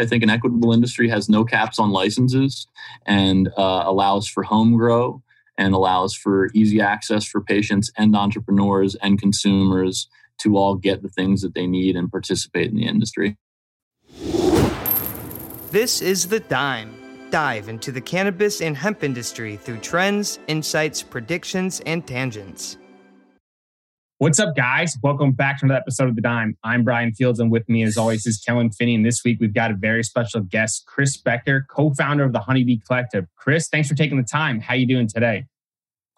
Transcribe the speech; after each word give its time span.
I 0.00 0.06
think 0.06 0.22
an 0.22 0.30
equitable 0.30 0.72
industry 0.72 1.08
has 1.10 1.28
no 1.28 1.44
caps 1.44 1.78
on 1.78 1.90
licenses 1.90 2.66
and 3.06 3.48
uh, 3.56 3.82
allows 3.84 4.26
for 4.26 4.42
home 4.42 4.76
grow 4.76 5.22
and 5.58 5.74
allows 5.74 6.14
for 6.14 6.48
easy 6.54 6.80
access 6.80 7.26
for 7.26 7.42
patients 7.42 7.92
and 7.98 8.16
entrepreneurs 8.16 8.94
and 8.96 9.20
consumers 9.20 10.08
to 10.38 10.56
all 10.56 10.74
get 10.74 11.02
the 11.02 11.10
things 11.10 11.42
that 11.42 11.54
they 11.54 11.66
need 11.66 11.96
and 11.96 12.10
participate 12.10 12.70
in 12.70 12.76
the 12.76 12.86
industry. 12.86 13.36
This 15.70 16.00
is 16.00 16.26
The 16.26 16.40
Dime. 16.40 16.94
Dive 17.30 17.68
into 17.68 17.92
the 17.92 18.00
cannabis 18.00 18.60
and 18.60 18.76
hemp 18.76 19.04
industry 19.04 19.56
through 19.56 19.78
trends, 19.78 20.40
insights, 20.48 21.02
predictions, 21.02 21.80
and 21.86 22.04
tangents. 22.06 22.78
What's 24.20 24.38
up, 24.38 24.54
guys? 24.54 24.98
Welcome 25.02 25.32
back 25.32 25.60
to 25.60 25.64
another 25.64 25.80
episode 25.80 26.10
of 26.10 26.14
The 26.14 26.20
Dime. 26.20 26.54
I'm 26.62 26.84
Bryan 26.84 27.14
Fields, 27.14 27.40
and 27.40 27.50
with 27.50 27.66
me, 27.70 27.82
as 27.84 27.96
always, 27.96 28.26
is 28.26 28.38
Kellan 28.38 28.70
Finney. 28.70 28.94
And 28.94 29.02
this 29.02 29.22
week, 29.24 29.38
we've 29.40 29.54
got 29.54 29.70
a 29.70 29.74
very 29.74 30.04
special 30.04 30.42
guest, 30.42 30.84
Chris 30.86 31.16
Becker, 31.16 31.64
co-founder 31.70 32.24
of 32.24 32.34
the 32.34 32.40
Honeybee 32.40 32.80
Collective. 32.86 33.24
Chris, 33.34 33.68
thanks 33.68 33.88
for 33.88 33.94
taking 33.94 34.18
the 34.18 34.22
time. 34.22 34.60
How 34.60 34.74
are 34.74 34.76
you 34.76 34.86
doing 34.86 35.08
today? 35.08 35.46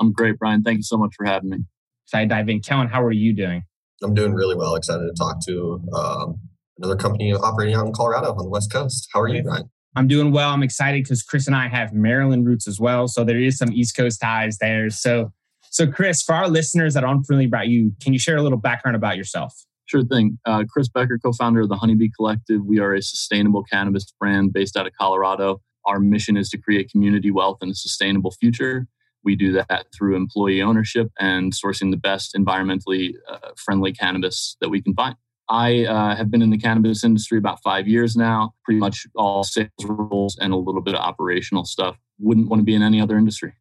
I'm 0.01 0.11
great, 0.11 0.37
Bryan. 0.37 0.65
Thank 0.65 0.79
you 0.79 0.83
so 0.83 0.97
much 0.97 1.15
for 1.17 1.25
having 1.27 1.51
me. 1.51 1.59
Excited 2.05 2.29
to 2.29 2.35
dive 2.35 2.49
in. 2.49 2.61
Kellan, 2.61 2.89
how 2.89 3.05
are 3.05 3.13
you 3.13 3.33
doing? 3.33 3.63
I'm 4.03 4.15
doing 4.15 4.35
really 4.35 4.57
well. 4.57 4.75
Excited 4.75 5.05
to 5.05 5.15
talk 5.17 5.37
to 5.47 5.81
um, 5.95 6.41
another 6.79 6.97
company 6.97 7.33
operating 7.33 7.77
out 7.77 7.87
in 7.87 7.93
Colorado 7.93 8.33
on 8.33 8.39
the 8.39 8.51
West 8.51 8.73
Coast. 8.73 9.09
How 9.15 9.21
are 9.21 9.29
you, 9.29 9.45
Bryan? 9.45 9.71
I'm 9.95 10.09
doing 10.09 10.33
well. 10.33 10.51
I'm 10.51 10.65
excited 10.65 11.05
because 11.05 11.23
Chris 11.23 11.47
and 11.47 11.55
I 11.55 11.69
have 11.69 11.93
Maryland 11.93 12.49
roots 12.49 12.67
as 12.67 12.81
well. 12.81 13.07
So 13.07 13.23
there 13.23 13.39
is 13.39 13.59
some 13.59 13.73
East 13.73 13.97
Coast 13.97 14.21
ties 14.21 14.59
there. 14.59 14.91
So, 14.91 15.33
so 15.73 15.87
Chris, 15.87 16.23
for 16.23 16.35
our 16.35 16.49
listeners 16.49 16.93
that 16.93 17.03
aren't 17.03 17.27
familiar 17.27 17.49
about 17.49 17.69
you, 17.69 17.93
can 18.03 18.13
you 18.13 18.19
share 18.19 18.37
a 18.37 18.43
little 18.43 18.59
background 18.59 18.95
about 18.95 19.17
yourself? 19.17 19.55
Sure 19.87 20.05
thing. 20.05 20.39
Uh, 20.45 20.65
Chris 20.71 20.87
Becker, 20.89 21.19
co 21.19 21.33
founder 21.33 21.63
of 21.63 21.71
the 21.71 21.77
Honeybee 21.77 22.11
Collective. 22.15 22.61
We 22.63 22.79
are 22.79 22.93
a 22.93 23.01
sustainable 23.01 23.65
cannabis 23.65 24.13
brand 24.21 24.53
based 24.53 24.77
out 24.77 24.87
of 24.87 24.93
Colorado. 25.01 25.63
Our 25.87 25.99
mission 25.99 26.37
is 26.37 26.51
to 26.51 26.59
create 26.59 26.91
community 26.91 27.31
wealth 27.31 27.59
and 27.63 27.73
a 27.73 27.75
sustainable 27.75 28.33
future. 28.33 28.87
We 29.25 29.35
do 29.35 29.53
that 29.53 29.87
through 29.97 30.15
employee 30.15 30.61
ownership 30.61 31.11
and 31.19 31.55
sourcing 31.55 31.91
the 31.91 31.97
best 31.97 32.35
environmentally 32.35 33.15
uh, 33.27 33.53
friendly 33.57 33.95
cannabis 33.95 34.59
that 34.61 34.69
we 34.69 34.83
can 34.83 34.93
find. 34.95 35.17
I 35.49 35.87
uh, 35.87 36.17
have 36.17 36.31
been 36.31 36.43
in 36.43 36.51
the 36.51 36.59
cannabis 36.59 37.03
industry 37.03 37.39
about 37.39 37.63
five 37.63 37.89
years 37.89 38.15
now, 38.15 38.53
pretty 38.63 38.79
much 38.79 39.07
all 39.15 39.43
sales 39.43 39.71
roles 39.85 40.37
and 40.39 40.53
a 40.53 40.57
little 40.57 40.83
bit 40.83 40.95
of 40.95 41.01
operational 41.01 41.65
stuff. 41.65 41.97
Wouldn't 42.19 42.49
want 42.49 42.61
to 42.61 42.65
be 42.65 42.75
in 42.75 42.83
any 42.83 43.01
other 43.01 43.17
industry. 43.17 43.55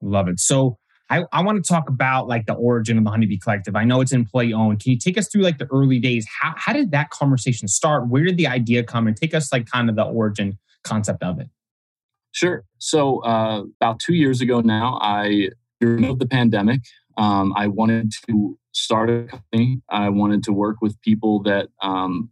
Love 0.00 0.28
it. 0.28 0.40
So 0.40 0.78
I, 1.12 1.24
I 1.30 1.42
want 1.42 1.62
to 1.62 1.72
talk 1.72 1.90
about 1.90 2.26
like 2.26 2.46
the 2.46 2.54
origin 2.54 2.96
of 2.96 3.04
the 3.04 3.10
Honeybee 3.10 3.36
Collective. 3.36 3.76
I 3.76 3.84
know 3.84 4.00
it's 4.00 4.12
employee 4.12 4.54
owned. 4.54 4.80
Can 4.80 4.92
you 4.92 4.98
take 4.98 5.18
us 5.18 5.28
through 5.28 5.42
like 5.42 5.58
the 5.58 5.66
early 5.70 5.98
days? 5.98 6.26
How, 6.40 6.54
how 6.56 6.72
did 6.72 6.90
that 6.92 7.10
conversation 7.10 7.68
start? 7.68 8.08
Where 8.08 8.24
did 8.24 8.38
the 8.38 8.46
idea 8.46 8.82
come 8.82 9.06
and 9.06 9.14
take 9.14 9.34
us 9.34 9.52
like 9.52 9.66
kind 9.70 9.90
of 9.90 9.96
the 9.96 10.04
origin 10.04 10.58
concept 10.84 11.22
of 11.22 11.38
it? 11.38 11.50
Sure. 12.30 12.64
So 12.78 13.18
uh, 13.24 13.64
about 13.78 14.00
two 14.00 14.14
years 14.14 14.40
ago 14.40 14.62
now, 14.62 14.98
I 15.02 15.50
during 15.80 16.16
the 16.16 16.26
pandemic, 16.26 16.80
um, 17.18 17.52
I 17.56 17.66
wanted 17.66 18.12
to 18.28 18.58
start 18.72 19.10
a 19.10 19.24
company. 19.24 19.82
I 19.90 20.08
wanted 20.08 20.42
to 20.44 20.52
work 20.52 20.76
with 20.80 20.98
people 21.02 21.42
that 21.42 21.68
um, 21.82 22.30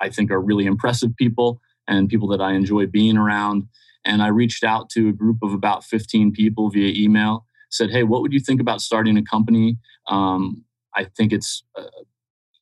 I 0.00 0.10
think 0.10 0.30
are 0.30 0.40
really 0.40 0.66
impressive 0.66 1.16
people 1.16 1.60
and 1.88 2.08
people 2.08 2.28
that 2.28 2.40
I 2.40 2.52
enjoy 2.52 2.86
being 2.86 3.16
around. 3.16 3.64
And 4.04 4.22
I 4.22 4.28
reached 4.28 4.62
out 4.62 4.90
to 4.90 5.08
a 5.08 5.12
group 5.12 5.38
of 5.42 5.52
about 5.52 5.82
15 5.82 6.30
people 6.30 6.70
via 6.70 6.92
email, 6.94 7.46
said, 7.70 7.90
Hey, 7.90 8.02
what 8.02 8.22
would 8.22 8.32
you 8.32 8.40
think 8.40 8.60
about 8.60 8.80
starting 8.80 9.16
a 9.16 9.22
company? 9.22 9.78
Um, 10.08 10.64
I 10.94 11.04
think 11.04 11.32
it's 11.32 11.62
uh, 11.76 11.84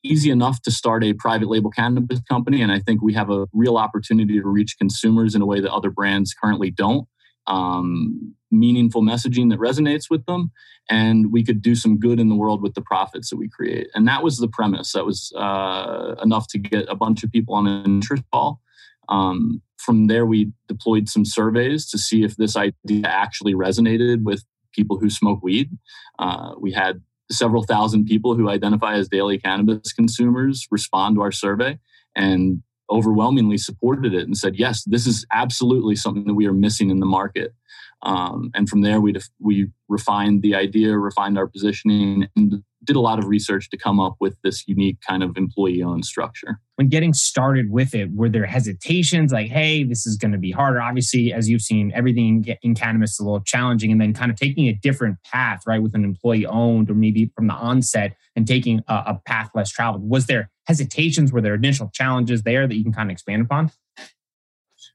easy 0.02 0.30
enough 0.30 0.60
to 0.62 0.70
start 0.70 1.05
a 1.05 1.14
private 1.14 1.48
label 1.48 1.70
cannabis 1.70 2.20
company. 2.28 2.60
And 2.60 2.72
I 2.72 2.80
think 2.80 3.00
we 3.00 3.14
have 3.14 3.30
a 3.30 3.47
real 3.52 3.77
opportunity 3.77 4.41
to 4.41 4.47
reach 4.47 4.77
consumers 4.78 5.34
in 5.34 5.42
a 5.42 5.47
way 5.47 5.60
that 5.60 5.72
other 5.72 5.91
brands 5.91 6.34
currently 6.34 6.70
don't 6.70 7.06
um, 7.47 8.34
meaningful 8.50 9.02
messaging 9.02 9.50
that 9.50 9.58
resonates 9.58 10.05
with 10.10 10.25
them, 10.27 10.50
and 10.88 11.32
we 11.32 11.44
could 11.44 11.62
do 11.62 11.75
some 11.75 11.98
good 11.98 12.20
in 12.20 12.28
the 12.28 12.34
world 12.34 12.62
with 12.62 12.75
the 12.75 12.82
profits 12.82 13.31
that 13.31 13.37
we 13.37 13.48
create. 13.48 13.88
And 13.94 14.06
that 14.09 14.22
was 14.22 14.38
the 14.38 14.48
premise. 14.48 14.93
That 14.93 15.06
was 15.06 15.32
uh, 15.37 16.14
enough 16.22 16.47
to 16.48 16.59
get 16.59 16.87
a 16.88 16.94
bunch 16.94 17.22
of 17.22 17.32
people 17.32 17.54
on 17.54 17.66
an 17.66 17.84
interest 17.84 18.22
call. 18.32 18.60
Um, 19.09 19.60
from 19.76 20.06
there, 20.06 20.25
we 20.25 20.53
deployed 20.69 21.09
some 21.09 21.25
surveys 21.25 21.88
to 21.91 21.98
see 21.98 22.25
if 22.25 22.37
this 22.37 22.56
idea 22.56 23.06
actually 23.06 23.54
resonated 23.54 24.22
with 24.22 24.44
people 24.75 24.99
who 24.99 25.11
smoke 25.11 25.43
weed. 25.43 25.71
Uh, 26.19 26.55
we 26.59 26.73
had 26.73 27.01
several 27.31 27.62
thousand 27.62 28.05
people 28.05 28.35
who 28.35 28.51
identify 28.51 28.95
as 28.95 29.09
daily 29.09 29.39
cannabis 29.39 29.93
consumers 29.93 30.67
respond 30.71 31.17
to 31.17 31.23
our 31.23 31.33
survey, 31.33 31.79
and 32.15 32.62
overwhelmingly 32.91 33.57
supported 33.57 34.12
it 34.15 34.27
and 34.27 34.37
said, 34.37 34.57
yes, 34.57 34.85
this 34.85 35.07
is 35.07 35.27
absolutely 35.33 35.97
something 35.97 36.25
that 36.25 36.35
we 36.35 36.47
are 36.47 36.53
missing 36.53 36.91
in 36.91 37.01
the 37.01 37.07
market. 37.07 37.55
Um, 38.03 38.51
and 38.55 38.69
from 38.69 38.83
there, 38.83 39.01
we 39.01 39.12
def- 39.12 39.31
we 39.41 39.69
refined 39.89 40.43
the 40.43 40.55
idea, 40.55 40.99
refined 40.99 41.39
our 41.39 41.47
positioning, 41.47 42.29
and 42.37 42.62
did 42.84 42.97
a 42.97 43.00
lot 43.00 43.19
of 43.19 43.27
research 43.27 43.71
to 43.71 43.77
come 43.77 43.99
up 43.99 44.17
with 44.21 44.37
this 44.43 44.67
unique 44.67 44.99
kind 45.06 45.22
of 45.22 45.37
employee-owned 45.37 46.05
structure. 46.05 46.61
When 46.77 46.89
getting 46.89 47.12
started 47.12 47.71
with 47.71 47.95
it, 47.95 48.11
were 48.15 48.28
there 48.28 48.47
hesitations 48.47 49.33
like, 49.33 49.49
"Hey, 49.49 49.84
this 49.84 50.06
is 50.06 50.17
going 50.17 50.33
to 50.33 50.39
be 50.39 50.50
harder"? 50.50 50.81
Obviously, 50.81 51.33
as 51.33 51.49
you've 51.49 51.62
seen, 51.62 51.93
everything 51.94 52.47
in 52.62 52.75
cannabis 52.75 53.12
is 53.12 53.21
a 53.21 53.25
little 53.25 53.41
challenging, 53.41 53.93
and 53.93 54.00
then 54.00 54.12
kind 54.12 54.31
of 54.31 54.37
taking 54.37 54.69
a 54.69 54.75
different 54.75 55.17
path, 55.25 55.62
right, 55.67 55.83
with 55.83 55.94
an 55.94 56.05
employee-owned, 56.05 56.91
or 56.91 56.94
maybe 56.94 57.31
from 57.37 57.47
the 57.47 57.55
onset, 57.55 58.17
and 58.37 58.47
taking 58.47 58.81
a, 58.89 58.94
a 58.94 59.21
path 59.27 59.50
less 59.55 59.71
traveled. 59.71 60.09
Was 60.09 60.27
there 60.27 60.50
hesitations? 60.67 61.33
Were 61.33 61.41
there 61.41 61.55
initial 61.55 61.91
challenges 61.93 62.43
there 62.43 62.67
that 62.67 62.75
you 62.75 62.83
can 62.83 62.93
kind 62.93 63.11
of 63.11 63.12
expand 63.12 63.43
upon? 63.43 63.71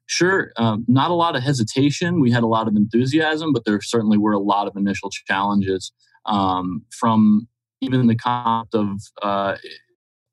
Sure, 0.06 0.52
um, 0.58 0.86
not 0.88 1.12
a 1.12 1.14
lot 1.14 1.36
of 1.36 1.44
hesitation. 1.44 2.20
We 2.20 2.32
had 2.32 2.42
a 2.42 2.48
lot 2.48 2.68
of 2.68 2.76
enthusiasm, 2.76 3.54
but 3.54 3.64
there 3.66 3.80
certainly 3.80 4.18
were 4.18 4.34
a 4.34 4.40
lot 4.40 4.68
of 4.68 4.76
initial 4.76 5.12
challenges 5.28 5.92
um, 6.26 6.84
from 6.90 7.48
even 7.82 8.08
the 8.08 8.16
concept 8.16 8.76
of 8.76 9.00
uh, 9.22 9.56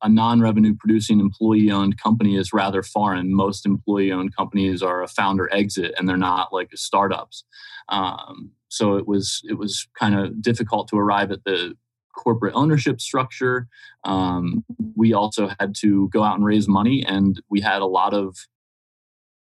a 0.02 0.08
non-revenue 0.08 0.74
producing 0.78 1.20
employee-owned 1.20 2.00
company 2.00 2.36
is 2.36 2.52
rather 2.52 2.82
foreign. 2.82 3.34
Most 3.34 3.66
employee-owned 3.66 4.36
companies 4.36 4.82
are 4.82 5.02
a 5.02 5.08
founder 5.08 5.52
exit, 5.52 5.94
and 5.96 6.08
they're 6.08 6.16
not 6.16 6.52
like 6.52 6.70
startups. 6.74 7.44
Um, 7.88 8.52
so 8.68 8.96
it 8.96 9.06
was 9.06 9.42
it 9.44 9.54
was 9.54 9.88
kind 9.98 10.14
of 10.14 10.42
difficult 10.42 10.88
to 10.88 10.98
arrive 10.98 11.30
at 11.30 11.44
the 11.44 11.74
corporate 12.16 12.54
ownership 12.54 13.00
structure. 13.00 13.68
Um, 14.04 14.64
we 14.94 15.12
also 15.12 15.50
had 15.60 15.74
to 15.76 16.08
go 16.08 16.22
out 16.22 16.36
and 16.36 16.44
raise 16.44 16.68
money, 16.68 17.04
and 17.06 17.40
we 17.48 17.60
had 17.60 17.80
a 17.82 17.86
lot 17.86 18.12
of, 18.12 18.36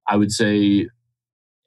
I 0.09 0.17
would 0.17 0.33
say, 0.33 0.89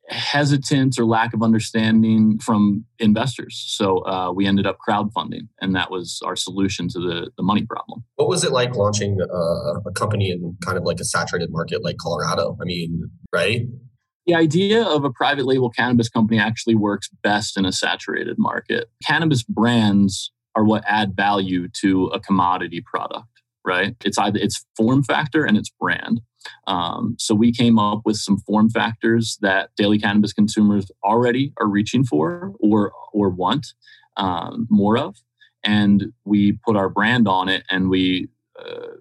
hesitance 0.10 1.00
or 1.00 1.06
lack 1.06 1.34
of 1.34 1.42
understanding 1.42 2.38
from 2.40 2.86
investors. 3.00 3.64
So 3.68 4.06
uh, 4.06 4.32
we 4.32 4.46
ended 4.46 4.68
up 4.68 4.78
crowdfunding, 4.88 5.48
and 5.62 5.76
that 5.76 5.90
was 5.90 6.20
our 6.24 6.36
solution 6.36 6.88
to 6.90 7.00
the, 7.00 7.32
the 7.38 7.44
money 7.44 7.66
problem. 7.66 8.04
What 8.16 8.30
was 8.30 8.44
it 8.44 8.52
like 8.52 8.76
launching 8.76 9.18
uh, 9.22 9.80
a 9.86 9.92
company 9.94 10.30
in 10.32 10.58
kind 10.64 10.78
of 10.78 10.84
like 10.84 11.00
a 11.00 11.06
saturated 11.06 11.50
market 11.52 11.84
like 11.84 11.98
Colorado? 11.98 12.58
I 12.62 12.66
mean, 12.66 13.10
right? 13.34 13.62
The 14.28 14.36
idea 14.36 14.84
of 14.84 15.04
a 15.04 15.12
private 15.12 15.46
label 15.46 15.70
cannabis 15.70 16.10
company 16.10 16.40
actually 16.40 16.76
works 16.76 17.10
best 17.22 17.58
in 17.58 17.66
a 17.66 17.72
saturated 17.72 18.38
market. 18.40 18.90
Cannabis 19.06 19.44
brands 19.44 20.32
are 20.56 20.64
what 20.64 20.84
add 20.88 21.16
value 21.16 21.68
to 21.82 22.08
a 22.08 22.20
commodity 22.20 22.82
product, 22.82 23.28
right? 23.66 23.96
It's 24.04 24.18
either 24.18 24.40
its 24.40 24.66
form 24.76 25.04
factor 25.04 25.46
and 25.46 25.58
its 25.58 25.70
brand. 25.80 26.22
Um, 26.68 27.16
so 27.20 27.36
we 27.36 27.52
came 27.52 27.80
up 27.80 28.02
with 28.06 28.18
some 28.18 28.40
form 28.40 28.70
factors 28.70 29.38
that 29.42 29.70
daily 29.76 30.00
cannabis 30.00 30.34
consumers 30.34 30.90
already 31.04 31.54
are 31.60 31.68
reaching 31.68 32.04
for 32.04 32.54
or 32.60 32.92
or 33.14 33.30
want 33.30 33.68
um, 34.18 34.68
more 34.70 34.98
of, 34.98 35.16
and 35.64 36.14
we 36.26 36.54
put 36.66 36.76
our 36.76 36.90
brand 36.90 37.28
on 37.28 37.50
it, 37.50 37.64
and 37.70 37.90
we 37.90 38.30
uh, 38.60 38.96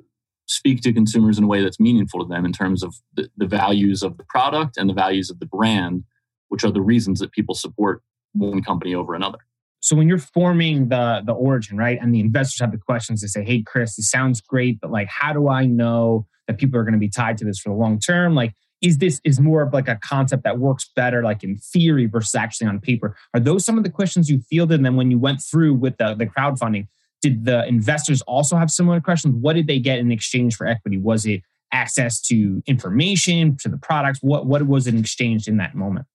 speak 0.47 0.83
to 0.83 0.93
consumers 0.93 1.39
in 1.39 1.45
a 1.45 1.47
way 1.47 1.63
that's 1.63 1.81
meaningful 1.81 2.21
to 2.21 2.29
them 2.29 2.45
in 2.45 2.53
terms 2.53 2.83
of 2.83 2.95
the, 3.15 3.29
the 3.37 3.47
values 3.47 4.03
of 4.03 4.17
the 4.17 4.25
product 4.25 4.77
and 4.77 4.89
the 4.89 4.95
values 4.95 5.31
of 5.31 5.41
the 5.41 5.47
brand, 5.47 6.05
which 6.49 6.65
are 6.65 6.71
the 6.71 6.81
reasons 6.81 7.21
that 7.21 7.33
people 7.33 7.55
support 7.55 8.03
one 8.33 8.63
company 8.63 8.95
over 8.95 9.15
another. 9.15 9.39
So 9.81 9.95
when 9.95 10.09
you're 10.09 10.19
forming 10.19 10.89
the 10.89 11.23
the 11.27 11.33
origin, 11.33 11.77
right, 11.77 11.99
and 12.01 12.15
the 12.15 12.21
investors 12.21 12.61
have 12.61 12.73
the 12.73 12.79
questions, 12.79 13.21
they 13.21 13.27
say, 13.27 13.45
"Hey, 13.45 13.63
Chris, 13.63 13.97
this 13.97 14.11
sounds 14.11 14.41
great, 14.41 14.81
but 14.81 14.91
like, 14.91 15.09
how 15.09 15.35
do 15.35 15.49
I 15.49 15.67
know 15.67 16.27
that 16.47 16.59
people 16.59 16.79
are 16.79 16.85
going 16.85 16.95
to 16.95 16.99
be 16.99 17.09
tied 17.09 17.39
to 17.39 17.45
this 17.45 17.59
for 17.59 17.71
the 17.71 17.75
long 17.75 17.99
term? 17.99 18.35
Like, 18.35 18.55
is 18.83 18.99
this 18.99 19.21
is 19.25 19.41
more 19.41 19.63
of 19.63 19.73
like 19.73 19.89
a 19.89 19.99
concept 20.03 20.45
that 20.45 20.59
works 20.59 20.91
better, 20.95 21.23
like 21.23 21.43
in 21.43 21.57
theory 21.57 22.07
versus 22.07 22.35
actually 22.35 22.67
on 22.67 22.81
paper? 22.81 23.17
Are 23.33 23.41
those 23.41 23.65
some 23.65 23.79
of 23.79 23.85
the 23.85 23.91
questions 23.91 24.29
you 24.29 24.41
fielded? 24.41 24.77
And 24.77 24.85
then 24.85 24.97
when 24.97 25.11
you 25.11 25.19
went 25.19 25.41
through 25.41 25.75
with 25.75 25.97
the 25.97 26.15
the 26.15 26.27
crowdfunding, 26.27 26.89
did 27.23 27.45
the 27.47 27.67
investors 27.67 28.21
also 28.23 28.57
have 28.57 28.71
similar 28.71 29.01
questions? 29.01 29.35
What 29.35 29.55
did 29.55 29.67
they 29.67 29.79
get 29.79 29.99
in 29.99 30.13
exchange 30.13 30.57
for 30.57 30.67
equity? 30.67 30.99
Was 30.99 31.25
it 31.25 31.43
access 31.73 32.21
to 32.21 32.63
information 32.67 33.57
to 33.63 33.69
the 33.69 33.79
products? 33.79 34.19
What 34.23 34.47
what 34.47 34.67
was 34.67 34.87
it 34.87 34.95
exchanged 34.95 35.49
in 35.49 35.57
that 35.57 35.75
moment? 35.75 36.07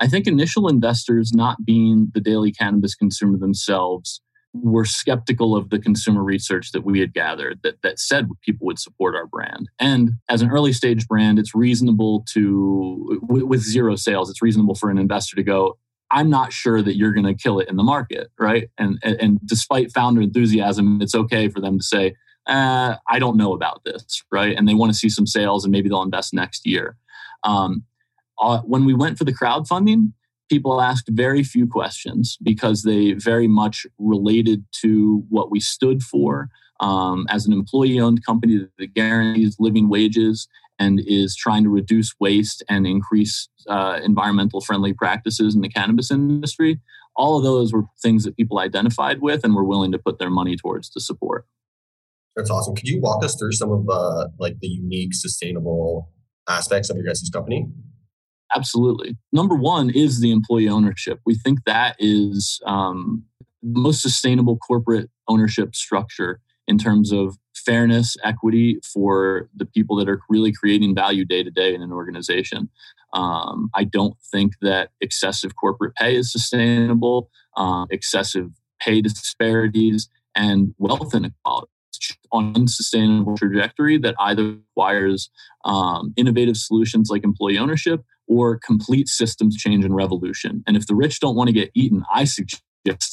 I 0.00 0.08
think 0.08 0.26
initial 0.26 0.68
investors, 0.68 1.32
not 1.32 1.64
being 1.64 2.10
the 2.14 2.20
daily 2.20 2.50
cannabis 2.50 2.96
consumer 2.96 3.38
themselves, 3.38 4.20
were 4.54 4.84
skeptical 4.84 5.56
of 5.56 5.70
the 5.70 5.80
consumer 5.80 6.22
research 6.22 6.70
that 6.72 6.84
we 6.84 7.00
had 7.00 7.12
gathered 7.12 7.60
that, 7.62 7.82
that 7.82 7.98
said 7.98 8.28
people 8.42 8.66
would 8.66 8.78
support 8.78 9.16
our 9.16 9.26
brand. 9.26 9.68
And 9.80 10.12
as 10.28 10.42
an 10.42 10.50
early 10.50 10.72
stage 10.72 11.08
brand, 11.08 11.38
it's 11.38 11.54
reasonable 11.54 12.24
to, 12.32 13.20
with 13.22 13.60
zero 13.60 13.96
sales, 13.96 14.30
it's 14.30 14.40
reasonable 14.40 14.76
for 14.76 14.90
an 14.90 14.98
investor 14.98 15.34
to 15.36 15.42
go, 15.42 15.76
I'm 16.12 16.30
not 16.30 16.52
sure 16.52 16.82
that 16.82 16.96
you're 16.96 17.12
going 17.12 17.26
to 17.26 17.34
kill 17.34 17.58
it 17.58 17.68
in 17.68 17.76
the 17.76 17.82
market, 17.82 18.30
right? 18.38 18.70
And, 18.78 18.98
and, 19.02 19.20
and 19.20 19.40
despite 19.44 19.92
founder 19.92 20.20
enthusiasm, 20.20 21.02
it's 21.02 21.14
okay 21.14 21.48
for 21.48 21.60
them 21.60 21.78
to 21.78 21.84
say, 21.84 22.14
uh, 22.46 22.96
I 23.08 23.18
don't 23.18 23.36
know 23.36 23.54
about 23.54 23.82
this, 23.84 24.22
right? 24.30 24.56
And 24.56 24.68
they 24.68 24.74
want 24.74 24.92
to 24.92 24.98
see 24.98 25.08
some 25.08 25.26
sales 25.26 25.64
and 25.64 25.72
maybe 25.72 25.88
they'll 25.88 26.02
invest 26.02 26.32
next 26.32 26.66
year. 26.66 26.96
Um, 27.42 27.84
uh, 28.38 28.60
when 28.60 28.84
we 28.84 28.94
went 28.94 29.18
for 29.18 29.24
the 29.24 29.34
crowdfunding, 29.34 30.12
people 30.48 30.80
asked 30.80 31.08
very 31.10 31.42
few 31.42 31.66
questions 31.66 32.36
because 32.42 32.82
they 32.82 33.12
very 33.12 33.48
much 33.48 33.86
related 33.98 34.64
to 34.82 35.24
what 35.28 35.50
we 35.50 35.60
stood 35.60 36.02
for 36.02 36.48
um, 36.80 37.26
as 37.30 37.46
an 37.46 37.52
employee 37.52 38.00
owned 38.00 38.24
company 38.24 38.66
that 38.78 38.94
guarantees 38.94 39.56
living 39.58 39.88
wages 39.88 40.48
and 40.78 41.00
is 41.06 41.36
trying 41.36 41.62
to 41.62 41.70
reduce 41.70 42.14
waste 42.18 42.62
and 42.68 42.86
increase 42.86 43.48
uh, 43.68 44.00
environmental 44.02 44.60
friendly 44.60 44.92
practices 44.92 45.54
in 45.54 45.60
the 45.60 45.68
cannabis 45.68 46.10
industry. 46.10 46.80
All 47.16 47.38
of 47.38 47.44
those 47.44 47.72
were 47.72 47.84
things 48.02 48.24
that 48.24 48.36
people 48.36 48.58
identified 48.58 49.22
with 49.22 49.44
and 49.44 49.54
were 49.54 49.64
willing 49.64 49.92
to 49.92 49.98
put 49.98 50.18
their 50.18 50.30
money 50.30 50.56
towards 50.56 50.90
to 50.90 51.00
support. 51.00 51.46
That's 52.34 52.50
awesome. 52.50 52.74
Could 52.74 52.88
you 52.88 53.00
walk 53.00 53.24
us 53.24 53.36
through 53.36 53.52
some 53.52 53.70
of 53.70 53.88
uh, 53.88 54.28
like 54.40 54.58
the 54.58 54.66
unique, 54.66 55.14
sustainable 55.14 56.10
aspects 56.48 56.90
of 56.90 56.96
your 56.96 57.06
guys' 57.06 57.30
company? 57.32 57.68
Absolutely. 58.54 59.16
Number 59.32 59.54
one 59.54 59.90
is 59.90 60.20
the 60.20 60.30
employee 60.30 60.68
ownership. 60.68 61.20
We 61.26 61.34
think 61.34 61.60
that 61.66 61.96
is 61.98 62.60
um, 62.66 63.24
the 63.62 63.80
most 63.80 64.02
sustainable 64.02 64.56
corporate 64.58 65.10
ownership 65.28 65.74
structure 65.74 66.40
in 66.66 66.78
terms 66.78 67.12
of 67.12 67.36
fairness, 67.54 68.16
equity 68.24 68.78
for 68.92 69.48
the 69.54 69.66
people 69.66 69.96
that 69.96 70.08
are 70.08 70.20
really 70.28 70.52
creating 70.52 70.94
value 70.94 71.24
day 71.24 71.42
to 71.42 71.50
day 71.50 71.74
in 71.74 71.82
an 71.82 71.92
organization. 71.92 72.68
Um, 73.12 73.70
I 73.74 73.84
don't 73.84 74.16
think 74.32 74.54
that 74.60 74.90
excessive 75.00 75.56
corporate 75.56 75.94
pay 75.94 76.16
is 76.16 76.32
sustainable, 76.32 77.30
uh, 77.56 77.86
excessive 77.90 78.50
pay 78.80 79.00
disparities, 79.00 80.08
and 80.34 80.74
wealth 80.78 81.14
inequality 81.14 81.70
on 82.32 82.46
an 82.46 82.56
unsustainable 82.56 83.36
trajectory 83.36 83.98
that 83.98 84.14
either 84.18 84.56
requires 84.56 85.30
um, 85.64 86.12
innovative 86.16 86.56
solutions 86.56 87.08
like 87.08 87.24
employee 87.24 87.56
ownership 87.56 88.04
or 88.26 88.58
complete 88.58 89.08
systems 89.08 89.56
change 89.56 89.84
and 89.84 89.94
revolution. 89.94 90.62
And 90.66 90.76
if 90.76 90.86
the 90.86 90.94
rich 90.94 91.20
don't 91.20 91.36
want 91.36 91.48
to 91.48 91.54
get 91.54 91.70
eaten, 91.74 92.04
I 92.12 92.24
suggest 92.24 92.62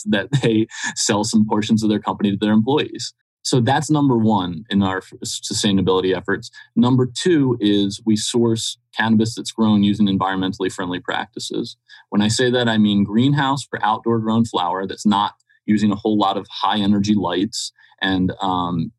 that 0.10 0.30
they 0.42 0.68
sell 0.96 1.24
some 1.24 1.48
portions 1.48 1.84
of 1.84 1.90
their 1.90 2.00
company 2.00 2.32
to 2.32 2.38
their 2.38 2.54
employees. 2.54 3.14
So 3.44 3.60
that's 3.60 3.90
number 3.90 4.18
one 4.18 4.66
in 4.70 4.84
our 4.84 5.02
sustainability 5.26 6.16
efforts. 6.16 6.52
Number 6.76 7.08
two 7.08 7.58
is 7.60 8.00
we 8.06 8.16
source 8.16 8.78
cannabis 8.96 9.36
that's 9.36 9.52
grown 9.52 9.84
using 9.84 10.08
environmentally 10.08 10.72
friendly 10.72 11.00
practices. 11.00 11.76
When 12.10 12.22
I 12.22 12.28
say 12.28 12.52
that, 12.52 12.68
I 12.68 12.78
mean 12.78 13.04
greenhouse 13.04 13.66
for 13.66 13.84
outdoor 13.84 14.20
grown 14.20 14.46
flower 14.46 14.86
that's 14.86 15.08
not 15.08 15.34
using 15.66 15.92
a 15.92 15.96
whole 15.96 16.18
lot 16.18 16.38
of 16.38 16.46
high 16.50 16.78
energy 16.78 17.16
lights 17.16 17.72
and 18.02 18.32
um, 18.42 18.92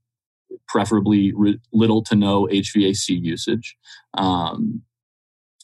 preferably 0.68 1.32
re- 1.34 1.60
little 1.72 2.02
to 2.04 2.16
no 2.16 2.46
HVAC 2.46 3.20
usage. 3.22 3.76
Um, 4.14 4.82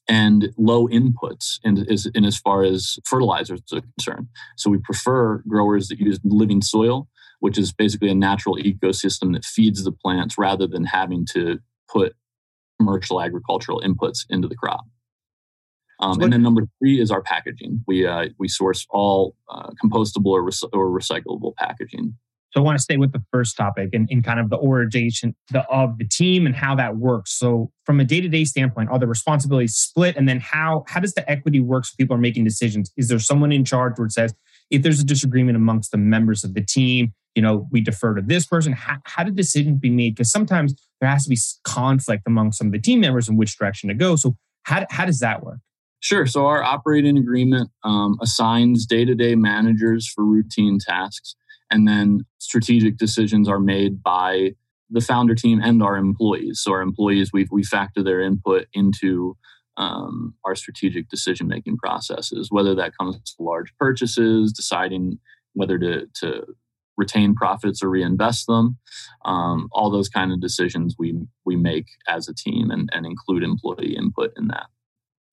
and 0.09 0.49
low 0.57 0.89
inputs 0.89 1.59
in, 1.63 1.87
in 2.15 2.25
as 2.25 2.39
far 2.39 2.63
as 2.63 2.99
fertilizers 3.05 3.61
are 3.73 3.83
concerned. 3.99 4.29
So 4.57 4.71
we 4.71 4.79
prefer 4.79 5.43
growers 5.47 5.89
that 5.89 5.99
use 5.99 6.19
living 6.25 6.63
soil, 6.63 7.09
which 7.41 7.59
is 7.59 7.73
basically 7.73 8.11
a 8.11 8.15
natural 8.15 8.57
ecosystem 8.57 9.35
that 9.35 9.45
feeds 9.45 9.85
the 9.85 9.93
plants 9.93 10.39
rather 10.39 10.67
than 10.67 10.85
having 10.85 11.27
to 11.33 11.59
put 11.93 12.15
commercial 12.81 13.21
agricultural 13.21 13.83
inputs 13.85 14.25
into 14.31 14.49
the 14.49 14.57
crop. 14.57 14.85
Um, 16.01 16.21
and 16.21 16.33
then 16.33 16.43
number 16.43 16.63
three 16.79 17.01
is 17.01 17.11
our 17.11 17.23
packaging. 17.23 17.83
We 17.89 18.07
uh, 18.07 18.27
we 18.39 18.47
source 18.47 18.87
all 18.91 19.35
uh, 19.51 19.71
compostable 19.83 20.27
or, 20.27 20.49
or 20.73 20.97
recyclable 20.97 21.55
packaging. 21.57 22.15
So 22.51 22.61
I 22.61 22.65
want 22.65 22.79
to 22.79 22.83
stay 22.83 22.97
with 22.97 23.13
the 23.13 23.23
first 23.31 23.57
topic 23.57 23.91
and, 23.93 24.09
and 24.11 24.25
kind 24.25 24.41
of 24.41 24.49
the 24.49 24.57
origin 24.57 25.35
the, 25.51 25.67
of 25.71 25.99
the 25.99 26.07
team 26.07 26.47
and 26.47 26.55
how 26.55 26.75
that 26.77 26.97
works. 26.97 27.33
So 27.39 27.71
from 27.85 28.01
a 28.01 28.05
day-to-day 28.05 28.45
standpoint, 28.45 28.89
are 28.91 28.99
the 28.99 29.07
responsibilities 29.07 29.75
split? 29.75 30.17
And 30.17 30.29
then 30.29 30.41
how 30.41 30.85
how 30.89 31.01
does 31.01 31.13
the 31.13 31.29
equity 31.31 31.61
work 31.61 31.85
so 31.85 31.95
people 31.99 32.17
are 32.17 32.21
making 32.21 32.45
decisions? 32.45 32.91
Is 32.97 33.09
there 33.09 33.19
someone 33.19 33.53
in 33.53 33.65
charge 33.65 33.99
where 33.99 34.07
it 34.07 34.13
says, 34.13 34.35
if 34.71 34.83
there's 34.83 35.01
a 35.01 35.05
disagreement 35.05 35.57
amongst 35.57 35.91
the 35.91 35.99
members 35.99 36.45
of 36.45 36.55
the 36.55 36.63
team, 36.63 37.13
you 37.35 37.43
know, 37.43 37.69
we 37.71 37.81
defer 37.81 38.15
to 38.15 38.23
this 38.23 38.47
person. 38.47 38.73
How, 38.73 38.97
how 39.05 39.25
do 39.25 39.31
decisions 39.31 39.79
be 39.79 39.91
made? 39.91 40.17
Because 40.17 40.31
sometimes 40.31 40.75
there 41.01 41.09
has 41.09 41.25
to 41.25 41.31
be 41.31 41.39
conflict 41.65 42.25
among 42.27 42.53
some 42.53 42.69
of 42.69 42.73
the 42.73 42.81
team 42.81 43.01
members 43.01 43.29
in 43.29 43.37
which 43.37 43.57
direction 43.57 43.89
to 43.89 43.95
go. 43.95 44.17
So 44.17 44.37
how, 44.65 44.87
how 44.91 45.05
does 45.05 45.21
that 45.21 45.43
work? 45.43 45.59
Sure. 46.01 46.27
So 46.27 46.47
our 46.47 46.63
operating 46.63 47.17
agreement 47.17 47.71
um, 47.85 48.17
assigns 48.21 48.87
day-to-day 48.87 49.35
managers 49.35 50.11
for 50.13 50.25
routine 50.25 50.79
tasks 50.79 51.35
and 51.71 51.87
then 51.87 52.25
strategic 52.39 52.97
decisions 52.97 53.49
are 53.49 53.61
made 53.61 54.03
by 54.03 54.53
the 54.91 55.01
founder 55.01 55.35
team 55.35 55.61
and 55.63 55.83
our 55.83 55.97
employees. 55.97 56.61
So 56.63 56.73
our 56.73 56.83
employees, 56.83 57.31
we 57.33 57.47
we 57.51 57.63
factor 57.63 58.03
their 58.03 58.21
input 58.21 58.67
into 58.73 59.37
um, 59.77 60.35
our 60.45 60.55
strategic 60.55 61.09
decision 61.09 61.47
making 61.47 61.79
processes, 61.79 62.49
whether 62.51 62.75
that 62.75 62.93
comes 62.99 63.17
to 63.17 63.43
large 63.43 63.73
purchases, 63.79 64.53
deciding 64.53 65.19
whether 65.55 65.79
to 65.79 66.07
to 66.21 66.47
retain 66.97 67.35
profits 67.35 67.83
or 67.83 67.89
reinvest 67.89 68.47
them. 68.47 68.77
Um, 69.25 69.69
all 69.73 69.91
those 69.91 70.09
kind 70.09 70.33
of 70.33 70.41
decisions 70.41 70.97
we 70.99 71.15
we 71.45 71.57
make 71.57 71.87
as 72.09 72.29
a 72.29 72.35
team 72.35 72.71
and, 72.71 72.89
and 72.93 73.07
include 73.07 73.43
employee 73.43 73.97
input 73.97 74.33
in 74.37 74.49
that. 74.49 74.67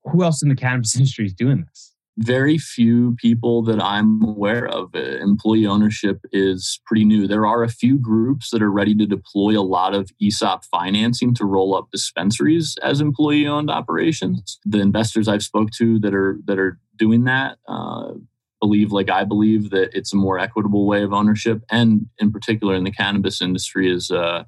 Who 0.03 0.23
else 0.23 0.43
in 0.43 0.49
the 0.49 0.55
cannabis 0.55 0.95
industry 0.97 1.25
is 1.25 1.33
doing 1.33 1.65
this? 1.67 1.94
Very 2.17 2.57
few 2.57 3.15
people 3.19 3.61
that 3.63 3.81
I'm 3.81 4.23
aware 4.23 4.67
of. 4.67 4.95
Uh, 4.95 4.99
employee 4.99 5.65
ownership 5.65 6.21
is 6.31 6.79
pretty 6.85 7.03
new. 7.03 7.27
There 7.27 7.45
are 7.45 7.63
a 7.63 7.69
few 7.69 7.97
groups 7.97 8.51
that 8.51 8.61
are 8.61 8.71
ready 8.71 8.95
to 8.95 9.05
deploy 9.05 9.59
a 9.59 9.61
lot 9.61 9.93
of 9.93 10.09
ESOP 10.21 10.63
financing 10.65 11.33
to 11.35 11.45
roll 11.45 11.75
up 11.75 11.91
dispensaries 11.91 12.77
as 12.81 13.01
employee 13.01 13.47
owned 13.47 13.69
operations. 13.69 14.59
The 14.65 14.79
investors 14.79 15.27
I've 15.27 15.43
spoke 15.43 15.71
to 15.77 15.99
that 15.99 16.13
are 16.13 16.39
that 16.45 16.57
are 16.57 16.79
doing 16.97 17.25
that 17.25 17.57
uh, 17.67 18.13
believe, 18.61 18.91
like 18.91 19.09
I 19.09 19.25
believe, 19.25 19.69
that 19.71 19.89
it's 19.93 20.13
a 20.13 20.17
more 20.17 20.39
equitable 20.39 20.87
way 20.87 21.03
of 21.03 21.11
ownership, 21.11 21.63
and 21.69 22.07
in 22.17 22.31
particular 22.31 22.75
in 22.75 22.85
the 22.85 22.91
cannabis 22.91 23.41
industry, 23.41 23.91
is 23.91 24.09
uh, 24.09 24.45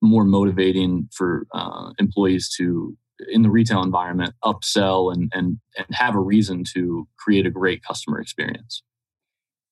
more 0.00 0.24
motivating 0.24 1.08
for 1.12 1.46
uh, 1.52 1.90
employees 1.98 2.48
to 2.56 2.96
in 3.26 3.42
the 3.42 3.50
retail 3.50 3.82
environment 3.82 4.34
upsell 4.44 5.12
and 5.12 5.30
and 5.34 5.58
and 5.76 5.86
have 5.92 6.14
a 6.14 6.20
reason 6.20 6.64
to 6.74 7.06
create 7.18 7.46
a 7.46 7.50
great 7.50 7.82
customer 7.82 8.20
experience. 8.20 8.82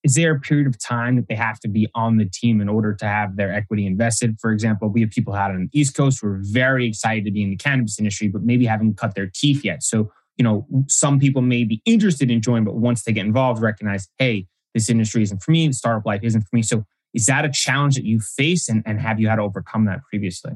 Is 0.05 0.15
there 0.15 0.37
a 0.37 0.41
period 0.41 0.69
of 0.69 0.79
time 0.79 1.17
that 1.17 1.27
they 1.29 1.35
have 1.35 1.59
to 1.61 1.69
be 1.69 1.89
on 1.95 2.17
the 2.17 2.27
team 2.27 2.61
in 2.61 2.69
order 2.69 2.95
to 2.95 3.07
have 3.07 3.37
their 3.37 3.53
equity 3.53 3.87
invested? 3.87 4.37
For 4.41 4.53
example 4.53 4.89
we 4.89 5.01
have 5.01 5.11
people 5.11 5.35
out 5.35 5.51
on 5.51 5.69
the 5.73 5.79
east 5.79 5.97
coast 5.97 6.21
who 6.21 6.29
are 6.29 6.41
very 6.43 6.87
excited 6.87 7.25
to 7.25 7.31
be 7.31 7.43
in 7.43 7.51
the 7.51 7.57
cannabis 7.57 7.99
industry 7.99 8.29
but 8.29 8.43
maybe 8.43 8.67
haven't 8.67 8.97
cut 8.97 9.15
their 9.15 9.31
teeth 9.33 9.65
yet. 9.65 9.83
So 9.83 10.11
you 10.37 10.45
know 10.45 10.67
some 10.89 11.19
people 11.19 11.43
may 11.43 11.65
be 11.65 11.81
interested 11.85 12.31
in 12.31 12.43
joining 12.43 12.65
but 12.65 12.77
once 12.77 13.05
they 13.05 13.13
get 13.13 13.27
involved 13.27 13.63
recognize 13.63 14.09
hey 14.19 14.47
this 14.75 14.91
industry 14.91 15.23
isn't 15.23 15.43
for 15.43 15.51
me 15.51 15.71
startup 15.73 16.05
life 16.07 16.21
isn't 16.23 16.43
for 16.43 16.57
me. 16.57 16.63
So 16.63 16.85
is 17.15 17.27
that 17.27 17.47
a 17.47 17.51
challenge 17.51 17.95
that 17.95 18.05
you 18.05 18.21
face 18.21 18.69
and, 18.69 18.83
and 18.85 19.01
have 19.01 19.19
you 19.19 19.29
had 19.29 19.37
to 19.37 19.43
overcome 19.43 19.87
that 19.87 20.01
previously 20.03 20.53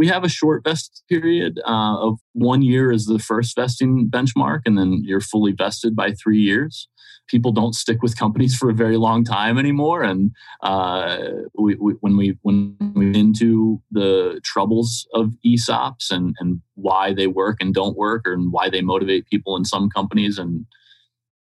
we 0.00 0.06
have 0.06 0.24
a 0.24 0.30
short 0.30 0.64
vest 0.64 1.02
period 1.10 1.60
uh, 1.66 1.98
of 2.00 2.20
one 2.32 2.62
year 2.62 2.90
is 2.90 3.04
the 3.04 3.18
first 3.18 3.54
vesting 3.54 4.08
benchmark, 4.08 4.60
and 4.64 4.78
then 4.78 5.02
you're 5.04 5.20
fully 5.20 5.52
vested 5.52 5.94
by 5.94 6.12
three 6.12 6.40
years. 6.40 6.88
People 7.28 7.52
don't 7.52 7.74
stick 7.74 8.02
with 8.02 8.16
companies 8.16 8.56
for 8.56 8.70
a 8.70 8.74
very 8.74 8.96
long 8.96 9.24
time 9.24 9.58
anymore, 9.58 10.02
and 10.02 10.30
uh, 10.62 11.18
we, 11.58 11.74
we, 11.74 11.92
when 12.00 12.16
we 12.16 12.38
when 12.40 12.78
we 12.94 13.14
into 13.14 13.82
the 13.90 14.40
troubles 14.42 15.06
of 15.12 15.34
ESOPs 15.44 16.10
and 16.10 16.34
and 16.40 16.62
why 16.76 17.12
they 17.12 17.26
work 17.26 17.58
and 17.60 17.74
don't 17.74 17.94
work, 17.94 18.22
and 18.24 18.52
why 18.52 18.70
they 18.70 18.80
motivate 18.80 19.26
people 19.26 19.54
in 19.54 19.66
some 19.66 19.90
companies 19.90 20.38
and 20.38 20.64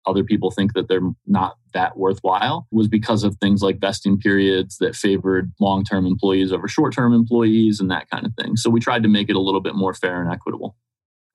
other 0.08 0.24
people 0.24 0.50
think 0.50 0.74
that 0.74 0.88
they're 0.88 1.02
not 1.26 1.58
that 1.74 1.98
worthwhile 1.98 2.68
was 2.72 2.88
because 2.88 3.24
of 3.24 3.36
things 3.38 3.62
like 3.62 3.80
vesting 3.80 4.18
periods 4.18 4.78
that 4.78 4.96
favored 4.96 5.52
long 5.60 5.84
term 5.84 6.06
employees 6.06 6.52
over 6.52 6.68
short 6.68 6.94
term 6.94 7.14
employees 7.14 7.80
and 7.80 7.92
that 7.92 8.10
kind 8.10 8.26
of 8.26 8.34
thing. 8.36 8.56
So 8.56 8.70
we 8.70 8.80
tried 8.80 9.04
to 9.04 9.10
make 9.10 9.30
it 9.30 9.36
a 9.36 9.40
little 9.40 9.62
bit 9.62 9.76
more 9.76 9.94
fair 9.94 10.22
and 10.22 10.32
equitable. 10.32 10.76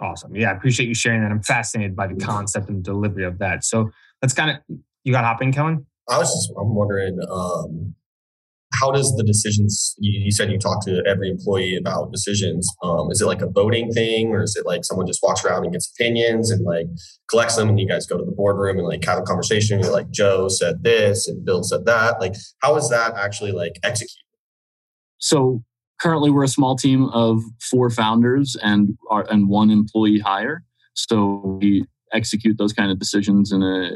Awesome. 0.00 0.34
Yeah, 0.34 0.50
I 0.50 0.56
appreciate 0.56 0.88
you 0.88 0.94
sharing 0.94 1.22
that. 1.22 1.30
I'm 1.30 1.42
fascinated 1.42 1.94
by 1.94 2.08
the 2.08 2.16
concept 2.16 2.68
and 2.68 2.82
delivery 2.82 3.24
of 3.24 3.38
that. 3.38 3.64
So 3.64 3.90
let's 4.20 4.34
kind 4.34 4.50
of, 4.50 4.78
you 5.04 5.12
got 5.12 5.24
hopping, 5.24 5.52
Kellan? 5.52 5.86
I 6.08 6.18
was 6.18 6.28
just, 6.28 6.52
I'm 6.58 6.74
wondering, 6.74 7.18
um, 7.30 7.94
how 8.74 8.90
does 8.90 9.14
the 9.16 9.22
decisions? 9.22 9.94
You, 9.98 10.30
said 10.30 10.50
you 10.50 10.58
talk 10.58 10.84
to 10.86 11.02
every 11.06 11.30
employee 11.30 11.76
about 11.76 12.12
decisions. 12.12 12.66
Um, 12.82 13.10
is 13.10 13.20
it 13.20 13.26
like 13.26 13.42
a 13.42 13.48
voting 13.48 13.92
thing, 13.92 14.28
or 14.28 14.42
is 14.42 14.56
it 14.56 14.66
like 14.66 14.84
someone 14.84 15.06
just 15.06 15.20
walks 15.22 15.44
around 15.44 15.64
and 15.64 15.72
gets 15.72 15.90
opinions 15.90 16.50
and 16.50 16.64
like 16.64 16.86
collects 17.28 17.56
them, 17.56 17.68
and 17.68 17.78
you 17.78 17.88
guys 17.88 18.06
go 18.06 18.16
to 18.16 18.24
the 18.24 18.32
boardroom 18.32 18.78
and 18.78 18.86
like 18.86 19.04
have 19.04 19.18
a 19.18 19.22
conversation? 19.22 19.80
You're 19.80 19.92
like, 19.92 20.10
Joe 20.10 20.48
said 20.48 20.82
this 20.82 21.28
and 21.28 21.44
Bill 21.44 21.62
said 21.62 21.84
that. 21.86 22.20
Like, 22.20 22.34
how 22.62 22.76
is 22.76 22.88
that 22.90 23.14
actually 23.14 23.52
like 23.52 23.78
executed? 23.82 24.22
So 25.18 25.62
currently, 26.00 26.30
we're 26.30 26.44
a 26.44 26.48
small 26.48 26.76
team 26.76 27.08
of 27.10 27.42
four 27.60 27.90
founders 27.90 28.56
and 28.62 28.96
our, 29.10 29.26
and 29.30 29.48
one 29.48 29.70
employee 29.70 30.18
hire. 30.18 30.64
So 30.94 31.58
we 31.60 31.84
execute 32.12 32.58
those 32.58 32.72
kind 32.72 32.90
of 32.90 32.98
decisions 32.98 33.52
in 33.52 33.62
a 33.62 33.90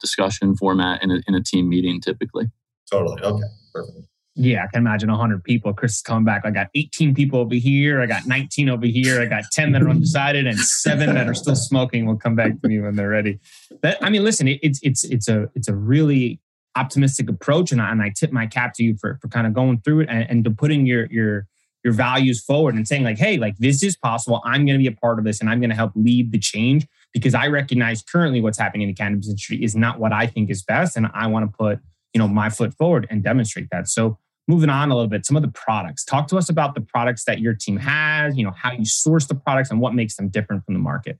discussion 0.00 0.56
format 0.56 1.02
in 1.02 1.10
a, 1.10 1.20
in 1.26 1.34
a 1.34 1.42
team 1.42 1.68
meeting 1.68 2.00
typically. 2.00 2.46
Totally. 2.90 3.22
Okay. 3.22 3.46
Perfect. 3.74 4.06
Yeah, 4.36 4.64
I 4.64 4.66
can 4.66 4.82
imagine 4.82 5.10
100 5.10 5.44
people. 5.44 5.72
Chris 5.72 5.96
is 5.96 6.02
coming 6.02 6.24
back. 6.24 6.42
I 6.44 6.50
got 6.50 6.68
18 6.74 7.14
people 7.14 7.38
over 7.38 7.54
here. 7.54 8.00
I 8.00 8.06
got 8.06 8.26
19 8.26 8.68
over 8.68 8.86
here. 8.86 9.20
I 9.20 9.26
got 9.26 9.44
10 9.52 9.72
that 9.72 9.82
are 9.82 9.88
undecided, 9.88 10.46
and 10.46 10.58
seven 10.58 11.14
that 11.14 11.28
are 11.28 11.34
still 11.34 11.54
smoking. 11.54 12.04
Will 12.04 12.16
come 12.16 12.34
back 12.34 12.60
to 12.60 12.68
me 12.68 12.80
when 12.80 12.96
they're 12.96 13.10
ready. 13.10 13.38
But 13.80 14.02
I 14.02 14.10
mean, 14.10 14.24
listen, 14.24 14.48
it, 14.48 14.58
it's 14.60 14.80
it's 14.82 15.04
it's 15.04 15.28
a 15.28 15.48
it's 15.54 15.68
a 15.68 15.74
really 15.74 16.40
optimistic 16.74 17.30
approach, 17.30 17.70
and 17.70 17.80
I, 17.80 17.92
and 17.92 18.02
I 18.02 18.10
tip 18.10 18.32
my 18.32 18.46
cap 18.46 18.74
to 18.74 18.82
you 18.82 18.96
for 18.96 19.18
for 19.22 19.28
kind 19.28 19.46
of 19.46 19.54
going 19.54 19.80
through 19.82 20.00
it 20.00 20.08
and, 20.10 20.28
and 20.28 20.44
to 20.44 20.50
putting 20.50 20.84
your 20.84 21.06
your 21.12 21.46
your 21.84 21.92
values 21.92 22.42
forward 22.42 22.74
and 22.74 22.88
saying 22.88 23.04
like, 23.04 23.18
hey, 23.18 23.36
like 23.36 23.56
this 23.58 23.84
is 23.84 23.96
possible. 23.96 24.40
I'm 24.44 24.66
going 24.66 24.78
to 24.78 24.82
be 24.82 24.88
a 24.88 24.92
part 25.00 25.20
of 25.20 25.24
this, 25.24 25.40
and 25.40 25.48
I'm 25.48 25.60
going 25.60 25.70
to 25.70 25.76
help 25.76 25.92
lead 25.94 26.32
the 26.32 26.40
change 26.40 26.88
because 27.12 27.34
I 27.34 27.46
recognize 27.46 28.02
currently 28.02 28.40
what's 28.40 28.58
happening 28.58 28.82
in 28.82 28.88
the 28.88 28.94
cannabis 28.94 29.28
industry 29.28 29.62
is 29.62 29.76
not 29.76 30.00
what 30.00 30.12
I 30.12 30.26
think 30.26 30.50
is 30.50 30.64
best, 30.64 30.96
and 30.96 31.08
I 31.14 31.28
want 31.28 31.48
to 31.48 31.56
put 31.56 31.78
you 32.14 32.18
know 32.18 32.28
my 32.28 32.48
foot 32.48 32.74
forward 32.74 33.06
and 33.10 33.22
demonstrate 33.22 33.68
that. 33.70 33.88
So 33.88 34.18
moving 34.48 34.70
on 34.70 34.90
a 34.90 34.94
little 34.94 35.08
bit 35.08 35.26
some 35.26 35.36
of 35.36 35.42
the 35.42 35.50
products. 35.50 36.04
Talk 36.04 36.28
to 36.28 36.36
us 36.36 36.48
about 36.48 36.74
the 36.74 36.80
products 36.80 37.24
that 37.24 37.40
your 37.40 37.54
team 37.54 37.76
has 37.76 38.36
you 38.36 38.44
know 38.44 38.52
how 38.56 38.72
you 38.72 38.84
source 38.84 39.26
the 39.26 39.34
products 39.34 39.70
and 39.70 39.80
what 39.80 39.94
makes 39.94 40.16
them 40.16 40.28
different 40.28 40.64
from 40.64 40.74
the 40.74 40.80
market. 40.80 41.18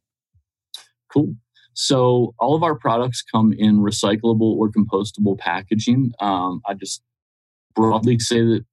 Cool. 1.13 1.35
So 1.75 2.35
all 2.39 2.55
of 2.55 2.63
our 2.63 2.77
products 2.77 3.23
come 3.23 3.53
in 3.53 3.79
recyclable 3.79 4.43
or 4.43 4.71
compostable 4.71 5.37
packaging. 5.37 6.13
Um, 6.21 6.63
i 6.67 6.75
just 6.75 7.03
broadly 7.75 8.19
say 8.21 8.41
that 8.41 8.65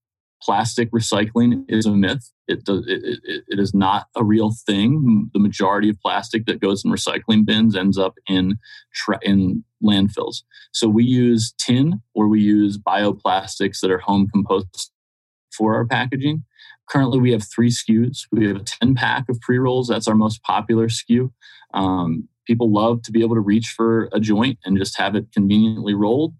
plastic 0.41 0.91
recycling 0.91 1.65
is 1.67 1.85
a 1.85 1.91
myth. 1.91 2.31
It, 2.51 2.65
does, 2.65 2.85
it, 2.87 3.19
it, 3.23 3.43
it 3.47 3.59
is 3.59 3.73
not 3.73 4.07
a 4.15 4.23
real 4.23 4.51
thing. 4.65 5.29
The 5.33 5.39
majority 5.39 5.89
of 5.89 5.99
plastic 5.99 6.45
that 6.45 6.59
goes 6.59 6.83
in 6.83 6.91
recycling 6.91 7.45
bins 7.45 7.75
ends 7.75 7.97
up 7.97 8.15
in 8.27 8.57
tra- 8.93 9.19
in 9.21 9.63
landfills. 9.83 10.43
So 10.71 10.87
we 10.87 11.03
use 11.03 11.53
tin 11.57 12.01
or 12.13 12.27
we 12.27 12.41
use 12.41 12.77
bioplastics 12.77 13.79
that 13.81 13.91
are 13.91 13.99
home 13.99 14.27
compost 14.31 14.91
for 15.51 15.75
our 15.75 15.85
packaging. 15.85 16.43
Currently, 16.89 17.19
we 17.19 17.31
have 17.31 17.43
three 17.43 17.69
SKUs. 17.69 18.27
We 18.31 18.47
have 18.47 18.57
a 18.57 18.63
10 18.63 18.95
pack 18.95 19.29
of 19.29 19.39
pre 19.39 19.57
rolls. 19.57 19.87
That's 19.87 20.07
our 20.07 20.15
most 20.15 20.43
popular 20.43 20.87
SKU. 20.87 21.31
Um, 21.73 22.27
people 22.45 22.71
love 22.71 23.01
to 23.03 23.11
be 23.11 23.21
able 23.21 23.35
to 23.35 23.41
reach 23.41 23.73
for 23.75 24.09
a 24.11 24.19
joint 24.19 24.59
and 24.65 24.77
just 24.77 24.97
have 24.97 25.15
it 25.15 25.31
conveniently 25.33 25.93
rolled. 25.93 26.33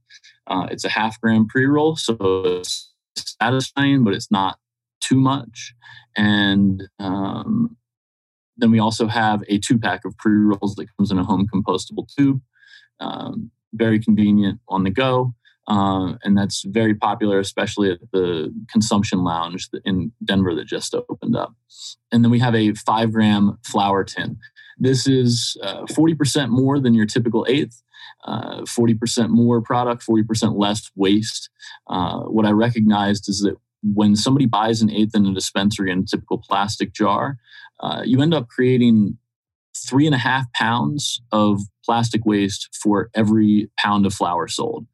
Uh, 0.48 0.68
it's 0.70 0.84
a 0.84 0.90
half 0.90 1.20
gram 1.22 1.48
pre 1.48 1.66
roll, 1.66 1.96
so 1.96 2.16
it's 2.20 2.92
satisfying, 3.16 4.04
but 4.04 4.14
it's 4.14 4.32
not 4.32 4.60
too 5.02 5.20
much. 5.20 5.74
And 6.16 6.84
um, 7.00 7.78
then 8.58 8.72
we 8.72 8.80
also 8.80 9.08
have 9.08 9.44
a 9.48 9.58
two 9.58 9.78
pack 9.78 10.06
of 10.06 10.18
pre 10.18 10.34
rolls 10.34 10.76
that 10.76 10.88
comes 10.98 11.12
in 11.12 11.20
a 11.20 11.24
home 11.24 11.48
compostable 11.54 12.08
tube. 12.16 12.42
Um, 13.00 13.52
very 13.74 14.00
convenient 14.00 14.60
on 14.68 14.84
the 14.84 14.90
go. 14.90 15.34
Uh, 15.68 16.14
and 16.24 16.38
that's 16.38 16.64
very 16.68 16.94
popular, 16.94 17.40
especially 17.40 17.92
at 17.92 18.00
the 18.12 18.54
consumption 18.70 19.24
lounge 19.24 19.70
in 19.86 20.12
Denver 20.24 20.56
that 20.56 20.66
just 20.66 20.94
opened 20.94 21.36
up. 21.36 21.54
And 22.12 22.24
then 22.24 22.32
we 22.32 22.40
have 22.40 22.56
a 22.56 22.74
five 22.74 23.14
gram 23.14 23.58
flower 23.66 24.04
tin. 24.04 24.38
This 24.78 25.08
is 25.08 25.58
uh, 25.64 25.84
40% 25.84 26.50
more 26.50 26.80
than 26.80 26.94
your 26.94 27.06
typical 27.06 27.46
eighth, 27.48 27.84
uh, 28.26 28.62
40% 28.62 29.30
more 29.30 29.62
product, 29.62 30.06
40% 30.06 30.58
less 30.58 30.90
waste. 30.96 31.50
Uh, 31.88 32.22
what 32.22 32.46
I 32.46 32.52
recognized 32.52 33.30
is 33.30 33.42
that 33.42 33.56
when 33.84 34.16
somebody 34.16 34.46
buys 34.46 34.82
an 34.82 34.90
eighth 34.90 35.16
in 35.16 35.26
a 35.26 35.34
dispensary 35.34 35.92
in 35.92 36.00
a 36.00 36.06
typical 36.06 36.38
plastic 36.38 36.94
jar, 36.94 37.38
uh, 37.80 38.02
you 38.06 38.22
end 38.22 38.34
up 38.34 38.48
creating 38.48 39.18
three 39.76 40.06
and 40.06 40.16
a 40.16 40.20
half 40.20 40.52
pounds 40.54 41.22
of 41.32 41.62
plastic 41.86 42.26
waste 42.26 42.70
for 42.82 43.10
every 43.16 43.70
pound 43.78 44.06
of 44.06 44.14
flower 44.14 44.48
sold. 44.48 44.86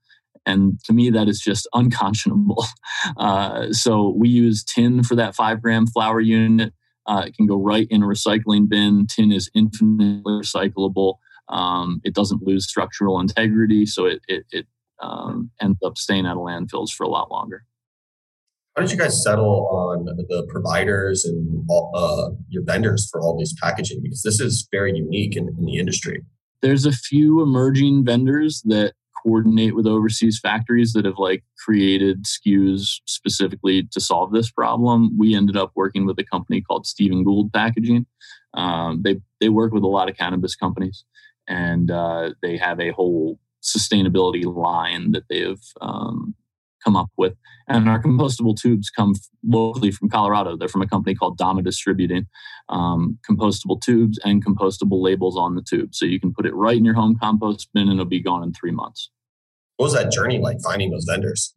And 0.46 0.80
to 0.86 0.94
me, 0.94 1.10
that 1.10 1.28
is 1.28 1.40
just 1.40 1.68
unconscionable. 1.74 2.66
Uh, 3.16 3.72
so 3.72 4.14
we 4.18 4.28
use 4.28 4.64
tin 4.64 5.04
for 5.04 5.16
that 5.16 5.36
five 5.36 5.62
gram 5.62 5.86
flower 5.86 6.20
unit. 6.20 6.74
Uh, 7.06 7.24
it 7.28 7.36
can 7.36 7.46
go 7.46 7.56
right 7.56 7.88
in 7.90 8.02
a 8.02 8.06
recycling 8.06 8.68
bin. 8.68 9.06
Tin 9.08 9.32
is 9.32 9.52
infinitely 9.54 10.22
recyclable. 10.26 11.16
Um, 11.48 12.02
it 12.04 12.16
doesn't 12.16 12.42
lose 12.42 12.68
structural 12.68 13.20
integrity, 13.20 13.86
so 13.86 14.06
it, 14.06 14.22
it, 14.28 14.46
it 14.52 14.68
um, 15.00 15.52
ends 15.62 15.78
up 15.86 15.98
staying 15.98 16.26
out 16.26 16.38
of 16.38 16.44
landfills 16.44 16.90
for 16.90 17.04
a 17.04 17.10
lot 17.10 17.30
longer. 17.32 17.64
How 18.78 18.84
did 18.84 18.92
you 18.92 18.98
guys 18.98 19.24
settle 19.24 19.68
on 19.72 20.06
the 20.06 20.46
providers 20.50 21.26
and 21.26 21.66
all, 21.68 21.92
uh, 21.96 22.30
your 22.48 22.62
vendors 22.64 23.10
for 23.12 23.20
all 23.20 23.36
these 23.36 23.56
packaging? 23.60 24.02
Because 24.04 24.22
this 24.22 24.40
is 24.40 24.68
very 24.72 24.96
unique 24.96 25.36
in, 25.36 25.48
in 25.48 25.66
the 25.66 25.78
industry. 25.78 26.24
There's 26.62 26.86
a 26.86 26.92
few 26.92 27.42
emerging 27.42 28.06
vendors 28.06 28.62
that 28.66 28.94
coordinate 29.24 29.76
with 29.76 29.88
overseas 29.88 30.40
factories 30.40 30.94
that 30.94 31.06
have 31.06 31.18
like 31.18 31.44
created 31.58 32.26
SKUs 32.26 33.02
specifically 33.06 33.88
to 33.92 34.00
solve 34.00 34.32
this 34.32 34.52
problem. 34.52 35.18
We 35.18 35.34
ended 35.34 35.58
up 35.58 35.72
working 35.74 36.06
with 36.06 36.20
a 36.20 36.24
company 36.24 36.62
called 36.62 36.86
Stephen 36.86 37.24
Gould 37.24 37.52
Packaging. 37.52 38.06
Um, 38.54 39.02
they 39.04 39.20
they 39.42 39.50
work 39.50 39.74
with 39.74 39.84
a 39.84 39.88
lot 39.88 40.08
of 40.08 40.16
cannabis 40.16 40.56
companies, 40.56 41.04
and 41.48 41.90
uh, 41.90 42.34
they 42.44 42.58
have 42.58 42.80
a 42.80 42.92
whole 42.92 43.40
sustainability 43.64 44.46
line 44.46 45.14
that 45.14 45.24
they 45.30 45.42
have 45.42 45.62
um, 45.82 46.36
come 46.84 46.96
up 46.96 47.10
with. 47.18 47.34
And 47.68 47.90
our 47.90 48.02
compostable 48.02 48.60
tubes 48.60 48.90
come 48.90 49.14
locally 49.46 49.92
from 49.92 50.10
Colorado. 50.10 50.56
They're 50.56 50.68
from 50.68 50.82
a 50.82 50.88
company 50.88 51.16
called 51.16 51.38
Dama 51.38 51.62
Distributing. 51.62 52.28
Um, 52.70 53.20
compostable 53.30 53.82
tubes 53.82 54.20
and 54.24 54.46
compostable 54.46 55.02
labels 55.02 55.38
on 55.38 55.56
the 55.56 55.62
tube. 55.62 55.94
So 55.94 56.06
you 56.06 56.20
can 56.20 56.34
put 56.34 56.46
it 56.46 56.54
right 56.56 56.78
in 56.78 56.86
your 56.86 56.94
home 56.94 57.18
compost 57.22 57.70
bin 57.74 57.84
and 57.84 57.94
it'll 57.94 58.06
be 58.06 58.22
gone 58.22 58.44
in 58.44 58.54
three 58.54 58.72
months. 58.72 59.10
What 59.78 59.86
was 59.86 59.94
that 59.94 60.12
journey 60.12 60.40
like 60.40 60.58
finding 60.62 60.92
those 60.92 61.06
vendors? 61.08 61.54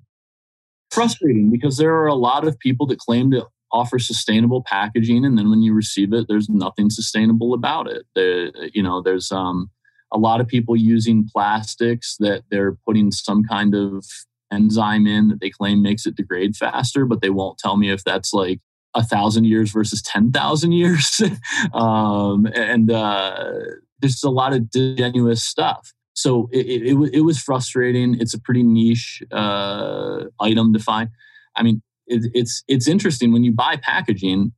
Frustrating 0.90 1.50
because 1.50 1.76
there 1.76 1.94
are 1.94 2.06
a 2.06 2.14
lot 2.14 2.46
of 2.46 2.58
people 2.58 2.86
that 2.88 2.98
claim 2.98 3.30
to 3.30 3.46
offer 3.72 3.98
sustainable 3.98 4.62
packaging 4.66 5.24
and 5.24 5.38
then 5.38 5.48
when 5.48 5.62
you 5.62 5.72
receive 5.72 6.12
it 6.12 6.26
there's 6.28 6.48
nothing 6.48 6.90
sustainable 6.90 7.54
about 7.54 7.88
it 7.88 8.04
there 8.16 8.50
you 8.72 8.82
know 8.82 9.00
there's 9.00 9.30
um 9.30 9.70
a 10.12 10.18
lot 10.18 10.40
of 10.40 10.48
people 10.48 10.76
using 10.76 11.28
plastics 11.32 12.16
that 12.18 12.42
they're 12.50 12.76
putting 12.84 13.12
some 13.12 13.44
kind 13.44 13.74
of 13.74 14.04
enzyme 14.52 15.06
in 15.06 15.28
that 15.28 15.40
they 15.40 15.50
claim 15.50 15.82
makes 15.82 16.06
it 16.06 16.16
degrade 16.16 16.56
faster, 16.56 17.04
but 17.04 17.20
they 17.20 17.30
won't 17.30 17.58
tell 17.58 17.76
me 17.76 17.90
if 17.90 18.04
that's 18.04 18.32
like 18.32 18.60
a 18.94 19.04
thousand 19.04 19.44
years 19.44 19.70
versus 19.70 20.02
10,000 20.02 20.72
years. 20.72 21.20
um, 21.72 22.46
and 22.54 22.90
uh, 22.90 23.54
there's 24.00 24.22
a 24.22 24.30
lot 24.30 24.52
of 24.52 24.70
disingenuous 24.70 25.44
stuff. 25.44 25.92
So 26.14 26.48
it, 26.52 26.66
it, 26.66 26.82
it, 26.82 27.14
it 27.14 27.20
was 27.20 27.40
frustrating. 27.40 28.20
It's 28.20 28.34
a 28.34 28.40
pretty 28.40 28.62
niche 28.62 29.22
uh, 29.30 30.24
item 30.40 30.72
to 30.72 30.78
find. 30.78 31.10
I 31.56 31.62
mean, 31.62 31.82
it, 32.06 32.30
it's 32.34 32.64
it's 32.68 32.88
interesting 32.88 33.32
when 33.32 33.44
you 33.44 33.52
buy 33.52 33.76
packaging, 33.76 34.52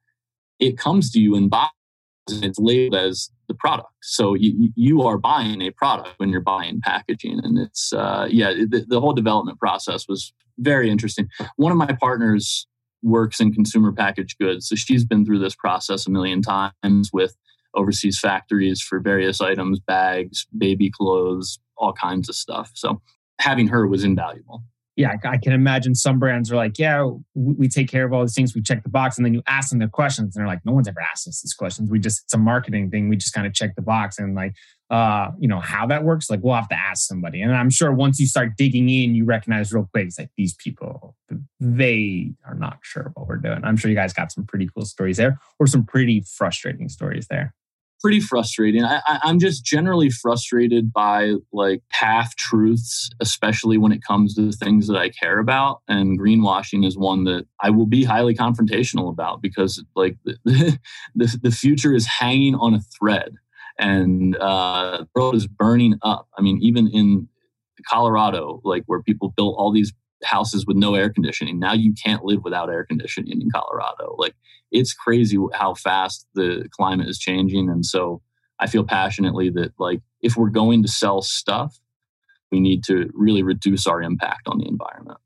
it 0.58 0.78
comes 0.78 1.10
to 1.12 1.20
you 1.20 1.36
in 1.36 1.48
boxes 1.48 1.76
and 2.28 2.44
it's 2.44 2.58
labeled 2.58 3.00
as 3.00 3.30
the 3.48 3.54
product. 3.54 3.88
So 4.02 4.34
you, 4.34 4.70
you 4.76 5.02
are 5.02 5.18
buying 5.18 5.60
a 5.62 5.70
product 5.70 6.14
when 6.18 6.28
you're 6.28 6.40
buying 6.40 6.80
packaging. 6.80 7.40
And 7.42 7.58
it's, 7.58 7.92
uh, 7.92 8.26
yeah, 8.30 8.52
the, 8.52 8.84
the 8.86 9.00
whole 9.00 9.12
development 9.12 9.58
process 9.58 10.06
was 10.08 10.32
very 10.58 10.90
interesting. 10.90 11.28
One 11.56 11.72
of 11.72 11.78
my 11.78 11.96
partners 12.00 12.66
works 13.02 13.40
in 13.40 13.52
consumer 13.52 13.92
packaged 13.92 14.38
goods. 14.38 14.68
So 14.68 14.76
she's 14.76 15.04
been 15.04 15.24
through 15.24 15.40
this 15.40 15.56
process 15.56 16.06
a 16.06 16.10
million 16.10 16.42
times 16.42 17.10
with 17.12 17.36
overseas 17.74 18.18
factories 18.18 18.80
for 18.80 19.00
various 19.00 19.40
items, 19.40 19.80
bags, 19.80 20.46
baby 20.56 20.90
clothes, 20.90 21.58
all 21.76 21.92
kinds 21.92 22.28
of 22.28 22.36
stuff. 22.36 22.70
So 22.74 23.00
having 23.40 23.68
her 23.68 23.86
was 23.88 24.04
invaluable 24.04 24.62
yeah, 24.94 25.16
I 25.24 25.38
can 25.38 25.52
imagine 25.52 25.94
some 25.94 26.18
brands 26.18 26.52
are 26.52 26.56
like, 26.56 26.78
yeah, 26.78 27.08
we 27.34 27.66
take 27.68 27.88
care 27.88 28.04
of 28.04 28.12
all 28.12 28.20
these 28.22 28.34
things. 28.34 28.54
We 28.54 28.60
check 28.60 28.82
the 28.82 28.90
box. 28.90 29.16
And 29.16 29.24
then 29.24 29.32
you 29.32 29.42
ask 29.46 29.70
them 29.70 29.78
the 29.78 29.88
questions 29.88 30.36
and 30.36 30.42
they're 30.42 30.46
like, 30.46 30.64
no 30.66 30.72
one's 30.72 30.86
ever 30.86 31.00
asked 31.00 31.26
us 31.26 31.40
these 31.40 31.54
questions. 31.54 31.90
We 31.90 31.98
just, 31.98 32.24
it's 32.24 32.34
a 32.34 32.38
marketing 32.38 32.90
thing. 32.90 33.08
We 33.08 33.16
just 33.16 33.32
kind 33.32 33.46
of 33.46 33.54
check 33.54 33.74
the 33.74 33.82
box 33.82 34.18
and 34.18 34.34
like, 34.34 34.54
uh, 34.90 35.30
you 35.38 35.48
know, 35.48 35.60
how 35.60 35.86
that 35.86 36.04
works. 36.04 36.28
Like 36.28 36.40
we'll 36.42 36.54
have 36.54 36.68
to 36.68 36.78
ask 36.78 37.08
somebody. 37.08 37.40
And 37.40 37.54
I'm 37.54 37.70
sure 37.70 37.90
once 37.90 38.20
you 38.20 38.26
start 38.26 38.50
digging 38.58 38.90
in, 38.90 39.14
you 39.14 39.24
recognize 39.24 39.72
real 39.72 39.88
quick, 39.90 40.08
it's 40.08 40.18
like 40.18 40.30
these 40.36 40.54
people, 40.54 41.16
they 41.58 42.32
are 42.46 42.54
not 42.54 42.78
sure 42.82 43.12
what 43.14 43.26
we're 43.26 43.38
doing. 43.38 43.64
I'm 43.64 43.78
sure 43.78 43.90
you 43.90 43.96
guys 43.96 44.12
got 44.12 44.30
some 44.30 44.44
pretty 44.44 44.68
cool 44.76 44.84
stories 44.84 45.16
there 45.16 45.38
or 45.58 45.66
some 45.66 45.86
pretty 45.86 46.22
frustrating 46.36 46.90
stories 46.90 47.26
there. 47.28 47.54
Pretty 48.02 48.20
frustrating. 48.20 48.84
I, 48.84 49.00
I'm 49.06 49.38
just 49.38 49.64
generally 49.64 50.10
frustrated 50.10 50.92
by 50.92 51.34
like 51.52 51.82
half 51.90 52.34
truths, 52.36 53.08
especially 53.20 53.78
when 53.78 53.92
it 53.92 54.02
comes 54.02 54.34
to 54.34 54.52
things 54.52 54.88
that 54.88 54.96
I 54.96 55.08
care 55.10 55.38
about. 55.38 55.82
And 55.88 56.18
greenwashing 56.18 56.86
is 56.86 56.98
one 56.98 57.24
that 57.24 57.46
I 57.60 57.70
will 57.70 57.86
be 57.86 58.04
highly 58.04 58.34
confrontational 58.34 59.08
about 59.08 59.40
because 59.40 59.82
like 59.94 60.16
the, 60.24 60.36
the, 61.14 61.38
the 61.42 61.50
future 61.50 61.94
is 61.94 62.06
hanging 62.06 62.56
on 62.56 62.74
a 62.74 62.80
thread 62.80 63.34
and 63.78 64.36
uh, 64.36 64.98
the 64.98 65.08
world 65.14 65.34
is 65.34 65.46
burning 65.46 65.98
up. 66.02 66.28
I 66.36 66.42
mean, 66.42 66.58
even 66.62 66.88
in 66.88 67.28
Colorado, 67.88 68.60
like 68.64 68.84
where 68.86 69.02
people 69.02 69.32
built 69.36 69.56
all 69.58 69.72
these 69.72 69.92
houses 70.24 70.66
with 70.66 70.76
no 70.76 70.94
air 70.94 71.10
conditioning. 71.10 71.58
Now 71.58 71.72
you 71.72 71.94
can't 71.94 72.24
live 72.24 72.44
without 72.44 72.70
air 72.70 72.84
conditioning 72.84 73.40
in 73.40 73.50
Colorado. 73.50 74.14
Like 74.18 74.34
it's 74.70 74.92
crazy 74.92 75.38
how 75.54 75.74
fast 75.74 76.26
the 76.34 76.68
climate 76.70 77.08
is 77.08 77.18
changing. 77.18 77.68
And 77.68 77.84
so 77.84 78.22
I 78.58 78.66
feel 78.66 78.84
passionately 78.84 79.50
that 79.50 79.72
like 79.78 80.00
if 80.20 80.36
we're 80.36 80.50
going 80.50 80.82
to 80.82 80.88
sell 80.88 81.22
stuff, 81.22 81.78
we 82.50 82.60
need 82.60 82.84
to 82.84 83.10
really 83.14 83.42
reduce 83.42 83.86
our 83.86 84.02
impact 84.02 84.46
on 84.46 84.58
the 84.58 84.68
environment. 84.68 85.18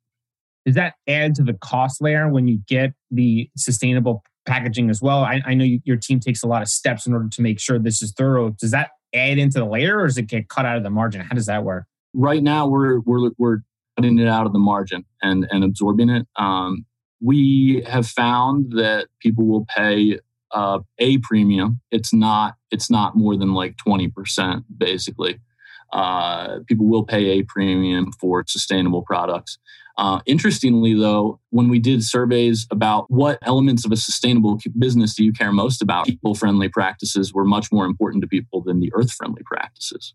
Does 0.64 0.74
that 0.74 0.94
add 1.06 1.34
to 1.36 1.42
the 1.42 1.54
cost 1.54 2.00
layer 2.00 2.28
when 2.28 2.48
you 2.48 2.60
get 2.66 2.92
the 3.10 3.48
sustainable 3.56 4.24
packaging 4.46 4.90
as 4.90 5.00
well? 5.00 5.22
I, 5.22 5.40
I 5.44 5.54
know 5.54 5.64
you, 5.64 5.80
your 5.84 5.96
team 5.96 6.18
takes 6.18 6.42
a 6.42 6.48
lot 6.48 6.62
of 6.62 6.68
steps 6.68 7.06
in 7.06 7.12
order 7.12 7.28
to 7.28 7.42
make 7.42 7.60
sure 7.60 7.78
this 7.78 8.02
is 8.02 8.12
thorough. 8.12 8.50
Does 8.50 8.72
that 8.72 8.90
add 9.14 9.38
into 9.38 9.58
the 9.58 9.64
layer 9.64 10.00
or 10.00 10.06
does 10.06 10.18
it 10.18 10.26
get 10.26 10.48
cut 10.48 10.64
out 10.66 10.76
of 10.76 10.82
the 10.82 10.90
margin? 10.90 11.20
How 11.20 11.34
does 11.34 11.46
that 11.46 11.64
work? 11.64 11.84
Right 12.14 12.42
now, 12.42 12.66
we're 12.66 13.00
we're 13.00 13.30
we're 13.36 13.58
cutting 13.96 14.18
it 14.18 14.28
out 14.28 14.46
of 14.46 14.52
the 14.52 14.58
margin 14.58 15.04
and 15.22 15.46
and 15.50 15.64
absorbing 15.64 16.10
it. 16.10 16.26
Um, 16.36 16.84
we 17.20 17.82
have 17.88 18.06
found 18.06 18.72
that 18.72 19.08
people 19.20 19.46
will 19.46 19.66
pay 19.74 20.18
uh, 20.52 20.80
a 20.98 21.18
premium. 21.18 21.80
It's 21.90 22.12
not 22.12 22.54
it's 22.70 22.90
not 22.90 23.16
more 23.16 23.36
than 23.36 23.54
like 23.54 23.76
twenty 23.76 24.08
percent 24.08 24.64
basically. 24.76 25.40
Uh, 25.92 26.58
people 26.66 26.86
will 26.86 27.04
pay 27.04 27.38
a 27.38 27.42
premium 27.42 28.12
for 28.12 28.44
sustainable 28.46 29.02
products. 29.02 29.58
Uh, 29.98 30.20
interestingly, 30.26 30.92
though, 30.92 31.40
when 31.50 31.68
we 31.68 31.78
did 31.78 32.04
surveys 32.04 32.66
about 32.70 33.10
what 33.10 33.38
elements 33.42 33.86
of 33.86 33.92
a 33.92 33.96
sustainable 33.96 34.60
business 34.78 35.14
do 35.14 35.24
you 35.24 35.32
care 35.32 35.52
most 35.52 35.80
about, 35.80 36.04
people 36.04 36.34
friendly 36.34 36.68
practices 36.68 37.32
were 37.32 37.46
much 37.46 37.72
more 37.72 37.86
important 37.86 38.20
to 38.20 38.28
people 38.28 38.60
than 38.60 38.80
the 38.80 38.92
earth 38.94 39.10
friendly 39.12 39.42
practices. 39.46 40.12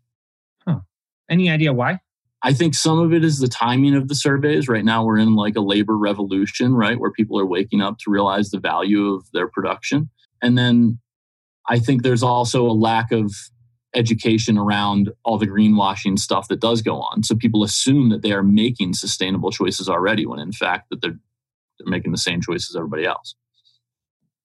Huh. 0.66 0.80
Any 1.28 1.50
idea 1.50 1.72
why? 1.72 1.98
I 2.44 2.52
think 2.52 2.74
some 2.74 2.98
of 2.98 3.12
it 3.12 3.24
is 3.24 3.38
the 3.38 3.48
timing 3.48 3.94
of 3.94 4.08
the 4.08 4.14
surveys. 4.14 4.68
Right 4.68 4.84
now, 4.84 5.04
we're 5.04 5.18
in 5.18 5.36
like 5.36 5.56
a 5.56 5.60
labor 5.60 5.96
revolution, 5.96 6.74
right? 6.74 6.98
Where 6.98 7.12
people 7.12 7.38
are 7.38 7.46
waking 7.46 7.80
up 7.80 7.98
to 7.98 8.10
realize 8.10 8.50
the 8.50 8.58
value 8.58 9.14
of 9.14 9.24
their 9.32 9.48
production. 9.48 10.10
And 10.42 10.58
then 10.58 10.98
I 11.68 11.78
think 11.78 12.02
there's 12.02 12.22
also 12.22 12.66
a 12.66 12.72
lack 12.72 13.12
of 13.12 13.32
education 13.94 14.58
around 14.58 15.12
all 15.24 15.38
the 15.38 15.46
greenwashing 15.46 16.18
stuff 16.18 16.48
that 16.48 16.60
does 16.60 16.82
go 16.82 17.00
on. 17.00 17.22
So 17.22 17.36
people 17.36 17.62
assume 17.62 18.08
that 18.08 18.22
they 18.22 18.32
are 18.32 18.42
making 18.42 18.94
sustainable 18.94 19.52
choices 19.52 19.88
already, 19.88 20.26
when 20.26 20.40
in 20.40 20.52
fact 20.52 20.90
that 20.90 21.00
they're 21.00 21.18
they're 21.78 21.90
making 21.90 22.12
the 22.12 22.18
same 22.18 22.40
choices 22.40 22.70
as 22.70 22.76
everybody 22.76 23.04
else 23.04 23.34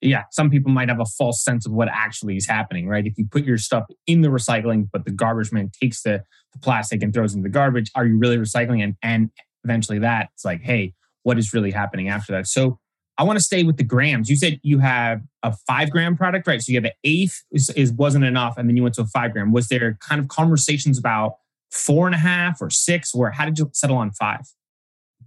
yeah, 0.01 0.23
some 0.31 0.49
people 0.49 0.71
might 0.71 0.89
have 0.89 0.99
a 0.99 1.05
false 1.05 1.43
sense 1.43 1.65
of 1.65 1.71
what 1.71 1.87
actually 1.91 2.37
is 2.37 2.47
happening, 2.47 2.87
right? 2.87 3.05
If 3.05 3.17
you 3.17 3.25
put 3.29 3.43
your 3.43 3.57
stuff 3.57 3.85
in 4.05 4.21
the 4.21 4.27
recycling, 4.27 4.87
but 4.91 5.05
the 5.05 5.11
garbage 5.11 5.51
man 5.51 5.71
takes 5.81 6.03
the, 6.03 6.23
the 6.53 6.59
plastic 6.59 7.01
and 7.01 7.13
throws 7.13 7.33
in 7.33 7.41
the 7.41 7.49
garbage, 7.49 7.91
are 7.95 8.05
you 8.05 8.17
really 8.17 8.37
recycling? 8.37 8.83
And, 8.83 8.95
and 9.01 9.31
eventually 9.63 9.99
that 9.99 10.29
it's 10.33 10.45
like, 10.45 10.61
hey, 10.61 10.93
what 11.23 11.37
is 11.37 11.53
really 11.53 11.71
happening 11.71 12.09
after 12.09 12.31
that? 12.33 12.47
So 12.47 12.79
I 13.17 13.23
want 13.23 13.39
to 13.39 13.43
stay 13.43 13.63
with 13.63 13.77
the 13.77 13.83
grams. 13.83 14.29
You 14.29 14.35
said 14.35 14.59
you 14.61 14.77
have 14.79 15.21
a 15.41 15.51
five 15.65 15.89
gram 15.89 16.15
product, 16.15 16.47
right? 16.47 16.61
So 16.61 16.71
you 16.71 16.77
have 16.77 16.85
an 16.85 16.91
eighth 17.03 17.43
is, 17.51 17.69
is 17.71 17.91
wasn't 17.91 18.25
enough, 18.25 18.57
and 18.57 18.69
then 18.69 18.77
you 18.77 18.83
went 18.83 18.95
to 18.95 19.01
a 19.01 19.07
five 19.07 19.33
gram. 19.33 19.51
Was 19.51 19.67
there 19.69 19.97
kind 19.99 20.21
of 20.21 20.27
conversations 20.27 20.99
about 20.99 21.33
four 21.71 22.05
and 22.05 22.13
a 22.13 22.19
half 22.19 22.61
or 22.61 22.69
six? 22.69 23.15
Where 23.15 23.31
how 23.31 23.45
did 23.45 23.57
you 23.57 23.71
settle 23.73 23.97
on 23.97 24.11
five? 24.11 24.41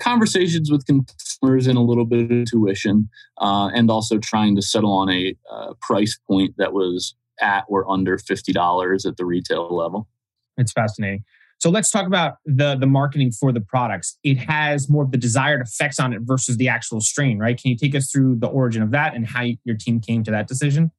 Conversations 0.01 0.71
with 0.71 0.85
consumers 0.87 1.67
and 1.67 1.79
a 1.79 1.83
little 1.83 2.05
bit 2.05 2.21
of 2.21 2.31
intuition, 2.31 3.09
uh, 3.39 3.71
and 3.75 3.91
also 3.91 4.19
trying 4.19 4.57
to 4.57 4.63
settle 4.63 4.93
on 4.93 5.11
a 5.11 5.35
uh, 5.51 5.75
price 5.81 6.19
point 6.29 6.55
that 6.59 6.73
was 6.73 7.15
at 7.41 7.65
or 7.69 7.89
under 7.91 8.19
fifty 8.19 8.53
dollars 8.53 9.07
at 9.07 9.17
the 9.17 9.25
retail 9.25 9.75
level. 9.75 10.09
It's 10.57 10.73
fascinating. 10.73 11.25
So 11.61 11.69
let's 11.69 11.91
talk 11.91 12.07
about 12.07 12.37
the 12.47 12.75
the 12.75 12.87
marketing 12.87 13.33
for 13.33 13.53
the 13.53 13.61
products. 13.61 14.19
It 14.25 14.39
has 14.39 14.89
more 14.89 15.05
of 15.05 15.13
the 15.13 15.19
desired 15.19 15.61
effects 15.61 16.01
on 16.01 16.13
it 16.13 16.21
versus 16.23 16.57
the 16.57 16.69
actual 16.69 17.01
strain, 17.01 17.39
right? 17.39 17.61
Can 17.61 17.71
you 17.71 17.77
take 17.77 17.95
us 17.95 18.11
through 18.11 18.37
the 18.37 18.49
origin 18.49 18.83
of 18.83 18.91
that 18.93 19.15
and 19.15 19.27
how 19.27 19.45
your 19.65 19.77
team 19.77 20.01
came 20.01 20.25
to 20.25 20.31
that 20.31 20.49
decision? 20.49 20.91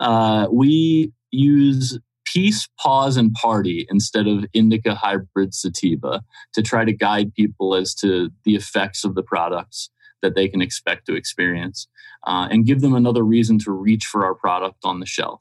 uh, 0.00 0.48
we 0.50 1.12
use 1.30 1.98
peace, 2.32 2.68
pause, 2.78 3.16
and 3.16 3.32
party 3.34 3.86
instead 3.90 4.26
of 4.26 4.44
indica 4.52 4.94
hybrid 4.94 5.54
sativa 5.54 6.22
to 6.52 6.62
try 6.62 6.84
to 6.84 6.92
guide 6.92 7.34
people 7.34 7.74
as 7.74 7.94
to 7.94 8.30
the 8.44 8.54
effects 8.54 9.04
of 9.04 9.14
the 9.14 9.22
products 9.22 9.90
that 10.22 10.34
they 10.34 10.48
can 10.48 10.60
expect 10.60 11.06
to 11.06 11.14
experience 11.14 11.88
uh, 12.26 12.46
and 12.50 12.66
give 12.66 12.80
them 12.80 12.94
another 12.94 13.22
reason 13.22 13.58
to 13.58 13.72
reach 13.72 14.04
for 14.04 14.24
our 14.24 14.34
product 14.34 14.78
on 14.84 15.00
the 15.00 15.06
shelf. 15.06 15.40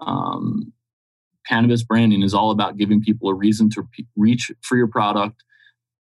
Um, 0.00 0.72
cannabis 1.46 1.82
branding 1.82 2.22
is 2.22 2.34
all 2.34 2.50
about 2.50 2.76
giving 2.76 3.00
people 3.00 3.30
a 3.30 3.34
reason 3.34 3.70
to 3.70 3.88
reach 4.16 4.50
for 4.62 4.76
your 4.76 4.88
product 4.88 5.42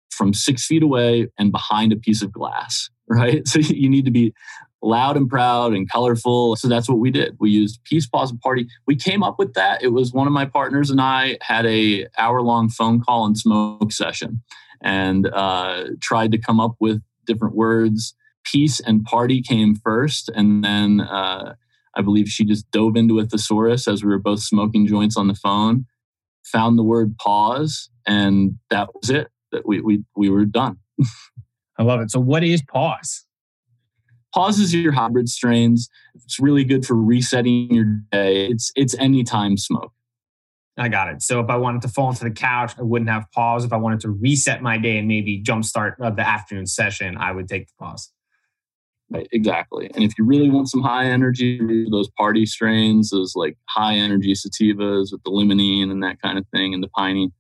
from 0.10 0.34
six 0.34 0.66
feet 0.66 0.84
away 0.84 1.28
and 1.38 1.52
behind 1.52 1.94
a 1.94 1.96
piece 1.96 2.22
of 2.22 2.32
glass, 2.32 2.90
right? 3.08 3.48
So 3.48 3.60
you 3.60 3.90
need 3.90 4.06
to 4.06 4.12
be 4.12 4.34
loud 4.82 5.18
and 5.18 5.30
proud 5.30 5.74
and 5.74 5.90
colorful. 5.90 6.56
So 6.56 6.68
that's 6.68 6.88
what 6.88 7.00
we 7.00 7.12
did. 7.12 7.36
We 7.40 7.50
used 7.50 7.84
Peace 7.84 8.08
Pause 8.08 8.32
and 8.32 8.42
Party. 8.42 8.68
We 8.86 8.96
came 8.96 9.24
up 9.24 9.40
with 9.40 9.54
that. 9.54 9.84
It 9.84 9.90
was 9.90 10.14
one 10.14 10.28
of 10.28 10.34
my 10.34 10.46
partners 10.46 10.90
and 10.90 11.02
I 11.02 11.38
had 11.42 11.66
a 11.66 12.08
hour 12.18 12.42
long 12.42 12.70
phone 12.70 13.02
call 13.02 13.26
and 13.26 13.38
smoke 13.38 13.92
session 13.92 14.42
and 14.82 15.28
uh, 15.28 15.86
tried 16.02 16.32
to 16.32 16.38
come 16.38 16.60
up 16.60 16.76
with 16.80 17.02
different 17.26 17.56
words. 17.56 18.16
Peace 18.44 18.80
and 18.80 19.04
Party 19.04 19.42
came 19.42 19.76
first, 19.76 20.30
and 20.30 20.64
then 20.64 21.02
uh, 21.02 21.56
I 21.96 22.02
believe 22.02 22.30
she 22.30 22.46
just 22.46 22.70
dove 22.72 22.96
into 22.96 23.20
a 23.20 23.26
thesaurus 23.26 23.88
as 23.88 24.04
we 24.04 24.10
were 24.10 24.20
both 24.20 24.42
smoking 24.42 24.88
joints 24.88 25.18
on 25.18 25.28
the 25.28 25.36
phone. 25.36 25.86
Found 26.46 26.80
the 26.80 26.84
word 26.84 27.18
pause, 27.18 27.90
and 28.06 28.58
that 28.70 28.90
was 28.94 29.10
it. 29.10 29.28
That 29.52 29.68
we 29.68 29.82
we 29.82 30.04
we 30.16 30.30
were 30.30 30.46
done. 30.46 30.78
I 31.78 31.84
love 31.84 32.00
it. 32.00 32.10
So, 32.10 32.22
what 32.22 32.44
is 32.44 32.62
pause? 32.62 33.27
Pauses 34.34 34.74
your 34.74 34.92
hybrid 34.92 35.30
strains. 35.30 35.90
It's 36.16 36.40
really 36.40 36.64
good 36.64 36.86
for 36.86 36.96
resetting 36.96 37.74
your 37.74 37.86
day. 38.12 38.48
It's 38.48 38.72
it's 38.76 38.96
anytime 38.96 39.58
smoke. 39.58 39.94
I 40.80 40.90
got 40.90 41.10
it. 41.10 41.24
So 41.24 41.40
if 41.40 41.50
I 41.50 41.56
wanted 41.56 41.82
to 41.84 41.88
fall 41.88 42.10
into 42.10 42.24
the 42.24 42.32
couch, 42.32 42.74
I 42.78 42.84
wouldn't 42.84 43.10
have 43.10 43.26
pause. 43.32 43.66
If 43.66 43.74
I 43.74 43.78
wanted 43.78 44.00
to 44.02 44.12
reset 44.12 44.62
my 44.62 44.78
day 44.78 45.00
and 45.00 45.08
maybe 45.08 45.42
jumpstart 45.42 45.98
the 45.98 46.28
afternoon 46.28 46.68
session, 46.68 47.18
I 47.18 47.32
would 47.32 47.48
take 47.48 47.68
the 47.68 47.74
pause. 47.80 48.12
Right, 49.10 49.28
exactly. 49.32 49.90
And 49.96 50.04
if 50.04 50.12
you 50.18 50.26
really 50.26 50.50
want 50.50 50.70
some 50.70 50.84
high 50.84 51.06
energy, 51.06 51.88
those 51.90 52.10
party 52.18 52.46
strains, 52.46 53.10
those 53.10 53.36
like 53.36 53.58
high 53.70 53.96
energy 53.96 54.34
sativas 54.34 55.12
with 55.12 55.24
the 55.24 55.32
limonene 55.32 55.90
and 55.90 56.04
that 56.04 56.22
kind 56.22 56.38
of 56.38 56.46
thing, 56.54 56.74
and 56.74 56.84
the 56.84 56.90
piney. 56.90 57.32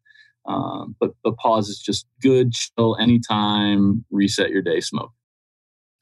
Um, 0.47 0.95
but 0.99 1.11
the 1.25 1.33
pause 1.33 1.67
is 1.67 1.77
just 1.77 2.07
good, 2.21 2.53
chill, 2.53 2.95
anytime, 2.99 4.05
reset 4.09 4.49
your 4.49 4.61
day 4.61 4.79
smoke 4.79 5.11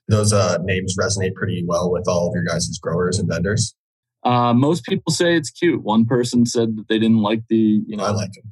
those 0.07 0.33
uh, 0.33 0.57
names 0.63 0.95
resonate 0.99 1.33
pretty 1.33 1.63
well 1.67 1.91
with 1.91 2.07
all 2.07 2.27
of 2.27 2.33
your 2.33 2.43
guys' 2.43 2.77
growers 2.81 3.19
and 3.19 3.29
vendors? 3.29 3.75
Uh, 4.23 4.53
most 4.53 4.85
people 4.85 5.11
say 5.11 5.35
it's 5.35 5.51
cute. 5.51 5.83
One 5.83 6.05
person 6.05 6.45
said 6.45 6.77
that 6.77 6.87
they 6.89 6.97
didn't 6.97 7.21
like 7.21 7.43
the, 7.47 7.83
you 7.87 7.95
know, 7.95 8.05
I 8.05 8.11
like 8.11 8.31
them. 8.33 8.51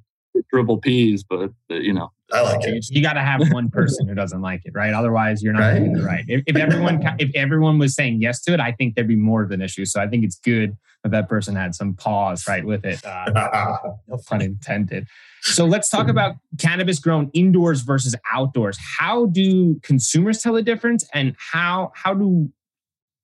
Triple 0.52 0.78
P's, 0.78 1.24
but 1.24 1.52
the, 1.70 1.84
you 1.84 1.94
know, 1.94 2.12
I 2.32 2.42
like 2.42 2.64
it. 2.64 2.86
You 2.90 3.02
got 3.02 3.14
to 3.14 3.22
have 3.22 3.52
one 3.52 3.70
person 3.70 4.08
who 4.08 4.16
doesn't 4.16 4.42
like 4.42 4.62
it, 4.66 4.74
right? 4.76 4.94
Otherwise, 4.94 5.42
you're 5.44 5.54
not 5.54 5.60
right. 5.60 5.80
doing 5.80 5.98
it 5.98 6.04
right. 6.04 6.26
If, 6.28 6.44
if 6.48 6.56
everyone 6.56 7.02
if 7.20 7.32
everyone 7.36 7.78
was 7.78 7.96
saying 7.96 8.22
yes 8.22 8.42
to 8.44 8.54
it, 8.54 8.60
I 8.60 8.72
think 8.72 8.96
there'd 8.96 9.08
be 9.08 9.16
more 9.16 9.44
of 9.44 9.52
an 9.52 9.62
issue. 9.62 9.86
So 9.86 10.02
I 10.02 10.08
think 10.08 10.24
it's 10.24 10.40
good 10.40 10.76
that 11.04 11.12
that 11.12 11.30
person 11.30 11.56
had 11.56 11.76
some 11.76 11.94
pause 11.94 12.48
right 12.48 12.64
with 12.64 12.86
it. 12.86 13.04
Uh, 13.06 13.78
no 14.08 14.18
pun 14.28 14.42
intended. 14.42 15.08
So 15.46 15.66
let's 15.66 15.90
talk 15.90 16.08
about 16.08 16.36
cannabis 16.58 17.00
grown 17.00 17.30
indoors 17.34 17.82
versus 17.82 18.16
outdoors. 18.32 18.78
How 18.80 19.26
do 19.26 19.80
consumers 19.84 20.42
tell 20.42 20.54
the 20.54 20.62
difference, 20.62 21.08
and 21.14 21.36
how 21.38 21.92
how 21.96 22.14
do 22.14 22.50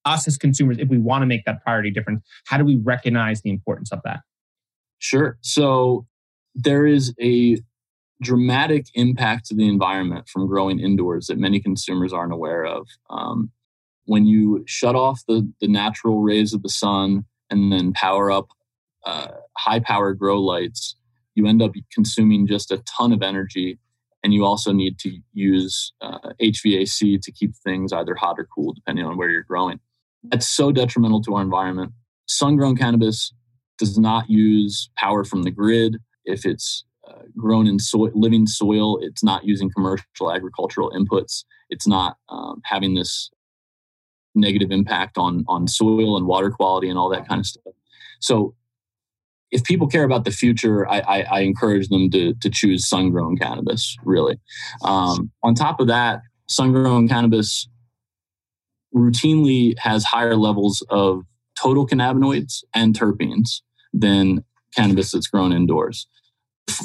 us 0.06 0.28
as 0.28 0.38
consumers, 0.38 0.78
if 0.78 0.90
we 0.90 0.98
want 0.98 1.22
to 1.22 1.26
make 1.26 1.46
that 1.46 1.64
priority 1.64 1.92
difference, 1.92 2.22
how 2.46 2.58
do 2.58 2.66
we 2.66 2.78
recognize 2.78 3.42
the 3.42 3.50
importance 3.50 3.92
of 3.92 4.02
that? 4.04 4.22
Sure. 4.98 5.38
So 5.42 6.08
there 6.56 6.86
is 6.86 7.14
a 7.22 7.58
dramatic 8.22 8.88
impact 8.96 9.46
to 9.48 9.56
the 9.56 9.68
environment 9.68 10.28
from 10.28 10.48
growing 10.48 10.80
indoors 10.80 11.28
that 11.28 11.38
many 11.38 11.60
consumers 11.60 12.12
aren't 12.12 12.34
aware 12.34 12.66
of. 12.66 12.88
Um, 13.10 13.52
when 14.06 14.26
you 14.26 14.64
shut 14.68 14.96
off 14.96 15.24
the, 15.28 15.50
the 15.62 15.68
natural 15.68 16.22
rays 16.22 16.54
of 16.54 16.64
the 16.64 16.70
sun 16.70 17.26
and 17.50 17.72
then 17.72 17.94
power 17.94 18.30
up 18.32 18.48
uh, 19.06 19.30
high 19.58 19.80
power 19.80 20.14
grow 20.14 20.42
lights, 20.42 20.96
you 21.40 21.48
end 21.48 21.62
up 21.62 21.72
consuming 21.94 22.46
just 22.46 22.70
a 22.70 22.80
ton 22.80 23.14
of 23.14 23.24
energy. 23.24 23.80
And 24.22 24.34
you 24.34 24.44
also 24.44 24.74
need 24.74 25.00
to 25.00 25.18
use 25.34 25.94
uh, 26.02 26.34
HVAC 26.42 27.22
to 27.22 27.32
keep 27.32 27.56
things 27.56 27.94
either 27.94 28.16
hot 28.16 28.36
or 28.38 28.48
cool, 28.54 28.74
depending 28.74 29.06
on 29.06 29.18
where 29.18 29.30
you're 29.30 29.44
growing. 29.44 29.80
That's 30.24 30.50
so 30.50 30.74
detrimental 30.74 31.22
to 31.24 31.36
our 31.36 31.42
environment. 31.42 31.94
sun 32.28 32.58
grown 32.58 32.76
cannabis 32.76 33.34
does 33.78 33.98
not 33.98 34.30
use 34.30 34.90
power 34.98 35.24
from 35.24 35.44
the 35.44 35.52
grid. 35.52 35.96
If 36.26 36.46
it's 36.46 36.84
uh, 37.08 37.24
grown 37.38 37.66
in 37.66 37.80
soil, 37.80 38.12
living 38.14 38.46
soil, 38.46 39.00
it's 39.02 39.24
not 39.24 39.46
using 39.46 39.72
commercial 39.74 40.34
agricultural 40.34 40.92
inputs. 40.92 41.46
It's 41.70 41.88
not 41.88 42.18
um, 42.28 42.62
having 42.66 42.96
this 42.96 43.32
negative 44.36 44.70
impact 44.70 45.18
on 45.18 45.46
on 45.48 45.68
soil 45.68 46.18
and 46.18 46.28
water 46.28 46.52
quality 46.52 46.90
and 46.90 47.00
all 47.00 47.10
that 47.10 47.28
kind 47.28 47.40
of 47.40 47.46
stuff. 47.46 47.74
So, 48.20 48.54
if 49.52 49.64
people 49.64 49.88
care 49.88 50.04
about 50.04 50.26
the 50.26 50.32
future, 50.32 50.88
I, 50.88 51.00
I, 51.00 51.22
I 51.22 51.40
encourage 51.42 51.90
them 51.90 52.10
to 52.12 52.34
to 52.34 52.50
choose 52.50 52.88
sun 52.88 53.12
grown 53.12 53.38
cannabis. 53.38 53.96
Really. 54.04 54.40
Um, 54.84 55.32
on 55.44 55.56
top 55.56 55.80
of 55.80 55.88
that, 55.88 56.22
sun 56.48 56.72
grown 56.72 57.08
cannabis 57.08 57.68
routinely 58.96 59.78
has 59.80 60.04
higher 60.04 60.36
levels 60.36 60.86
of 60.90 61.24
total 61.60 61.86
cannabinoids 61.86 62.64
and 62.74 62.98
terpenes 62.98 63.62
than 63.94 64.44
cannabis 64.76 65.12
that's 65.12 65.28
grown 65.28 65.52
indoors. 65.52 66.08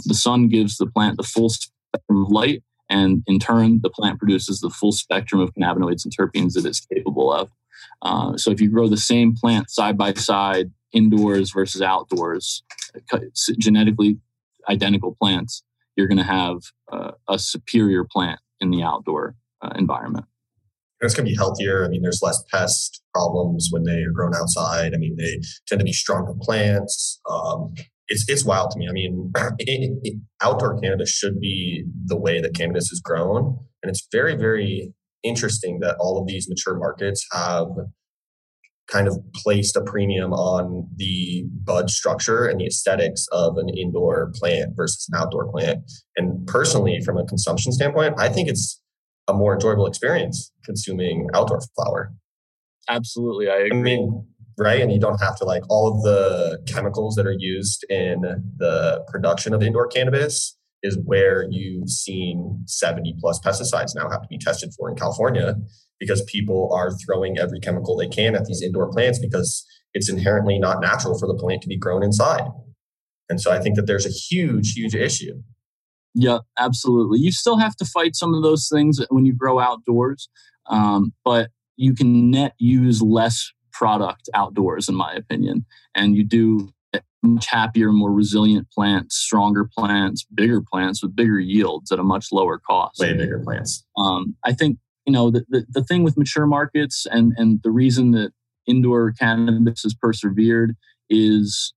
The 0.04 0.14
sun 0.14 0.48
gives 0.48 0.76
the 0.76 0.86
plant 0.86 1.16
the 1.16 1.22
full 1.22 1.50
spectrum 1.50 2.24
of 2.24 2.30
light, 2.30 2.62
and 2.88 3.22
in 3.26 3.38
turn, 3.38 3.80
the 3.82 3.90
plant 3.90 4.18
produces 4.18 4.60
the 4.60 4.70
full 4.70 4.92
spectrum 4.92 5.40
of 5.40 5.52
cannabinoids 5.54 6.04
and 6.04 6.16
terpenes 6.16 6.54
that 6.54 6.64
it's 6.64 6.80
capable 6.80 7.32
of. 7.32 7.50
Uh, 8.02 8.36
so, 8.36 8.50
if 8.50 8.60
you 8.60 8.70
grow 8.70 8.88
the 8.88 8.96
same 8.96 9.34
plant 9.34 9.70
side 9.70 9.98
by 9.98 10.14
side, 10.14 10.70
indoors 10.94 11.50
versus 11.50 11.82
outdoors, 11.82 12.62
genetically 13.58 14.18
identical 14.68 15.16
plants, 15.20 15.62
you're 15.96 16.08
going 16.08 16.18
to 16.18 16.24
have 16.24 16.58
uh, 16.90 17.12
a 17.28 17.38
superior 17.38 18.04
plant 18.04 18.40
in 18.60 18.70
the 18.70 18.82
outdoor 18.82 19.36
uh, 19.62 19.72
environment. 19.76 20.24
It's 21.00 21.14
going 21.14 21.26
to 21.26 21.32
be 21.32 21.36
healthier. 21.36 21.84
I 21.84 21.88
mean, 21.88 22.00
there's 22.00 22.22
less 22.22 22.42
pest 22.50 23.02
problems 23.12 23.68
when 23.70 23.82
they 23.82 24.02
are 24.02 24.12
grown 24.12 24.34
outside. 24.34 24.94
I 24.94 24.96
mean, 24.96 25.16
they 25.18 25.40
tend 25.66 25.80
to 25.80 25.84
be 25.84 25.92
stronger 25.92 26.32
plants. 26.40 27.20
Um, 27.30 27.74
it's 28.08 28.24
it's 28.28 28.44
wild 28.44 28.70
to 28.70 28.78
me. 28.78 28.88
I 28.88 28.92
mean, 28.92 29.30
it, 29.58 29.98
it, 30.02 30.14
outdoor 30.42 30.80
cannabis 30.80 31.10
should 31.10 31.40
be 31.40 31.84
the 32.06 32.16
way 32.16 32.40
that 32.40 32.54
cannabis 32.54 32.90
is 32.90 33.00
grown, 33.04 33.58
and 33.82 33.90
it's 33.90 34.06
very 34.12 34.34
very 34.34 34.94
interesting 35.22 35.80
that 35.80 35.96
all 35.98 36.20
of 36.20 36.26
these 36.26 36.48
mature 36.48 36.78
markets 36.78 37.26
have 37.32 37.68
kind 38.86 39.08
of 39.08 39.18
placed 39.34 39.76
a 39.76 39.80
premium 39.82 40.32
on 40.32 40.86
the 40.96 41.44
bud 41.64 41.90
structure 41.90 42.46
and 42.46 42.60
the 42.60 42.66
aesthetics 42.66 43.26
of 43.32 43.56
an 43.56 43.68
indoor 43.68 44.32
plant 44.34 44.72
versus 44.76 45.08
an 45.10 45.18
outdoor 45.18 45.50
plant. 45.50 45.78
And 46.16 46.46
personally, 46.46 47.00
from 47.04 47.16
a 47.16 47.24
consumption 47.24 47.72
standpoint, 47.72 48.14
I 48.18 48.28
think 48.28 48.48
it's 48.48 48.80
a 49.26 49.32
more 49.32 49.54
enjoyable 49.54 49.86
experience 49.86 50.52
consuming 50.64 51.28
outdoor 51.34 51.60
flower. 51.74 52.12
Absolutely, 52.88 53.48
I 53.48 53.56
agree. 53.56 53.78
I 53.78 53.82
mean, 53.82 54.26
right? 54.58 54.80
And 54.80 54.92
you 54.92 55.00
don't 55.00 55.20
have 55.20 55.36
to 55.38 55.44
like 55.44 55.62
all 55.70 55.94
of 55.94 56.02
the 56.02 56.62
chemicals 56.70 57.14
that 57.14 57.26
are 57.26 57.36
used 57.36 57.84
in 57.88 58.20
the 58.58 59.04
production 59.08 59.54
of 59.54 59.62
indoor 59.62 59.86
cannabis 59.86 60.56
is 60.82 60.98
where 61.06 61.46
you've 61.50 61.88
seen 61.88 62.62
70 62.66 63.16
plus 63.18 63.40
pesticides 63.40 63.94
now 63.96 64.10
have 64.10 64.20
to 64.20 64.28
be 64.28 64.38
tested 64.38 64.70
for 64.76 64.90
in 64.90 64.96
California 64.96 65.54
because 66.00 66.22
people 66.24 66.70
are 66.74 66.90
throwing 66.90 67.38
every 67.38 67.60
chemical 67.60 67.96
they 67.96 68.08
can 68.08 68.34
at 68.34 68.44
these 68.46 68.62
indoor 68.62 68.90
plants 68.90 69.18
because 69.18 69.64
it's 69.92 70.08
inherently 70.08 70.58
not 70.58 70.80
natural 70.80 71.18
for 71.18 71.26
the 71.26 71.34
plant 71.34 71.62
to 71.62 71.68
be 71.68 71.78
grown 71.78 72.02
inside. 72.02 72.44
And 73.28 73.40
so 73.40 73.52
I 73.52 73.60
think 73.60 73.76
that 73.76 73.86
there's 73.86 74.06
a 74.06 74.10
huge, 74.10 74.72
huge 74.72 74.94
issue. 74.94 75.42
Yeah, 76.14 76.38
absolutely. 76.58 77.20
You 77.20 77.32
still 77.32 77.58
have 77.58 77.74
to 77.76 77.84
fight 77.84 78.14
some 78.14 78.34
of 78.34 78.42
those 78.42 78.68
things 78.72 79.04
when 79.10 79.26
you 79.26 79.34
grow 79.34 79.58
outdoors, 79.58 80.28
um, 80.66 81.12
but 81.24 81.50
you 81.76 81.94
can 81.94 82.30
net 82.30 82.54
use 82.58 83.02
less 83.02 83.50
product 83.72 84.28
outdoors, 84.34 84.88
in 84.88 84.94
my 84.94 85.12
opinion. 85.14 85.64
And 85.94 86.16
you 86.16 86.24
do 86.24 86.70
much 87.24 87.46
happier, 87.46 87.90
more 87.90 88.12
resilient 88.12 88.70
plants, 88.70 89.16
stronger 89.16 89.68
plants, 89.76 90.24
bigger 90.34 90.60
plants 90.60 91.02
with 91.02 91.16
bigger 91.16 91.40
yields 91.40 91.90
at 91.90 91.98
a 91.98 92.04
much 92.04 92.28
lower 92.30 92.58
cost. 92.58 93.00
Way 93.00 93.14
bigger 93.14 93.40
plants. 93.40 93.84
Um, 93.96 94.36
I 94.44 94.52
think 94.52 94.78
you 95.06 95.12
know 95.12 95.30
the, 95.30 95.44
the, 95.48 95.66
the 95.68 95.84
thing 95.84 96.02
with 96.02 96.16
mature 96.16 96.46
markets 96.46 97.06
and 97.10 97.32
and 97.36 97.60
the 97.62 97.70
reason 97.70 98.12
that 98.12 98.32
indoor 98.66 99.12
cannabis 99.12 99.82
has 99.82 99.94
persevered 99.94 100.74
is 101.10 101.74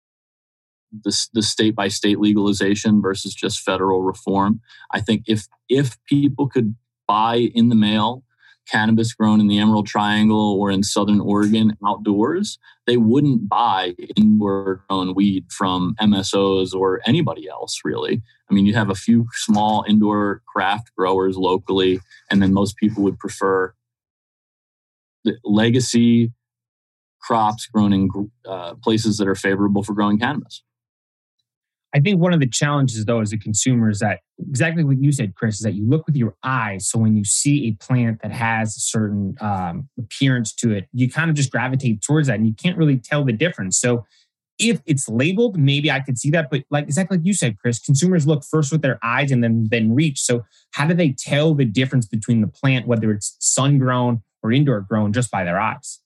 the, 1.04 1.28
the 1.34 1.42
state 1.42 1.76
by 1.76 1.88
state 1.88 2.20
legalization 2.20 3.02
versus 3.02 3.34
just 3.34 3.62
federal 3.62 4.04
reform. 4.04 4.62
I 4.92 5.02
think 5.02 5.24
if 5.28 5.48
if 5.70 5.98
people 6.06 6.48
could 6.48 6.76
buy 7.08 7.50
in 7.54 7.70
the 7.70 7.76
mail 7.76 8.24
cannabis 8.69 9.13
grown 9.13 9.39
in 9.39 9.47
the 9.47 9.60
Emerald 9.60 9.88
Triangle 9.88 10.58
or 10.60 10.69
in 10.71 10.84
Southern 10.84 11.19
Oregon 11.19 11.77
outdoors, 11.86 12.60
they 12.86 12.97
wouldn't 12.97 13.47
buy 13.47 13.95
indoor 14.15 14.84
grown 14.88 15.13
weed 15.13 15.45
from 15.51 15.95
MSOs 16.01 16.73
or 16.73 17.01
anybody 17.06 17.47
else, 17.47 17.80
really. 17.84 18.21
I 18.49 18.53
mean, 18.53 18.65
you 18.65 18.73
have 18.73 18.89
a 18.89 18.95
few 18.95 19.27
small 19.34 19.84
indoor 19.88 20.41
craft 20.47 20.91
growers 20.97 21.38
locally, 21.38 21.99
and 22.32 22.41
then 22.41 22.53
most 22.53 22.77
people 22.77 23.03
would 23.03 23.19
prefer 23.19 23.73
the 25.23 25.38
legacy 25.43 26.32
crops 27.21 27.67
grown 27.67 27.91
in 27.91 28.32
uh, 28.47 28.75
places 28.75 29.17
that 29.17 29.27
are 29.27 29.36
favorable 29.36 29.84
for 29.84 29.93
growing 29.93 30.17
cannabis. 30.17 30.63
I 31.93 32.00
think 32.00 32.19
one 32.19 32.34
of 32.34 32.39
the 32.39 32.47
challenges, 32.47 33.06
though, 33.06 33.21
as 33.21 33.32
a 33.32 33.38
consumer 33.38 33.89
is 33.89 34.00
that 34.00 34.19
exactly 34.39 34.84
what 34.84 34.97
you 35.00 35.12
said, 35.12 35.36
Chris, 35.36 35.56
is 35.56 35.62
that 35.62 35.73
you 35.73 35.88
look 35.88 36.06
with 36.06 36.15
your 36.15 36.36
eyes. 36.43 36.89
So 36.89 37.00
when 37.00 37.15
you 37.15 37.23
see 37.23 37.67
a 37.67 37.71
plant 37.84 38.21
that 38.21 38.32
has 38.32 38.76
a 38.76 38.80
certain 38.80 39.36
um, 39.39 39.89
appearance 39.97 40.54
to 40.56 40.73
it, 40.73 40.88
you 40.91 41.10
kind 41.10 41.30
of 41.30 41.36
just 41.36 41.52
gravitate 41.52 42.02
towards 42.02 42.28
that 42.28 42.36
and 42.36 42.45
you 42.45 42.54
can't 42.54 42.78
really 42.78 42.97
tell 42.97 43.23
the 43.23 43.32
difference. 43.32 43.80
So 43.80 44.06
if 44.60 44.82
it's 44.86 45.08
labeled, 45.08 45.58
maybe 45.58 45.89
I 45.89 46.00
could 46.00 46.17
see 46.17 46.30
that. 46.32 46.50
But 46.50 46.63
like 46.69 46.86
exactly 46.86 47.17
like 47.17 47.26
you 47.26 47.34
said, 47.34 47.58
Chris, 47.58 47.80
consumers 47.80 48.28
look 48.28 48.43
first 48.43 48.71
with 48.71 48.82
their 48.82 49.00
eyes 49.04 49.32
and 49.32 49.43
then 49.43 49.67
then 49.69 49.93
reach. 49.93 50.19
So 50.19 50.45
how 50.71 50.88
do 50.88 50.93
they 50.93 51.15
tell 51.17 51.54
the 51.54 51.65
difference 51.65 52.06
between 52.06 52.41
the 52.41 52.47
plant, 52.47 52.88
whether 52.88 53.12
it's 53.12 53.36
sun 53.39 53.78
grown 53.78 54.23
or 54.43 54.52
indoor 54.52 54.82
grown, 54.82 55.13
just 55.13 55.32
by 55.32 55.43
their 55.43 55.60
eyes? 55.60 56.00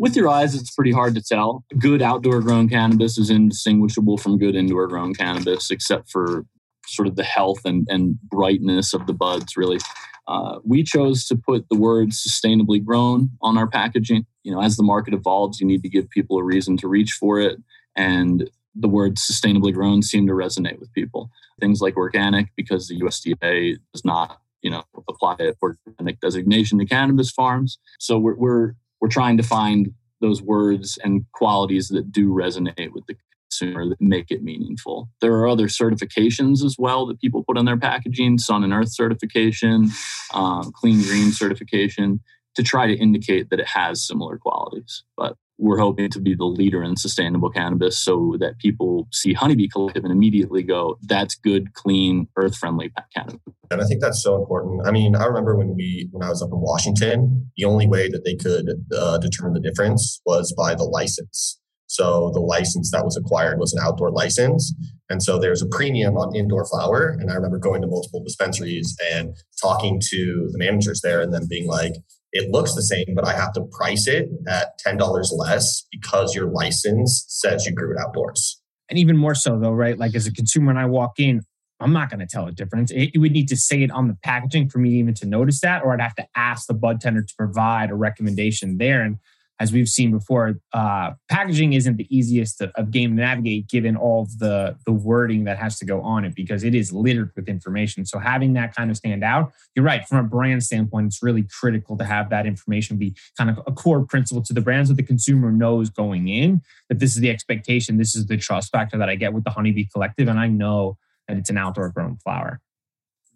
With 0.00 0.16
your 0.16 0.28
eyes, 0.28 0.54
it's 0.54 0.70
pretty 0.70 0.92
hard 0.92 1.14
to 1.14 1.22
tell. 1.22 1.62
Good 1.78 2.00
outdoor 2.00 2.40
grown 2.40 2.70
cannabis 2.70 3.18
is 3.18 3.28
indistinguishable 3.28 4.16
from 4.16 4.38
good 4.38 4.56
indoor 4.56 4.86
grown 4.86 5.14
cannabis, 5.14 5.70
except 5.70 6.10
for 6.10 6.46
sort 6.86 7.06
of 7.06 7.16
the 7.16 7.22
health 7.22 7.60
and, 7.66 7.86
and 7.90 8.18
brightness 8.22 8.94
of 8.94 9.06
the 9.06 9.12
buds, 9.12 9.58
really. 9.58 9.78
Uh, 10.26 10.58
we 10.64 10.82
chose 10.82 11.26
to 11.26 11.36
put 11.36 11.66
the 11.68 11.76
word 11.76 12.10
sustainably 12.12 12.82
grown 12.82 13.28
on 13.42 13.58
our 13.58 13.66
packaging. 13.66 14.24
You 14.42 14.52
know, 14.52 14.62
as 14.62 14.78
the 14.78 14.82
market 14.82 15.12
evolves, 15.12 15.60
you 15.60 15.66
need 15.66 15.82
to 15.82 15.88
give 15.90 16.08
people 16.08 16.38
a 16.38 16.42
reason 16.42 16.78
to 16.78 16.88
reach 16.88 17.12
for 17.12 17.38
it. 17.38 17.58
And 17.94 18.48
the 18.74 18.88
word 18.88 19.16
sustainably 19.16 19.74
grown 19.74 20.00
seemed 20.00 20.28
to 20.28 20.34
resonate 20.34 20.80
with 20.80 20.90
people. 20.94 21.28
Things 21.60 21.82
like 21.82 21.98
organic, 21.98 22.48
because 22.56 22.88
the 22.88 22.98
USDA 23.00 23.76
does 23.92 24.04
not, 24.06 24.40
you 24.62 24.70
know, 24.70 24.82
apply 25.10 25.36
an 25.40 25.52
organic 25.62 26.20
designation 26.20 26.78
to 26.78 26.86
cannabis 26.86 27.30
farms. 27.30 27.78
So 27.98 28.18
we're, 28.18 28.36
we're 28.36 28.74
we're 29.00 29.08
trying 29.08 29.36
to 29.36 29.42
find 29.42 29.92
those 30.20 30.42
words 30.42 30.98
and 31.02 31.24
qualities 31.32 31.88
that 31.88 32.12
do 32.12 32.28
resonate 32.28 32.92
with 32.92 33.06
the 33.06 33.16
consumer 33.50 33.88
that 33.88 34.00
make 34.00 34.30
it 34.30 34.42
meaningful. 34.42 35.08
There 35.20 35.32
are 35.34 35.48
other 35.48 35.66
certifications 35.66 36.64
as 36.64 36.76
well 36.78 37.06
that 37.06 37.20
people 37.20 37.44
put 37.44 37.58
on 37.58 37.64
their 37.64 37.78
packaging 37.78 38.38
sun 38.38 38.62
and 38.62 38.72
earth 38.72 38.92
certification, 38.92 39.90
um, 40.32 40.70
clean 40.72 41.02
green 41.02 41.32
certification 41.32 42.20
to 42.54 42.62
try 42.62 42.86
to 42.86 42.94
indicate 42.94 43.50
that 43.50 43.60
it 43.60 43.68
has 43.68 44.06
similar 44.06 44.36
qualities. 44.38 45.04
But 45.16 45.36
we're 45.60 45.78
hoping 45.78 46.10
to 46.10 46.20
be 46.20 46.34
the 46.34 46.44
leader 46.44 46.82
in 46.82 46.96
sustainable 46.96 47.50
cannabis 47.50 48.02
so 48.02 48.34
that 48.40 48.58
people 48.58 49.06
see 49.12 49.34
Honeybee 49.34 49.68
Collective 49.68 50.04
and 50.04 50.12
immediately 50.12 50.62
go, 50.62 50.96
that's 51.02 51.34
good, 51.34 51.74
clean, 51.74 52.26
earth 52.36 52.56
friendly 52.56 52.90
cannabis. 53.14 53.40
And 53.70 53.80
I 53.80 53.84
think 53.84 54.00
that's 54.00 54.22
so 54.22 54.36
important. 54.36 54.86
I 54.86 54.90
mean, 54.90 55.14
I 55.14 55.26
remember 55.26 55.56
when 55.56 55.76
we, 55.76 56.08
when 56.12 56.26
I 56.26 56.30
was 56.30 56.42
up 56.42 56.48
in 56.50 56.60
Washington, 56.60 57.50
the 57.56 57.66
only 57.66 57.86
way 57.86 58.08
that 58.08 58.24
they 58.24 58.36
could 58.36 58.70
uh, 58.96 59.18
determine 59.18 59.52
the 59.52 59.60
difference 59.60 60.20
was 60.24 60.52
by 60.56 60.74
the 60.74 60.84
license. 60.84 61.60
So 61.86 62.30
the 62.32 62.40
license 62.40 62.90
that 62.92 63.04
was 63.04 63.16
acquired 63.16 63.58
was 63.58 63.72
an 63.72 63.82
outdoor 63.82 64.12
license. 64.12 64.72
And 65.08 65.22
so 65.22 65.38
there's 65.38 65.60
a 65.60 65.66
premium 65.66 66.16
on 66.16 66.34
indoor 66.34 66.64
flower. 66.64 67.16
And 67.20 67.30
I 67.30 67.34
remember 67.34 67.58
going 67.58 67.82
to 67.82 67.88
multiple 67.88 68.22
dispensaries 68.22 68.96
and 69.12 69.34
talking 69.60 70.00
to 70.00 70.48
the 70.52 70.58
managers 70.58 71.00
there 71.02 71.20
and 71.20 71.34
then 71.34 71.48
being 71.48 71.66
like, 71.66 71.94
it 72.32 72.50
looks 72.50 72.74
the 72.74 72.82
same, 72.82 73.14
but 73.14 73.26
I 73.26 73.32
have 73.32 73.52
to 73.54 73.62
price 73.72 74.06
it 74.06 74.28
at 74.48 74.78
$10 74.86 75.28
less 75.36 75.86
because 75.90 76.34
your 76.34 76.46
license 76.46 77.24
says 77.28 77.66
you 77.66 77.72
grew 77.72 77.92
it 77.92 77.98
outdoors. 78.00 78.60
And 78.88 78.98
even 78.98 79.16
more 79.16 79.34
so, 79.34 79.58
though, 79.58 79.72
right? 79.72 79.98
Like 79.98 80.14
as 80.14 80.26
a 80.26 80.32
consumer, 80.32 80.68
when 80.68 80.76
I 80.76 80.86
walk 80.86 81.18
in, 81.18 81.42
I'm 81.80 81.92
not 81.92 82.10
going 82.10 82.20
to 82.20 82.26
tell 82.26 82.46
a 82.46 82.52
difference. 82.52 82.90
It, 82.90 83.10
it, 83.14 83.18
would 83.18 83.32
need 83.32 83.48
to 83.48 83.56
say 83.56 83.82
it 83.82 83.90
on 83.90 84.08
the 84.08 84.16
packaging 84.22 84.68
for 84.68 84.78
me 84.78 84.90
even 84.94 85.14
to 85.14 85.26
notice 85.26 85.60
that, 85.60 85.82
or 85.82 85.94
I'd 85.94 86.00
have 86.00 86.14
to 86.16 86.26
ask 86.36 86.66
the 86.66 86.74
bud 86.74 87.00
tender 87.00 87.22
to 87.22 87.34
provide 87.36 87.90
a 87.90 87.94
recommendation 87.94 88.76
there. 88.76 89.02
And 89.02 89.16
as 89.60 89.72
we've 89.72 89.88
seen 89.88 90.10
before, 90.10 90.58
uh, 90.72 91.10
packaging 91.28 91.74
isn't 91.74 91.98
the 91.98 92.06
easiest 92.08 92.62
of, 92.62 92.72
of 92.76 92.90
game 92.90 93.14
to 93.16 93.22
navigate 93.22 93.68
given 93.68 93.94
all 93.94 94.22
of 94.22 94.38
the, 94.38 94.74
the 94.86 94.92
wording 94.92 95.44
that 95.44 95.58
has 95.58 95.78
to 95.78 95.84
go 95.84 96.00
on 96.00 96.24
it 96.24 96.34
because 96.34 96.64
it 96.64 96.74
is 96.74 96.92
littered 96.92 97.30
with 97.36 97.46
information. 97.46 98.06
So 98.06 98.18
having 98.18 98.54
that 98.54 98.74
kind 98.74 98.90
of 98.90 98.96
stand 98.96 99.22
out, 99.22 99.52
you're 99.76 99.84
right, 99.84 100.02
from 100.08 100.24
a 100.24 100.28
brand 100.28 100.62
standpoint, 100.62 101.08
it's 101.08 101.22
really 101.22 101.42
critical 101.60 101.98
to 101.98 102.04
have 102.04 102.30
that 102.30 102.46
information 102.46 102.96
be 102.96 103.14
kind 103.36 103.50
of 103.50 103.60
a 103.66 103.72
core 103.72 104.04
principle 104.04 104.42
to 104.44 104.54
the 104.54 104.62
brand 104.62 104.88
so 104.88 104.94
the 104.94 105.02
consumer 105.02 105.52
knows 105.52 105.90
going 105.90 106.28
in 106.28 106.62
that 106.88 106.98
this 106.98 107.14
is 107.14 107.20
the 107.20 107.30
expectation, 107.30 107.98
this 107.98 108.16
is 108.16 108.26
the 108.26 108.38
trust 108.38 108.72
factor 108.72 108.96
that 108.96 109.10
I 109.10 109.14
get 109.14 109.34
with 109.34 109.44
the 109.44 109.50
Honeybee 109.50 109.86
Collective. 109.92 110.26
And 110.26 110.40
I 110.40 110.46
know 110.46 110.96
that 111.28 111.36
it's 111.36 111.50
an 111.50 111.58
outdoor 111.58 111.90
grown 111.90 112.16
flower. 112.16 112.60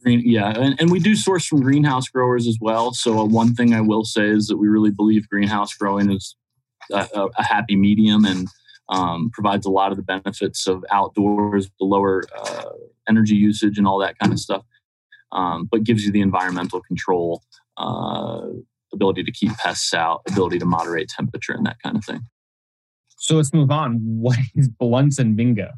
Green, 0.05 0.23
yeah, 0.25 0.51
and, 0.51 0.79
and 0.79 0.91
we 0.91 1.01
do 1.01 1.17
source 1.17 1.47
from 1.47 1.63
greenhouse 1.63 2.09
growers 2.09 2.47
as 2.47 2.59
well. 2.61 2.93
So 2.93 3.19
uh, 3.21 3.25
one 3.25 3.55
thing 3.55 3.73
I 3.73 3.81
will 3.81 4.05
say 4.05 4.29
is 4.29 4.49
that 4.49 4.59
we 4.59 4.69
really 4.69 4.91
believe 4.91 5.29
greenhouse 5.29 5.73
growing 5.75 6.11
is 6.11 6.37
a, 6.93 7.29
a 7.39 7.43
happy 7.43 7.75
medium 7.75 8.25
and 8.27 8.47
um, 8.91 9.31
provides 9.33 9.65
a 9.65 9.71
lot 9.71 9.91
of 9.91 9.97
the 9.97 10.03
benefits 10.03 10.67
of 10.67 10.85
outdoors, 10.91 11.71
the 11.79 11.87
lower 11.87 12.23
uh, 12.39 12.71
energy 13.09 13.35
usage 13.35 13.79
and 13.79 13.87
all 13.87 13.99
that 13.99 14.19
kind 14.19 14.33
of 14.33 14.39
stuff, 14.39 14.63
um, 15.33 15.69
but 15.71 15.85
gives 15.85 16.05
you 16.05 16.13
the 16.13 16.21
environmental 16.21 16.83
control, 16.83 17.43
uh, 17.79 18.43
ability 18.93 19.25
to 19.25 19.33
keep 19.33 19.53
pests 19.57 19.95
out, 19.95 20.21
ability 20.29 20.59
to 20.59 20.67
moderate 20.67 21.09
temperature, 21.09 21.53
and 21.53 21.65
that 21.67 21.77
kind 21.83 21.97
of 21.97 22.05
thing. 22.05 22.21
So 23.17 23.37
let's 23.37 23.55
move 23.55 23.71
on. 23.71 24.01
What 24.05 24.39
is 24.55 24.69
Blunts 24.69 25.19
and 25.19 25.37
Bingo? 25.37 25.71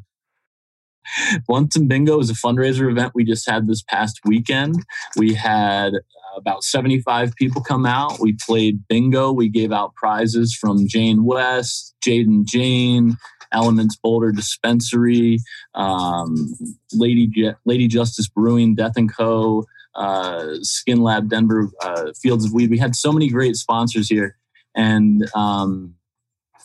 Blunts 1.47 1.75
and 1.75 1.87
Bingo 1.87 2.19
is 2.19 2.29
a 2.29 2.33
fundraiser 2.33 2.89
event 2.89 3.13
we 3.15 3.23
just 3.23 3.49
had 3.49 3.67
this 3.67 3.83
past 3.83 4.19
weekend. 4.25 4.75
We 5.15 5.33
had 5.33 5.93
about 6.37 6.63
75 6.63 7.35
people 7.35 7.61
come 7.61 7.85
out. 7.85 8.19
We 8.19 8.33
played 8.33 8.87
bingo. 8.87 9.31
We 9.31 9.49
gave 9.49 9.71
out 9.71 9.95
prizes 9.95 10.55
from 10.55 10.87
Jane 10.87 11.25
West, 11.25 11.95
Jaden 12.05 12.45
Jane, 12.45 13.17
Elements 13.51 13.95
Boulder 13.95 14.31
Dispensary, 14.31 15.39
um, 15.73 16.53
Lady 16.93 17.27
Je- 17.27 17.55
Lady 17.65 17.87
Justice 17.87 18.27
Brewing, 18.27 18.75
Death 18.75 18.93
and 18.95 19.13
Co., 19.13 19.65
uh, 19.95 20.55
Skin 20.61 21.01
Lab 21.01 21.29
Denver, 21.29 21.71
uh, 21.81 22.11
Fields 22.21 22.45
of 22.45 22.53
Weed. 22.53 22.69
We 22.69 22.77
had 22.77 22.95
so 22.95 23.11
many 23.11 23.29
great 23.29 23.55
sponsors 23.55 24.07
here, 24.07 24.37
and 24.75 25.27
um, 25.33 25.95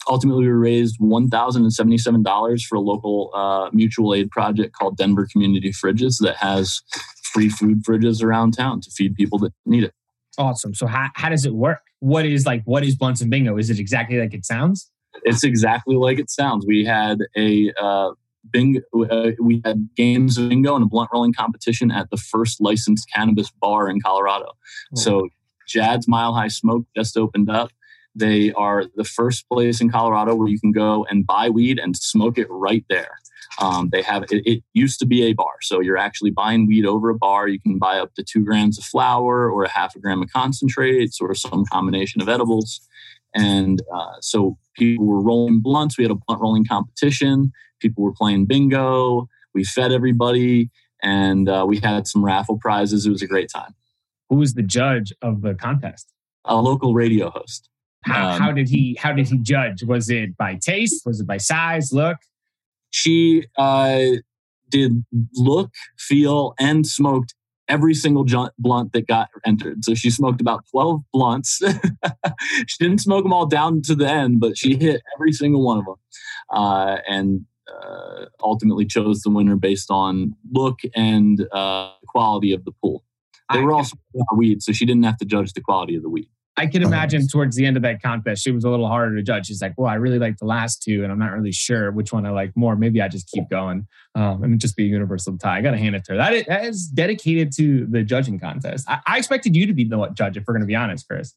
ultimately 0.09 0.47
we 0.47 0.53
raised 0.53 0.99
$1077 1.01 2.63
for 2.65 2.77
a 2.77 2.81
local 2.81 3.31
uh, 3.35 3.71
mutual 3.73 4.15
aid 4.15 4.31
project 4.31 4.75
called 4.75 4.97
denver 4.97 5.27
community 5.31 5.71
fridges 5.71 6.19
that 6.21 6.37
has 6.37 6.81
free 7.33 7.49
food 7.49 7.83
fridges 7.85 8.23
around 8.23 8.53
town 8.53 8.81
to 8.81 8.91
feed 8.91 9.15
people 9.15 9.39
that 9.39 9.53
need 9.65 9.85
it. 9.85 9.93
Awesome. 10.39 10.75
So 10.75 10.87
how, 10.87 11.09
how 11.15 11.29
does 11.29 11.45
it 11.45 11.55
work? 11.55 11.81
What 12.01 12.27
is 12.27 12.47
like 12.47 12.63
what 12.65 12.85
is 12.85 12.97
blunts 12.97 13.21
and 13.21 13.31
bingo? 13.31 13.57
Is 13.57 13.71
it 13.71 13.79
exactly 13.79 14.19
like 14.19 14.35
it 14.35 14.45
sounds? 14.45 14.91
It's 15.25 15.45
exactly 15.45 15.95
like 15.97 16.19
it 16.19 16.31
sounds. 16.31 16.65
We 16.67 16.85
had 16.85 17.19
a 17.37 17.73
uh, 17.81 18.11
bingo 18.51 18.81
uh, 19.11 19.33
we 19.41 19.61
had 19.65 19.89
games 19.97 20.39
of 20.39 20.49
bingo 20.49 20.75
and 20.75 20.85
a 20.85 20.87
blunt 20.89 21.11
rolling 21.13 21.33
competition 21.33 21.91
at 21.91 22.11
the 22.11 22.17
first 22.17 22.61
licensed 22.61 23.09
cannabis 23.15 23.51
bar 23.61 23.89
in 23.89 24.01
colorado. 24.01 24.47
Oh. 24.47 25.01
so 25.01 25.29
jad's 25.69 26.09
mile 26.09 26.35
high 26.35 26.49
smoke 26.49 26.85
just 26.97 27.17
opened 27.17 27.49
up 27.49 27.71
they 28.15 28.53
are 28.53 28.85
the 28.97 29.05
first 29.05 29.49
place 29.49 29.81
in 29.81 29.91
Colorado 29.91 30.35
where 30.35 30.49
you 30.49 30.61
can 30.61 30.73
go 30.73 31.07
and 31.09 31.27
buy 31.27 31.49
weed 31.49 31.79
and 31.79 31.97
smoke 31.97 32.39
it 32.39 32.47
right 32.51 32.85
there. 32.91 33.19
Um, 33.61 33.91
they 33.93 34.03
have 34.03 34.25
it, 34.25 34.43
it, 34.47 34.63
used 34.73 34.99
to 35.01 35.07
be 35.07 35.25
a 35.25 35.35
bar, 35.35 35.55
so 35.61 35.81
you're 35.81 35.99
actually 35.99 36.31
buying 36.31 36.67
weed 36.67 36.87
over 36.87 37.11
a 37.11 37.15
bar. 37.15 37.49
You 37.49 37.61
can 37.61 37.79
buy 37.79 37.99
up 37.99 38.15
to 38.15 38.25
two 38.25 38.45
grams 38.45 38.79
of 38.79 38.85
flower, 38.85 39.51
or 39.51 39.65
a 39.65 39.69
half 39.69 39.95
a 39.95 39.99
gram 39.99 40.23
of 40.23 40.31
concentrates, 40.33 41.21
or 41.21 41.35
some 41.35 41.65
combination 41.71 42.23
of 42.23 42.29
edibles. 42.29 42.81
And 43.35 43.83
uh, 43.95 44.15
so 44.21 44.57
people 44.75 45.07
were 45.07 45.21
rolling 45.21 45.61
blunts. 45.61 45.99
We 45.99 46.05
had 46.05 46.11
a 46.11 46.19
blunt 46.27 46.41
rolling 46.41 46.65
competition. 46.65 47.53
People 47.81 48.05
were 48.05 48.15
playing 48.15 48.47
bingo. 48.47 49.29
We 49.55 49.65
fed 49.65 49.93
everybody, 49.93 50.71
and 51.03 51.49
uh, 51.49 51.67
we 51.69 51.79
had 51.79 52.07
some 52.07 52.25
raffle 52.25 52.59
prizes. 52.59 53.05
It 53.05 53.11
was 53.11 53.23
a 53.23 53.27
great 53.27 53.51
time. 53.55 53.75
Who 54.31 54.37
was 54.37 54.55
the 54.55 54.63
judge 54.63 55.13
of 55.21 55.43
the 55.43 55.55
contest? 55.55 56.11
A 56.47 56.57
local 56.57 56.95
radio 56.95 57.31
host. 57.31 57.69
How, 58.05 58.31
um, 58.31 58.41
how, 58.41 58.53
did 58.53 58.69
he 58.69 58.97
how 59.01 59.13
did 59.13 59.29
he 59.29 59.39
judge? 59.39 59.83
Was 59.85 60.11
it 60.11 60.37
by 60.37 60.57
taste? 60.57 61.07
Was 61.07 61.21
it 61.21 61.27
by 61.27 61.37
size, 61.37 61.93
look? 61.93 62.19
She 62.91 63.47
uh, 63.57 64.03
did 64.69 65.05
look, 65.35 65.71
feel, 65.97 66.55
and 66.59 66.87
smoked 66.87 67.35
every 67.69 67.95
single 67.95 68.27
blunt 68.59 68.93
that 68.93 69.07
got 69.07 69.29
entered. 69.47 69.85
So 69.85 69.95
she 69.95 70.11
smoked 70.11 70.41
about 70.41 70.65
12 70.71 71.01
blunts. 71.13 71.63
she 72.67 72.77
didn't 72.79 72.99
smoke 72.99 73.25
them 73.25 73.33
all 73.33 73.47
down 73.47 73.83
to 73.83 73.95
the 73.95 74.09
end, 74.09 74.41
but 74.41 74.59
she 74.59 74.75
hit 74.75 75.01
every 75.17 75.33
single 75.33 75.65
one 75.65 75.79
of 75.79 75.85
them. 75.87 75.95
Uh, 76.51 76.99
and 77.09 77.47
uh, 77.73 78.27
ultimately 78.43 78.85
chose 78.85 79.23
the 79.23 79.31
winner 79.31 79.57
based 79.57 79.91
on 79.91 80.35
look 80.53 80.81
and 80.95 81.47
uh, 81.53 81.93
quality 82.09 82.53
of 82.53 82.65
the 82.65 82.73
pool. 82.73 83.05
They 83.53 83.61
were 83.61 83.73
also 83.73 83.97
weed, 84.35 84.63
so 84.63 84.73
she 84.73 84.87
didn't 84.87 85.03
have 85.03 85.19
to 85.19 85.27
judge 85.27 85.53
the 85.53 85.61
quality 85.61 85.95
of 85.95 86.03
the 86.03 86.09
weed. 86.09 86.29
I 86.57 86.67
can 86.67 86.83
imagine 86.83 87.27
towards 87.29 87.57
the 87.57 87.65
end 87.65 87.77
of 87.79 87.83
that 87.83 88.03
contest, 88.03 88.47
it 88.47 88.53
was 88.53 88.65
a 88.65 88.69
little 88.69 88.87
harder 88.87 89.17
to 89.17 89.23
judge. 89.23 89.47
She's 89.47 89.63
like, 89.63 89.73
well, 89.79 89.89
I 89.89 89.95
really 89.95 90.19
like 90.19 90.37
the 90.37 90.45
last 90.45 90.83
two, 90.83 91.03
and 91.03 91.11
I'm 91.11 91.19
not 91.19 91.33
really 91.33 91.53
sure 91.53 91.91
which 91.91 92.13
one 92.13 92.27
I 92.27 92.31
like 92.31 92.53
more. 92.55 92.77
Maybe 92.77 93.01
I 93.01 93.09
just 93.09 93.31
keep 93.31 93.49
going 93.49 93.87
um, 94.15 94.43
and 94.43 94.61
just 94.61 94.77
be 94.77 94.85
a 94.85 94.89
universal 94.89 95.39
tie. 95.39 95.59
I 95.59 95.63
got 95.63 95.71
to 95.71 95.79
hand 95.79 95.97
it 95.97 96.05
to 96.05 96.13
her. 96.13 96.19
That 96.19 96.35
is, 96.35 96.45
that 96.45 96.65
is 96.65 96.87
dedicated 96.89 97.53
to 97.57 97.87
the 97.87 98.03
judging 98.03 98.39
contest. 98.39 98.89
I, 98.89 99.01
I 99.07 99.19
expected 99.19 99.57
you 99.57 99.67
to 99.67 99.73
be 99.73 99.85
the 99.85 100.09
judge, 100.15 100.37
if 100.37 100.45
we're 100.47 100.55
going 100.55 100.63
to 100.63 100.67
be 100.67 100.77
honest, 100.77 101.09
Chris. 101.09 101.35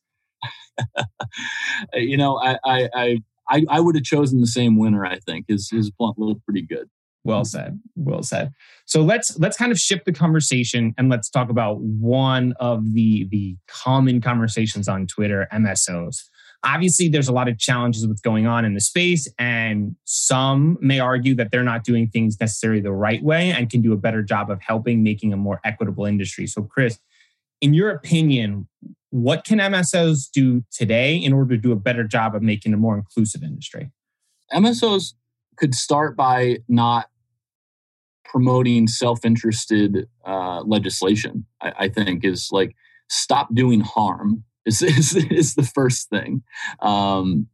you 1.94 2.18
know, 2.18 2.38
I, 2.38 2.58
I, 2.66 3.20
I, 3.50 3.64
I 3.70 3.80
would 3.80 3.96
have 3.96 4.04
chosen 4.04 4.42
the 4.42 4.48
same 4.48 4.78
winner. 4.78 5.06
I 5.06 5.20
think 5.20 5.46
his 5.48 5.70
his 5.70 5.92
blunt 5.92 6.20
looked 6.20 6.44
pretty 6.46 6.64
good. 6.64 6.90
Well 7.26 7.42
mm-hmm. 7.42 7.46
said. 7.46 7.80
Well 7.96 8.24
said. 8.24 8.54
So 8.86 9.02
let's 9.02 9.38
let's 9.38 9.58
kind 9.58 9.72
of 9.72 9.80
shift 9.80 10.06
the 10.06 10.14
conversation 10.14 10.94
and 10.98 11.10
let's 11.10 11.30
talk 11.30 11.50
about 11.50 11.82
one 11.82 12.54
of 12.60 12.94
the 12.94 13.28
the 13.30 13.58
common 13.68 14.22
conversations 14.22 14.88
on 14.88 15.08
Twitter, 15.08 15.48
MSOs. 15.52 16.24
Obviously, 16.64 17.10
there's 17.10 17.28
a 17.28 17.34
lot 17.34 17.48
of 17.48 17.60
challenges 17.60 18.08
with 18.08 18.22
going 18.24 18.48
on 18.48 18.64
in 18.64 18.74
the 18.74 18.82
space, 18.82 19.28
and 19.38 19.96
some 20.06 20.78
may 20.82 21.00
argue 21.00 21.36
that 21.36 21.52
they're 21.52 21.64
not 21.64 21.84
doing 21.84 22.08
things 22.08 22.40
necessarily 22.40 22.82
the 22.82 22.92
right 22.92 23.22
way 23.24 23.52
and 23.52 23.70
can 23.70 23.82
do 23.82 23.92
a 23.92 23.98
better 23.98 24.24
job 24.24 24.50
of 24.50 24.62
helping 24.62 25.04
making 25.04 25.34
a 25.34 25.38
more 25.38 25.60
equitable 25.64 26.06
industry. 26.06 26.48
So, 26.48 26.64
Chris, 26.64 27.00
in 27.62 27.74
your 27.74 27.90
opinion, 27.90 28.68
what 29.10 29.44
can 29.44 29.60
MSOs 29.60 30.30
do 30.32 30.64
today 30.72 31.16
in 31.16 31.34
order 31.34 31.56
to 31.56 31.62
do 31.62 31.72
a 31.72 31.76
better 31.76 32.04
job 32.04 32.36
of 32.36 32.42
making 32.42 32.74
a 32.74 32.78
more 32.78 32.96
inclusive 32.96 33.44
industry? 33.44 33.92
MSOs 34.52 35.14
could 35.58 35.74
start 35.74 36.16
by 36.16 36.58
not 36.68 37.10
promoting 38.26 38.88
self-interested 38.88 40.08
uh, 40.26 40.62
legislation 40.62 41.46
I, 41.62 41.74
I, 41.80 41.90
think 41.90 42.26
is 42.26 42.50
like 42.52 42.76
stop 43.10 43.54
doing 43.54 43.82
harm 43.82 44.44
is, 44.66 44.82
is, 44.82 45.16
is 45.16 45.56
the 45.56 45.64
first 45.64 46.10
thing. 46.10 46.44
Um, 46.80 47.48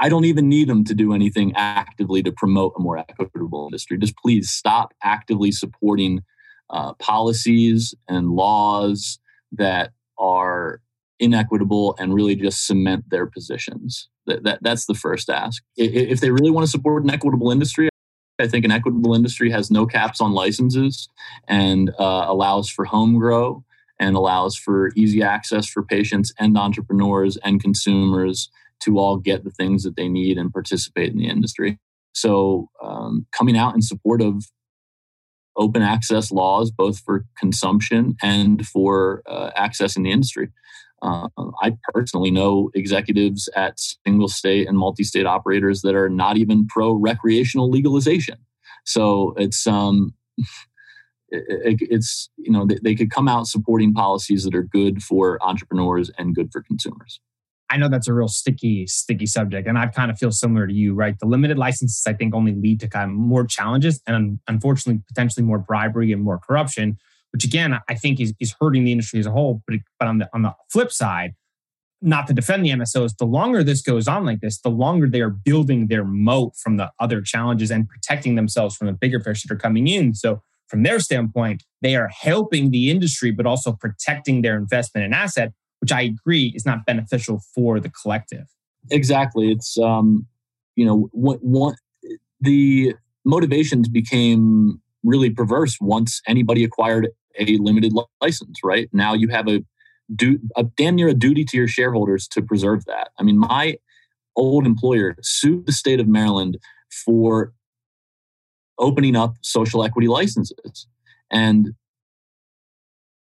i 0.00 0.08
don't 0.08 0.24
even 0.24 0.48
need 0.48 0.68
them 0.68 0.84
to 0.84 0.94
do 0.94 1.12
anything 1.12 1.52
actively 1.54 2.20
to 2.22 2.32
promote 2.32 2.72
a 2.76 2.80
more 2.80 2.98
equitable 2.98 3.66
industry. 3.66 3.96
Just 3.98 4.16
please 4.16 4.50
stop 4.50 4.92
actively 5.02 5.52
supporting 5.52 6.22
uh, 6.70 6.94
policies 6.94 7.94
and 8.08 8.30
laws 8.30 9.18
that 9.52 9.92
are 10.18 10.80
inequitable 11.20 11.94
and 11.98 12.12
really 12.12 12.34
just 12.34 12.66
cement 12.66 13.04
their 13.08 13.26
positions. 13.26 14.08
That, 14.26 14.42
that 14.44 14.58
that's 14.62 14.86
the 14.86 14.94
first 14.94 15.28
ask. 15.28 15.62
If 15.76 16.20
they 16.20 16.30
really 16.30 16.50
want 16.50 16.66
to 16.66 16.70
support 16.70 17.04
an 17.04 17.10
equitable 17.10 17.50
industry 17.50 17.88
I 18.38 18.48
think 18.48 18.64
an 18.64 18.72
equitable 18.72 19.14
industry 19.14 19.50
has 19.50 19.70
no 19.70 19.86
caps 19.86 20.20
on 20.20 20.32
licenses 20.32 21.08
and 21.46 21.90
uh, 21.98 22.24
allows 22.26 22.68
for 22.68 22.84
home 22.84 23.18
grow 23.18 23.64
and 24.00 24.16
allows 24.16 24.56
for 24.56 24.90
easy 24.96 25.22
access 25.22 25.68
for 25.68 25.82
patients 25.82 26.32
and 26.38 26.58
entrepreneurs 26.58 27.36
and 27.38 27.62
consumers 27.62 28.50
to 28.80 28.98
all 28.98 29.16
get 29.16 29.44
the 29.44 29.50
things 29.50 29.84
that 29.84 29.96
they 29.96 30.08
need 30.08 30.36
and 30.36 30.52
participate 30.52 31.12
in 31.12 31.18
the 31.18 31.28
industry. 31.28 31.78
So, 32.12 32.68
um, 32.82 33.26
coming 33.32 33.56
out 33.56 33.74
in 33.74 33.82
support 33.82 34.20
of 34.20 34.44
open 35.56 35.82
access 35.82 36.32
laws, 36.32 36.70
both 36.70 36.98
for 37.00 37.24
consumption 37.38 38.16
and 38.22 38.66
for 38.66 39.22
uh, 39.26 39.50
accessing 39.56 40.04
the 40.04 40.10
industry. 40.10 40.50
Uh, 41.02 41.28
I 41.60 41.76
personally 41.92 42.30
know 42.30 42.70
executives 42.74 43.48
at 43.54 43.78
single 43.78 44.28
state 44.28 44.66
and 44.66 44.78
multi 44.78 45.04
state 45.04 45.26
operators 45.26 45.82
that 45.82 45.94
are 45.94 46.08
not 46.08 46.38
even 46.38 46.66
pro 46.66 46.92
recreational 46.92 47.70
legalization. 47.70 48.38
So 48.84 49.34
it's 49.36 49.66
um, 49.66 50.14
it, 51.28 51.78
it's 51.80 52.30
you 52.36 52.50
know 52.50 52.66
they, 52.66 52.78
they 52.82 52.94
could 52.94 53.10
come 53.10 53.28
out 53.28 53.46
supporting 53.46 53.92
policies 53.92 54.44
that 54.44 54.54
are 54.54 54.62
good 54.62 55.02
for 55.02 55.38
entrepreneurs 55.42 56.10
and 56.16 56.34
good 56.34 56.50
for 56.52 56.62
consumers. 56.62 57.20
I 57.70 57.76
know 57.76 57.88
that's 57.88 58.08
a 58.08 58.12
real 58.12 58.28
sticky, 58.28 58.86
sticky 58.86 59.26
subject, 59.26 59.66
and 59.66 59.78
I 59.78 59.86
kind 59.86 60.10
of 60.10 60.18
feel 60.18 60.30
similar 60.30 60.66
to 60.66 60.72
you, 60.72 60.94
right? 60.94 61.18
The 61.18 61.26
limited 61.26 61.58
licenses, 61.58 62.02
I 62.06 62.12
think, 62.12 62.34
only 62.34 62.54
lead 62.54 62.80
to 62.80 62.88
kind 62.88 63.10
of 63.10 63.16
more 63.16 63.46
challenges 63.46 64.00
and 64.06 64.38
unfortunately, 64.46 65.02
potentially 65.08 65.44
more 65.44 65.58
bribery 65.58 66.12
and 66.12 66.22
more 66.22 66.38
corruption 66.38 66.98
which 67.34 67.44
again 67.44 67.76
I 67.88 67.94
think 67.96 68.20
is, 68.20 68.32
is 68.38 68.54
hurting 68.60 68.84
the 68.84 68.92
industry 68.92 69.18
as 69.18 69.26
a 69.26 69.32
whole. 69.32 69.60
But 69.66 69.80
but 69.98 70.06
on 70.06 70.18
the 70.18 70.30
on 70.32 70.42
the 70.42 70.54
flip 70.70 70.92
side, 70.92 71.34
not 72.00 72.28
to 72.28 72.32
defend 72.32 72.64
the 72.64 72.70
MSOs, 72.70 73.16
the 73.18 73.26
longer 73.26 73.64
this 73.64 73.82
goes 73.82 74.06
on 74.06 74.24
like 74.24 74.40
this, 74.40 74.60
the 74.60 74.70
longer 74.70 75.08
they 75.08 75.20
are 75.20 75.30
building 75.30 75.88
their 75.88 76.04
moat 76.04 76.54
from 76.56 76.76
the 76.76 76.92
other 77.00 77.20
challenges 77.20 77.72
and 77.72 77.88
protecting 77.88 78.36
themselves 78.36 78.76
from 78.76 78.86
the 78.86 78.92
bigger 78.92 79.18
fish 79.18 79.42
that 79.42 79.52
are 79.52 79.58
coming 79.58 79.88
in. 79.88 80.14
So, 80.14 80.42
from 80.68 80.84
their 80.84 81.00
standpoint, 81.00 81.64
they 81.82 81.96
are 81.96 82.08
helping 82.08 82.70
the 82.70 82.88
industry, 82.88 83.32
but 83.32 83.46
also 83.46 83.72
protecting 83.72 84.42
their 84.42 84.56
investment 84.56 85.04
and 85.04 85.12
asset, 85.12 85.52
which 85.84 85.92
I 85.92 86.00
agree 86.00 86.50
is 86.56 86.64
not 86.64 86.86
beneficial 86.86 87.42
for 87.54 87.78
the 87.78 87.90
collective. 87.90 88.46
Exactly. 88.90 89.52
It's, 89.52 89.76
um, 89.76 90.26
you 90.76 90.86
know, 90.86 91.10
what, 91.12 91.40
what 91.42 91.74
the 92.40 92.94
motivations 93.26 93.86
became 93.86 94.80
really 95.02 95.28
perverse 95.28 95.76
once 95.82 96.22
anybody 96.26 96.64
acquired 96.64 97.10
a 97.38 97.58
limited 97.58 97.92
license, 98.22 98.60
right? 98.64 98.88
Now 98.94 99.12
you 99.12 99.28
have 99.28 99.46
a 99.46 99.62
do 100.16 100.38
a 100.56 100.64
damn 100.64 100.94
near 100.94 101.08
a 101.08 101.12
duty 101.12 101.44
to 101.44 101.56
your 101.58 101.68
shareholders 101.68 102.26
to 102.28 102.40
preserve 102.40 102.86
that. 102.86 103.10
I 103.18 103.22
mean, 103.22 103.36
my 103.36 103.76
old 104.36 104.64
employer 104.64 105.16
sued 105.20 105.66
the 105.66 105.72
state 105.72 106.00
of 106.00 106.08
Maryland 106.08 106.56
for 107.04 107.52
opening 108.78 109.16
up 109.16 109.34
social 109.42 109.84
equity 109.84 110.08
licenses. 110.08 110.86
And 111.30 111.74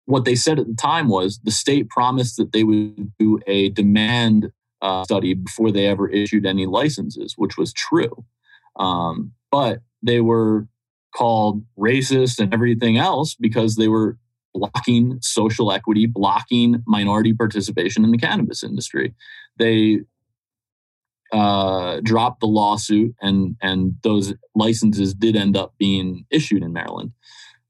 what 0.05 0.25
they 0.25 0.35
said 0.35 0.59
at 0.59 0.67
the 0.67 0.75
time 0.75 1.07
was 1.07 1.39
the 1.43 1.51
state 1.51 1.89
promised 1.89 2.37
that 2.37 2.51
they 2.51 2.63
would 2.63 3.11
do 3.17 3.39
a 3.47 3.69
demand 3.69 4.51
uh, 4.81 5.03
study 5.03 5.33
before 5.33 5.71
they 5.71 5.87
ever 5.87 6.07
issued 6.07 6.45
any 6.45 6.65
licenses, 6.65 7.33
which 7.37 7.57
was 7.57 7.73
true. 7.73 8.23
Um, 8.77 9.31
but 9.51 9.79
they 10.03 10.21
were 10.21 10.67
called 11.15 11.63
racist 11.77 12.39
and 12.39 12.53
everything 12.53 12.97
else 12.97 13.35
because 13.35 13.75
they 13.75 13.87
were 13.87 14.17
blocking 14.53 15.17
social 15.21 15.71
equity, 15.71 16.05
blocking 16.05 16.83
minority 16.85 17.33
participation 17.33 18.03
in 18.03 18.11
the 18.11 18.17
cannabis 18.17 18.63
industry. 18.63 19.13
They 19.57 20.01
uh, 21.31 21.99
dropped 22.03 22.41
the 22.41 22.47
lawsuit, 22.47 23.15
and 23.21 23.55
and 23.61 23.95
those 24.03 24.33
licenses 24.53 25.13
did 25.13 25.35
end 25.35 25.57
up 25.57 25.73
being 25.77 26.25
issued 26.29 26.63
in 26.63 26.73
Maryland. 26.73 27.11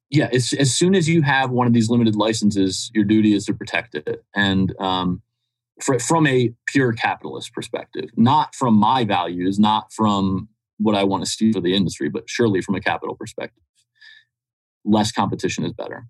Yeah, 0.09 0.29
it's, 0.31 0.53
as 0.53 0.75
soon 0.75 0.93
as 0.95 1.09
you 1.09 1.23
have 1.23 1.49
one 1.49 1.67
of 1.67 1.73
these 1.73 1.89
limited 1.89 2.15
licenses, 2.15 2.91
your 2.93 3.03
duty 3.03 3.33
is 3.33 3.45
to 3.45 3.53
protect 3.53 3.95
it, 3.95 4.23
and 4.35 4.73
um, 4.79 5.21
for, 5.81 5.99
from 5.99 6.27
a 6.27 6.53
pure 6.67 6.93
capitalist 6.93 7.53
perspective, 7.53 8.09
not 8.15 8.53
from 8.55 8.75
my 8.75 9.03
values, 9.03 9.59
not 9.59 9.91
from 9.91 10.47
what 10.77 10.95
I 10.95 11.03
want 11.03 11.25
to 11.25 11.29
see 11.29 11.51
for 11.51 11.61
the 11.61 11.75
industry, 11.75 12.09
but 12.09 12.29
surely 12.29 12.61
from 12.61 12.75
a 12.75 12.81
capital 12.81 13.15
perspective, 13.15 13.63
less 14.83 15.11
competition 15.11 15.65
is 15.65 15.73
better. 15.73 16.07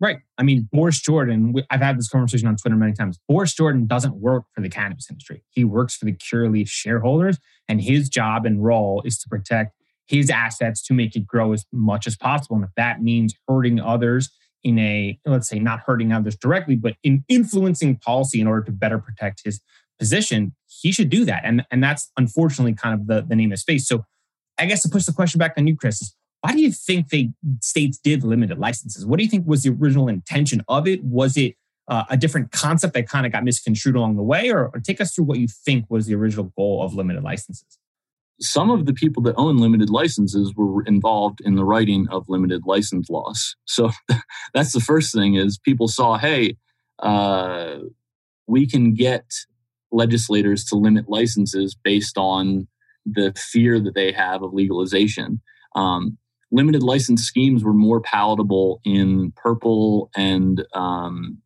Right. 0.00 0.18
I 0.36 0.44
mean, 0.44 0.68
Boris 0.70 1.00
Jordan, 1.00 1.54
I've 1.70 1.80
had 1.80 1.98
this 1.98 2.08
conversation 2.08 2.46
on 2.46 2.56
Twitter 2.56 2.76
many 2.76 2.92
times. 2.92 3.18
Boris 3.28 3.52
Jordan 3.54 3.86
doesn't 3.86 4.14
work 4.14 4.44
for 4.54 4.60
the 4.60 4.68
cannabis 4.68 5.10
industry. 5.10 5.42
He 5.50 5.64
works 5.64 5.96
for 5.96 6.04
the 6.04 6.12
Curaleaf 6.12 6.68
shareholders, 6.68 7.38
and 7.68 7.80
his 7.80 8.08
job 8.08 8.46
and 8.46 8.64
role 8.64 9.02
is 9.04 9.18
to 9.18 9.28
protect 9.28 9.74
his 10.08 10.30
assets 10.30 10.82
to 10.86 10.94
make 10.94 11.14
it 11.14 11.26
grow 11.26 11.52
as 11.52 11.64
much 11.72 12.06
as 12.06 12.16
possible. 12.16 12.56
And 12.56 12.64
if 12.64 12.70
that 12.76 13.02
means 13.02 13.34
hurting 13.46 13.78
others 13.80 14.30
in 14.64 14.78
a, 14.78 15.18
let's 15.24 15.48
say, 15.48 15.58
not 15.58 15.80
hurting 15.86 16.12
others 16.12 16.36
directly, 16.36 16.76
but 16.76 16.94
in 17.04 17.24
influencing 17.28 17.96
policy 17.96 18.40
in 18.40 18.46
order 18.46 18.64
to 18.64 18.72
better 18.72 18.98
protect 18.98 19.42
his 19.44 19.60
position, 19.98 20.54
he 20.66 20.92
should 20.92 21.10
do 21.10 21.24
that. 21.24 21.42
And, 21.44 21.64
and 21.70 21.82
that's 21.82 22.10
unfortunately 22.16 22.74
kind 22.74 22.98
of 22.98 23.06
the, 23.06 23.26
the 23.28 23.36
name 23.36 23.52
of 23.52 23.58
space. 23.58 23.86
So 23.86 24.04
I 24.58 24.66
guess 24.66 24.82
to 24.82 24.88
push 24.88 25.04
the 25.04 25.12
question 25.12 25.38
back 25.38 25.54
on 25.56 25.66
you, 25.66 25.76
Chris, 25.76 26.02
is 26.02 26.14
why 26.40 26.52
do 26.52 26.60
you 26.60 26.72
think 26.72 27.08
they 27.08 27.30
states 27.60 27.98
did 27.98 28.24
limited 28.24 28.58
licenses? 28.58 29.04
What 29.04 29.18
do 29.18 29.24
you 29.24 29.30
think 29.30 29.46
was 29.46 29.62
the 29.62 29.70
original 29.70 30.08
intention 30.08 30.62
of 30.68 30.86
it? 30.86 31.02
Was 31.04 31.36
it 31.36 31.56
uh, 31.88 32.04
a 32.10 32.16
different 32.16 32.52
concept 32.52 32.94
that 32.94 33.08
kind 33.08 33.26
of 33.26 33.32
got 33.32 33.44
misconstrued 33.44 33.96
along 33.96 34.16
the 34.16 34.22
way, 34.22 34.50
or, 34.50 34.68
or 34.68 34.80
take 34.80 35.00
us 35.00 35.14
through 35.14 35.24
what 35.24 35.38
you 35.38 35.48
think 35.48 35.86
was 35.88 36.06
the 36.06 36.14
original 36.14 36.52
goal 36.56 36.82
of 36.82 36.94
limited 36.94 37.24
licenses? 37.24 37.78
Some 38.40 38.70
of 38.70 38.86
the 38.86 38.92
people 38.92 39.22
that 39.24 39.34
own 39.36 39.58
limited 39.58 39.90
licenses 39.90 40.54
were 40.54 40.84
involved 40.84 41.40
in 41.40 41.56
the 41.56 41.64
writing 41.64 42.06
of 42.10 42.28
limited 42.28 42.62
license 42.64 43.10
laws. 43.10 43.56
So 43.64 43.90
that's 44.54 44.72
the 44.72 44.80
first 44.80 45.12
thing 45.12 45.34
is 45.34 45.58
people 45.58 45.88
saw, 45.88 46.18
hey, 46.18 46.56
uh, 47.00 47.78
we 48.46 48.66
can 48.66 48.94
get 48.94 49.24
legislators 49.90 50.64
to 50.66 50.76
limit 50.76 51.08
licenses 51.08 51.76
based 51.82 52.18
on 52.18 52.68
the 53.04 53.32
fear 53.36 53.80
that 53.80 53.94
they 53.94 54.12
have 54.12 54.42
of 54.42 54.52
legalization. 54.52 55.40
Um, 55.74 56.18
limited 56.50 56.82
license 56.82 57.22
schemes 57.22 57.64
were 57.64 57.74
more 57.74 58.00
palatable 58.00 58.80
in 58.84 59.32
purple 59.36 60.10
and 60.16 60.64
um, 60.74 61.38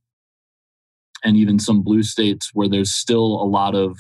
and 1.25 1.37
even 1.37 1.59
some 1.59 1.83
blue 1.83 2.03
states 2.03 2.51
where 2.53 2.69
there's 2.69 2.93
still 2.93 3.41
a 3.41 3.47
lot 3.47 3.75
of 3.75 3.97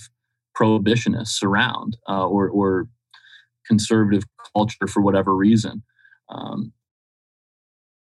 prohibitionists 0.59 1.43
around 1.43 1.97
uh, 2.09 2.27
or, 2.27 2.49
or 2.49 2.89
conservative 3.67 4.25
culture 4.55 4.87
for 4.87 5.03
whatever 5.03 5.35
reason. 5.35 5.83
Um, 6.29 6.73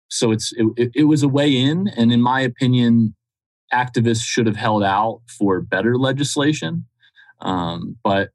so 0.08 0.30
it's 0.30 0.52
it, 0.56 0.90
it 0.94 1.04
was 1.04 1.22
a 1.22 1.28
way 1.28 1.56
in, 1.56 1.88
and 1.88 2.12
in 2.12 2.20
my 2.20 2.40
opinion, 2.42 3.14
activists 3.72 4.22
should 4.22 4.46
have 4.46 4.56
held 4.56 4.82
out 4.82 5.22
for 5.38 5.60
better 5.60 5.96
legislation. 5.96 6.84
Um, 7.40 7.96
but 8.04 8.28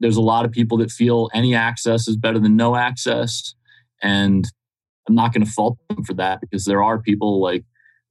there's 0.00 0.16
a 0.16 0.22
lot 0.22 0.46
of 0.46 0.50
people 0.50 0.78
that 0.78 0.90
feel 0.90 1.28
any 1.34 1.54
access 1.54 2.08
is 2.08 2.16
better 2.16 2.38
than 2.38 2.56
no 2.56 2.74
access. 2.74 3.54
And 4.02 4.46
I'm 5.06 5.14
not 5.14 5.32
going 5.32 5.44
to 5.44 5.50
fault 5.50 5.78
them 5.88 6.04
for 6.04 6.14
that 6.14 6.40
because 6.40 6.64
there 6.64 6.82
are 6.82 6.98
people 6.98 7.40
like 7.40 7.64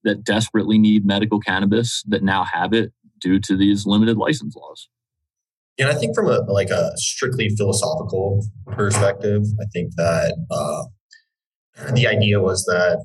that 0.03 0.23
desperately 0.23 0.77
need 0.77 1.05
medical 1.05 1.39
cannabis 1.39 2.03
that 2.07 2.23
now 2.23 2.45
have 2.53 2.73
it 2.73 2.93
due 3.19 3.39
to 3.39 3.57
these 3.57 3.85
limited 3.85 4.17
license 4.17 4.55
laws. 4.55 4.87
And 5.79 5.87
I 5.87 5.93
think 5.95 6.13
from 6.13 6.27
a 6.27 6.41
like 6.41 6.69
a 6.69 6.91
strictly 6.97 7.49
philosophical 7.49 8.45
perspective, 8.67 9.43
I 9.61 9.65
think 9.73 9.95
that 9.95 10.37
uh, 10.51 10.83
the 11.93 12.07
idea 12.07 12.41
was 12.41 12.65
that 12.65 13.03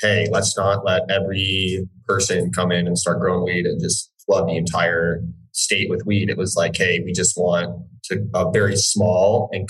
hey, 0.00 0.28
let's 0.30 0.56
not 0.56 0.84
let 0.84 1.02
every 1.10 1.86
person 2.06 2.50
come 2.52 2.72
in 2.72 2.86
and 2.86 2.98
start 2.98 3.20
growing 3.20 3.44
weed 3.44 3.66
and 3.66 3.80
just 3.80 4.10
flood 4.26 4.48
the 4.48 4.56
entire 4.56 5.22
state 5.52 5.88
with 5.88 6.04
weed. 6.04 6.28
It 6.28 6.36
was 6.36 6.56
like, 6.56 6.76
hey, 6.76 7.00
we 7.04 7.12
just 7.12 7.36
want 7.36 7.86
to 8.04 8.26
a 8.34 8.50
very 8.50 8.76
small 8.76 9.48
and 9.52 9.68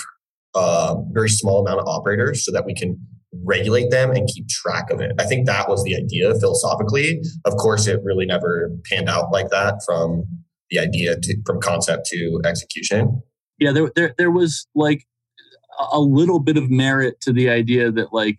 uh, 0.55 0.97
very 1.13 1.29
small 1.29 1.65
amount 1.65 1.81
of 1.81 1.87
operators 1.87 2.45
so 2.45 2.53
that 2.53 2.65
we 2.65 2.75
can 2.75 2.99
regulate 3.45 3.91
them 3.91 4.11
and 4.11 4.29
keep 4.29 4.49
track 4.49 4.91
of 4.91 5.01
it. 5.01 5.13
I 5.19 5.25
think 5.25 5.47
that 5.47 5.69
was 5.69 5.85
the 5.85 5.97
idea 5.97 6.35
philosophically. 6.35 7.23
Of 7.45 7.57
course, 7.57 7.87
it 7.87 8.01
really 8.03 8.27
never 8.27 8.71
panned 8.91 9.09
out 9.09 9.33
like 9.33 9.49
that 9.51 9.81
from 9.87 10.25
the 10.73 10.81
idea 10.81 11.17
to 11.17 11.37
from 11.47 11.61
concept 11.61 12.07
to 12.07 12.41
execution. 12.45 13.23
Yeah, 13.59 13.71
there 13.71 13.93
there 13.95 14.15
there 14.19 14.31
was 14.31 14.67
like 14.75 15.07
a 15.93 16.01
little 16.01 16.41
bit 16.41 16.57
of 16.57 16.71
merit 16.71 17.21
to 17.21 17.33
the 17.33 17.49
idea 17.49 17.93
that 17.93 18.13
like 18.13 18.39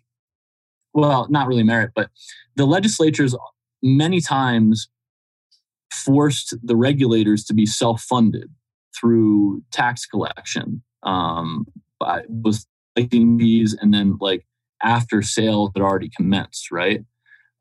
well, 0.93 1.28
not 1.30 1.48
really 1.48 1.63
merit, 1.63 1.91
but 1.96 2.10
the 2.56 2.65
legislatures 2.65 3.36
many 3.82 4.22
times 4.22 4.89
forced 5.91 6.56
the 6.62 6.76
regulators 6.76 7.43
to 7.46 7.54
be 7.54 7.65
self-funded 7.65 8.50
through 9.00 9.63
tax 9.72 10.06
collection 10.06 10.84
um, 11.04 11.65
by, 12.00 12.22
was 12.28 12.67
collecting 12.96 13.39
fees 13.39 13.76
and 13.80 13.93
then 13.93 14.17
like 14.19 14.46
after 14.84 15.22
sales 15.22 15.72
had 15.76 15.82
already 15.82 16.12
commenced, 16.15 16.72
right? 16.72 17.02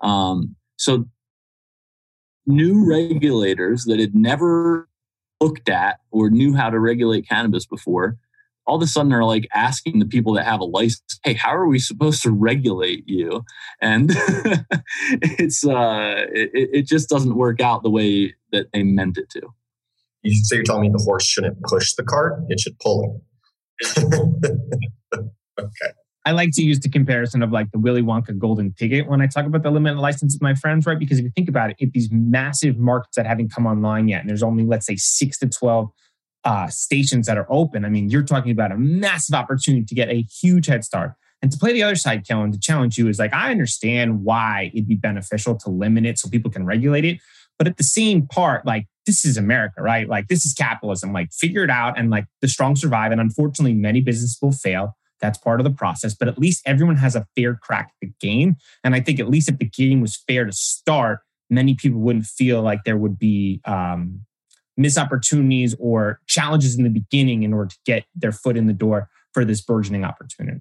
Um, 0.02 0.56
so 0.76 1.06
new 2.46 2.88
regulators 2.88 3.84
that 3.84 4.00
had 4.00 4.14
never 4.14 4.88
looked 5.40 5.68
at 5.68 6.00
or 6.10 6.30
knew 6.30 6.54
how 6.54 6.70
to 6.70 6.78
regulate 6.78 7.28
cannabis 7.28 7.66
before 7.66 8.16
all 8.66 8.76
of 8.76 8.82
a 8.82 8.86
sudden 8.86 9.12
are 9.12 9.24
like 9.24 9.48
asking 9.54 9.98
the 9.98 10.06
people 10.06 10.34
that 10.34 10.44
have 10.44 10.60
a 10.60 10.64
license 10.64 11.18
hey 11.24 11.34
how 11.34 11.54
are 11.54 11.66
we 11.66 11.78
supposed 11.78 12.22
to 12.22 12.30
regulate 12.30 13.04
you? 13.06 13.44
And 13.80 14.10
it's 15.10 15.66
uh 15.66 16.26
it, 16.32 16.50
it 16.72 16.86
just 16.86 17.08
doesn't 17.08 17.36
work 17.36 17.60
out 17.60 17.82
the 17.82 17.90
way 17.90 18.34
that 18.52 18.66
they 18.72 18.82
meant 18.82 19.18
it 19.18 19.30
to. 19.30 19.42
You 20.22 20.34
so 20.44 20.54
you're 20.54 20.64
telling 20.64 20.82
me 20.82 20.90
the 20.90 21.02
horse 21.02 21.26
shouldn't 21.26 21.62
push 21.62 21.94
the 21.94 22.04
cart? 22.04 22.40
It 22.48 22.60
should 22.60 22.78
pull 22.78 23.20
it. 23.84 24.04
okay 25.58 25.92
I 26.24 26.30
like 26.30 26.50
to 26.52 26.62
use 26.62 26.78
the 26.78 26.88
comparison 26.88 27.42
of 27.42 27.50
like 27.50 27.70
the 27.72 27.78
Willy 27.78 28.02
Wonka 28.02 28.38
golden 28.38 28.72
ticket 28.74 29.08
when 29.08 29.20
I 29.20 29.26
talk 29.26 29.44
about 29.44 29.64
the 29.64 29.70
limited 29.70 29.98
license 29.98 30.34
with 30.34 30.42
my 30.42 30.54
friends, 30.54 30.86
right? 30.86 30.98
Because 30.98 31.18
if 31.18 31.24
you 31.24 31.32
think 31.34 31.48
about 31.48 31.70
it, 31.70 31.76
if 31.80 31.92
these 31.92 32.10
massive 32.12 32.78
markets 32.78 33.16
that 33.16 33.26
haven't 33.26 33.52
come 33.52 33.66
online 33.66 34.06
yet, 34.06 34.20
and 34.20 34.30
there's 34.30 34.42
only, 34.42 34.64
let's 34.64 34.86
say, 34.86 34.94
six 34.96 35.38
to 35.38 35.48
12 35.48 35.90
uh, 36.44 36.68
stations 36.68 37.26
that 37.26 37.36
are 37.36 37.46
open, 37.50 37.84
I 37.84 37.88
mean, 37.88 38.08
you're 38.08 38.22
talking 38.22 38.52
about 38.52 38.70
a 38.70 38.76
massive 38.76 39.34
opportunity 39.34 39.84
to 39.84 39.94
get 39.94 40.10
a 40.10 40.22
huge 40.22 40.66
head 40.66 40.84
start. 40.84 41.14
And 41.42 41.50
to 41.50 41.58
play 41.58 41.72
the 41.72 41.82
other 41.82 41.96
side, 41.96 42.24
Kellan, 42.24 42.52
to 42.52 42.60
challenge 42.60 42.96
you 42.96 43.08
is 43.08 43.18
like, 43.18 43.34
I 43.34 43.50
understand 43.50 44.22
why 44.22 44.70
it'd 44.72 44.86
be 44.86 44.94
beneficial 44.94 45.56
to 45.56 45.70
limit 45.70 46.06
it 46.06 46.20
so 46.20 46.30
people 46.30 46.52
can 46.52 46.64
regulate 46.64 47.04
it. 47.04 47.18
But 47.58 47.66
at 47.66 47.78
the 47.78 47.84
same 47.84 48.28
part, 48.28 48.64
like, 48.64 48.86
this 49.06 49.24
is 49.24 49.36
America, 49.36 49.82
right? 49.82 50.08
Like, 50.08 50.28
this 50.28 50.46
is 50.46 50.52
capitalism. 50.52 51.12
Like, 51.12 51.32
figure 51.32 51.64
it 51.64 51.70
out 51.70 51.98
and 51.98 52.10
like 52.10 52.26
the 52.40 52.48
strong 52.48 52.76
survive. 52.76 53.10
And 53.10 53.20
unfortunately, 53.20 53.74
many 53.74 54.00
businesses 54.00 54.38
will 54.40 54.52
fail. 54.52 54.96
That's 55.22 55.38
part 55.38 55.60
of 55.60 55.64
the 55.64 55.70
process. 55.70 56.14
But 56.14 56.28
at 56.28 56.38
least 56.38 56.62
everyone 56.66 56.96
has 56.96 57.16
a 57.16 57.26
fair 57.34 57.54
crack 57.54 57.92
at 57.94 58.08
the 58.08 58.12
game. 58.20 58.56
And 58.84 58.94
I 58.94 59.00
think 59.00 59.20
at 59.20 59.30
least 59.30 59.48
if 59.48 59.56
the 59.56 59.64
game 59.64 60.02
was 60.02 60.22
fair 60.28 60.44
to 60.44 60.52
start, 60.52 61.20
many 61.48 61.74
people 61.74 62.00
wouldn't 62.00 62.26
feel 62.26 62.60
like 62.60 62.80
there 62.84 62.98
would 62.98 63.18
be 63.18 63.60
um, 63.64 64.20
missed 64.76 64.98
opportunities 64.98 65.74
or 65.78 66.20
challenges 66.26 66.76
in 66.76 66.84
the 66.84 66.90
beginning 66.90 67.42
in 67.42 67.52
order 67.52 67.70
to 67.70 67.78
get 67.86 68.04
their 68.14 68.32
foot 68.32 68.56
in 68.56 68.66
the 68.66 68.72
door 68.72 69.08
for 69.32 69.44
this 69.44 69.60
burgeoning 69.60 70.04
opportunity? 70.04 70.60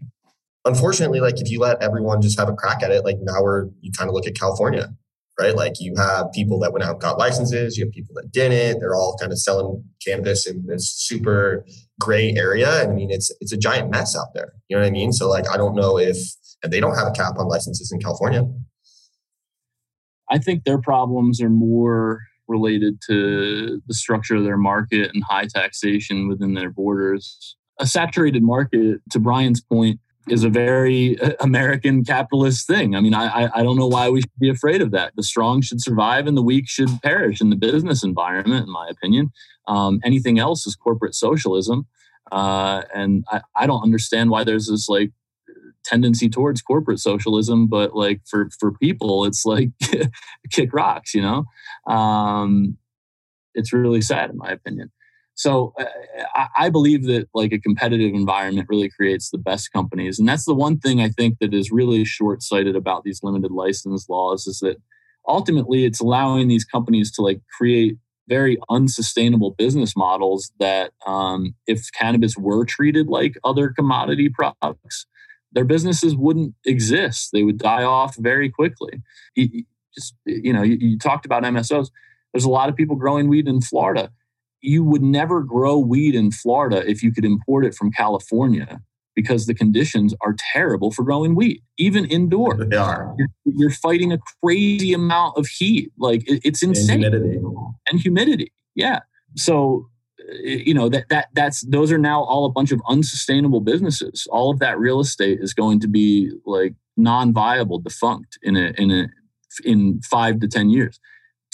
Unfortunately, 0.66 1.20
like 1.20 1.42
if 1.42 1.50
you 1.50 1.60
let 1.60 1.82
everyone 1.82 2.22
just 2.22 2.40
have 2.40 2.48
a 2.48 2.54
crack 2.54 2.84
at 2.84 2.92
it, 2.92 3.04
like 3.04 3.18
now 3.22 3.42
we're 3.42 3.68
you 3.82 3.92
kind 3.98 4.10
of 4.10 4.14
look 4.14 4.28
at 4.28 4.36
California, 4.36 4.90
right? 5.40 5.56
Like 5.56 5.74
you 5.80 5.96
have 5.98 6.32
people 6.34 6.60
that 6.60 6.72
went 6.72 6.86
out 6.86 7.00
got 7.00 7.18
licenses, 7.18 7.78
you 7.78 7.86
have 7.86 7.92
people 7.92 8.14
that 8.16 8.32
didn't. 8.32 8.80
They're 8.80 8.94
all 8.94 9.18
kind 9.20 9.32
of 9.32 9.40
selling 9.40 9.84
cannabis 10.06 10.46
in 10.46 10.68
this 10.68 10.88
super 10.88 11.66
gray 12.02 12.34
area. 12.36 12.84
I 12.84 12.88
mean, 12.88 13.12
it's 13.12 13.32
it's 13.40 13.54
a 13.54 13.58
giant 13.58 13.92
mess 13.92 14.16
out 14.18 14.34
there. 14.34 14.54
You 14.68 14.76
know 14.76 14.82
what 14.82 14.88
I 14.88 14.92
mean? 14.92 15.14
So 15.14 15.30
like 15.30 15.48
I 15.50 15.56
don't 15.56 15.76
know 15.76 15.98
if 15.98 16.18
and 16.64 16.74
they 16.74 16.80
don't 16.80 16.96
have 16.96 17.08
a 17.08 17.12
cap 17.12 17.38
on 17.38 17.48
licenses 17.48 17.92
in 17.92 18.00
California. 18.00 18.44
I 20.30 20.38
think 20.38 20.64
their 20.64 20.80
problems 20.80 21.42
are 21.42 21.50
more 21.50 22.22
related 22.48 23.00
to 23.08 23.82
the 23.88 23.94
structure 23.94 24.36
of 24.36 24.44
their 24.44 24.58
market 24.58 25.12
and 25.14 25.24
high 25.24 25.46
taxation 25.48 26.28
within 26.28 26.54
their 26.54 26.70
borders. 26.70 27.56
A 27.80 27.88
saturated 27.88 28.44
market, 28.44 29.00
to 29.12 29.20
Bryan's 29.20 29.62
point, 29.62 30.00
is 30.30 30.44
a 30.44 30.50
very 30.50 31.20
uh, 31.20 31.34
American 31.40 32.04
capitalist 32.04 32.68
thing. 32.68 32.96
I 32.96 33.02
mean, 33.02 33.14
I, 33.14 33.50
I 33.56 33.64
don't 33.64 33.78
know 33.78 33.88
why 33.88 34.10
we 34.10 34.22
should 34.22 34.40
be 34.40 34.50
afraid 34.50 34.82
of 34.82 34.92
that. 34.92 35.14
The 35.16 35.24
strong 35.24 35.62
should 35.62 35.82
survive 35.82 36.28
and 36.28 36.38
the 36.38 36.44
weak 36.44 36.70
should 36.70 36.90
perish 37.02 37.42
in 37.42 37.50
the 37.50 37.56
business 37.56 38.04
environment, 38.04 38.68
in 38.68 38.72
my 38.72 38.88
opinion. 38.90 39.32
Um, 39.72 40.02
anything 40.04 40.38
else 40.38 40.68
is 40.68 40.76
corporate 40.76 41.16
socialism. 41.16 41.88
Uh, 42.30 42.84
and 42.94 43.24
I, 43.32 43.42
I 43.56 43.68
don't 43.68 43.82
understand 43.82 44.30
why 44.30 44.44
there's 44.44 44.68
this 44.68 44.90
like 44.90 45.12
tendency 45.86 46.30
towards 46.30 46.62
corporate 46.62 47.00
socialism, 47.00 47.68
but 47.68 47.96
like 47.96 48.22
for 48.30 48.50
for 48.60 48.74
people, 48.74 49.24
it's 49.24 49.46
like 49.46 49.70
kick 50.52 50.74
rocks, 50.74 51.14
you 51.14 51.22
know. 51.22 51.46
Um, 51.92 52.78
it's 53.54 53.72
really 53.72 54.02
sad, 54.02 54.30
in 54.30 54.38
my 54.38 54.52
opinion. 54.52 54.92
So 55.36 55.74
uh, 55.80 55.86
I, 56.36 56.48
I 56.58 56.70
believe 56.70 57.06
that 57.06 57.28
like 57.34 57.54
a 57.54 57.60
competitive 57.60 58.14
environment 58.14 58.68
really 58.70 58.90
creates 58.90 59.30
the 59.30 59.38
best 59.38 59.72
companies, 59.72 60.20
and 60.20 60.28
that's 60.28 60.46
the 60.46 60.54
one 60.54 60.80
thing 60.80 61.00
I 61.00 61.10
think 61.10 61.38
that 61.40 61.54
is 61.54 61.72
really 61.72 62.04
short 62.04 62.44
sighted 62.44 62.76
about 62.76 63.04
these 63.04 63.22
limited 63.24 63.52
license 63.52 64.10
laws 64.10 64.48
is 64.48 64.60
that 64.60 64.78
ultimately 65.26 65.86
it's 65.86 66.02
allowing 66.02 66.50
these 66.50 66.66
companies 66.66 67.10
to 67.14 67.22
like 67.22 67.40
create 67.58 67.98
very 68.32 68.58
unsustainable 68.70 69.52
business 69.52 69.94
models 69.96 70.52
that 70.60 70.92
um, 71.06 71.54
if 71.68 71.90
cannabis 71.92 72.38
were 72.38 72.64
treated 72.66 73.08
like 73.08 73.34
other 73.44 73.70
commodity 73.70 74.30
products 74.30 75.06
their 75.52 75.66
businesses 75.66 76.16
wouldn't 76.16 76.56
exist. 76.66 77.30
They 77.34 77.44
would 77.44 77.58
die 77.58 77.84
off 77.84 78.16
very 78.18 78.50
quickly. 78.50 79.02
You, 79.36 79.64
just 79.94 80.16
you 80.26 80.54
know, 80.54 80.64
you, 80.64 80.78
you 80.80 80.98
talked 80.98 81.26
about 81.26 81.44
MSOs. 81.44 81.90
There's 82.34 82.46
a 82.46 82.50
lot 82.50 82.70
of 82.70 82.76
people 82.76 82.96
growing 82.96 83.28
weed 83.28 83.48
in 83.48 83.62
Florida. 83.62 84.12
You 84.62 84.84
would 84.84 85.02
never 85.02 85.42
grow 85.42 85.78
weed 85.78 86.16
in 86.16 86.32
Florida 86.32 86.84
if 86.90 87.04
you 87.04 87.12
could 87.12 87.26
import 87.26 87.66
it 87.66 87.76
from 87.76 87.92
California 87.92 88.82
because 89.16 89.46
the 89.46 89.54
conditions 89.54 90.14
are 90.22 90.36
terrible 90.54 90.92
for 90.92 91.04
growing 91.04 91.36
wheat, 91.36 91.64
even 91.78 92.06
indoor. 92.06 92.66
They 92.66 92.78
are. 92.78 93.14
You're, 93.18 93.28
you're 93.46 93.72
fighting 93.72 94.12
a 94.14 94.20
crazy 94.42 94.94
amount 94.94 95.38
of 95.38 95.48
heat. 95.48 95.92
Like 95.98 96.28
it, 96.30 96.42
it's 96.44 96.64
insane. 96.64 97.04
And 97.04 97.14
humidity. 97.14 97.40
And 97.90 98.00
humidity. 98.00 98.54
Yeah. 98.76 99.00
So 99.36 99.90
eh, 100.20 100.64
you 100.66 100.74
know 100.74 100.90
that 100.90 101.10
that 101.10 101.28
that's 101.34 101.62
those 101.62 101.92
are 101.92 101.98
now 101.98 102.24
all 102.24 102.46
a 102.46 102.50
bunch 102.50 102.72
of 102.72 102.82
unsustainable 102.88 103.62
businesses 103.62 104.28
all 104.32 104.52
of 104.52 104.60
that 104.60 104.78
real 104.80 105.00
estate 105.00 105.40
is 105.42 105.54
going 105.54 105.80
to 105.80 105.88
be 105.88 106.32
like 106.46 106.74
non-viable 106.98 107.80
defunct 107.80 108.38
in 108.42 108.56
a 108.56 108.74
in 108.78 108.92
a 108.92 109.08
in 109.66 110.02
5 110.02 110.40
to 110.42 110.48
10 110.48 110.70
years 110.70 111.00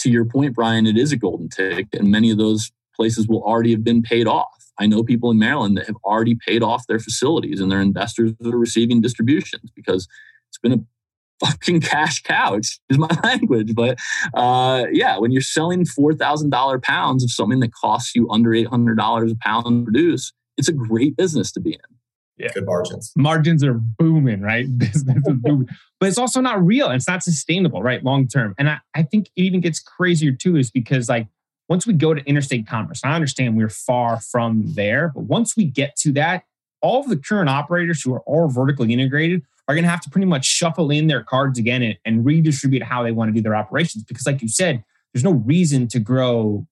to 0.00 0.10
your 0.10 0.24
point 0.24 0.54
Bryan 0.54 0.86
it 0.86 0.96
is 0.96 1.12
a 1.12 1.16
golden 1.16 1.48
ticket 1.48 1.88
and 1.92 2.10
many 2.10 2.30
of 2.30 2.38
those 2.38 2.70
places 2.94 3.28
will 3.28 3.42
already 3.42 3.70
have 3.70 3.84
been 3.84 4.02
paid 4.02 4.26
off 4.26 4.57
i 4.78 4.86
know 4.86 5.02
people 5.02 5.30
in 5.30 5.38
maryland 5.38 5.76
that 5.76 5.86
have 5.86 5.96
already 6.04 6.36
paid 6.46 6.62
off 6.62 6.86
their 6.86 6.98
facilities 6.98 7.60
and 7.60 7.70
their 7.70 7.80
investors 7.80 8.32
are 8.44 8.58
receiving 8.58 9.00
distributions 9.00 9.70
because 9.74 10.08
it's 10.48 10.58
been 10.58 10.72
a 10.72 10.84
fucking 11.44 11.80
cash 11.80 12.22
cow. 12.22 12.54
Excuse 12.54 12.98
my 12.98 13.08
language, 13.24 13.74
but 13.74 13.98
uh, 14.34 14.86
yeah, 14.92 15.18
when 15.18 15.30
you're 15.30 15.40
selling 15.40 15.84
four 15.84 16.12
thousand 16.12 16.50
dollar 16.50 16.78
pounds 16.78 17.22
of 17.22 17.30
something 17.30 17.60
that 17.60 17.72
costs 17.72 18.14
you 18.14 18.28
under 18.30 18.54
eight 18.54 18.66
hundred 18.66 18.96
dollars 18.96 19.32
a 19.32 19.36
pound 19.36 19.64
to 19.66 19.84
produce, 19.84 20.32
it's 20.56 20.68
a 20.68 20.72
great 20.72 21.16
business 21.16 21.52
to 21.52 21.60
be 21.60 21.74
in. 21.74 21.80
Yeah, 22.38 22.48
good 22.54 22.66
margins. 22.66 23.12
Margins 23.16 23.64
are 23.64 23.74
booming, 23.74 24.40
right? 24.42 24.66
Business 24.78 25.16
is 25.26 25.34
booming, 25.38 25.68
but 25.98 26.08
it's 26.08 26.18
also 26.18 26.40
not 26.40 26.64
real. 26.64 26.90
It's 26.90 27.08
not 27.08 27.22
sustainable, 27.22 27.82
right? 27.82 28.02
Long 28.02 28.28
term, 28.28 28.54
and 28.58 28.68
I, 28.68 28.78
I 28.94 29.02
think 29.02 29.28
it 29.36 29.42
even 29.42 29.60
gets 29.60 29.80
crazier 29.80 30.32
too, 30.32 30.56
is 30.56 30.70
because 30.70 31.08
like 31.08 31.26
once 31.68 31.86
we 31.86 31.92
go 31.92 32.14
to 32.14 32.24
interstate 32.24 32.66
commerce, 32.66 33.00
I 33.04 33.14
understand 33.14 33.56
we're 33.56 33.68
far 33.68 34.20
from 34.20 34.62
there, 34.74 35.12
but 35.14 35.24
once 35.24 35.56
we 35.56 35.64
get 35.64 35.96
to 35.96 36.12
that, 36.12 36.44
all 36.80 37.00
of 37.00 37.08
the 37.08 37.16
current 37.16 37.50
operators 37.50 38.02
who 38.02 38.14
are 38.14 38.20
all 38.20 38.48
vertically 38.48 38.92
integrated 38.92 39.42
are 39.66 39.74
going 39.74 39.84
to 39.84 39.90
have 39.90 40.00
to 40.00 40.10
pretty 40.10 40.26
much 40.26 40.46
shuffle 40.46 40.90
in 40.90 41.08
their 41.08 41.22
cards 41.22 41.58
again 41.58 41.82
and, 41.82 41.98
and 42.04 42.24
redistribute 42.24 42.82
how 42.82 43.02
they 43.02 43.12
want 43.12 43.28
to 43.28 43.34
do 43.34 43.42
their 43.42 43.56
operations. 43.56 44.04
Because, 44.04 44.26
like 44.26 44.40
you 44.40 44.48
said, 44.48 44.82
there's 45.12 45.24
no 45.24 45.32
reason 45.32 45.88
to 45.88 45.98
grow 45.98 46.66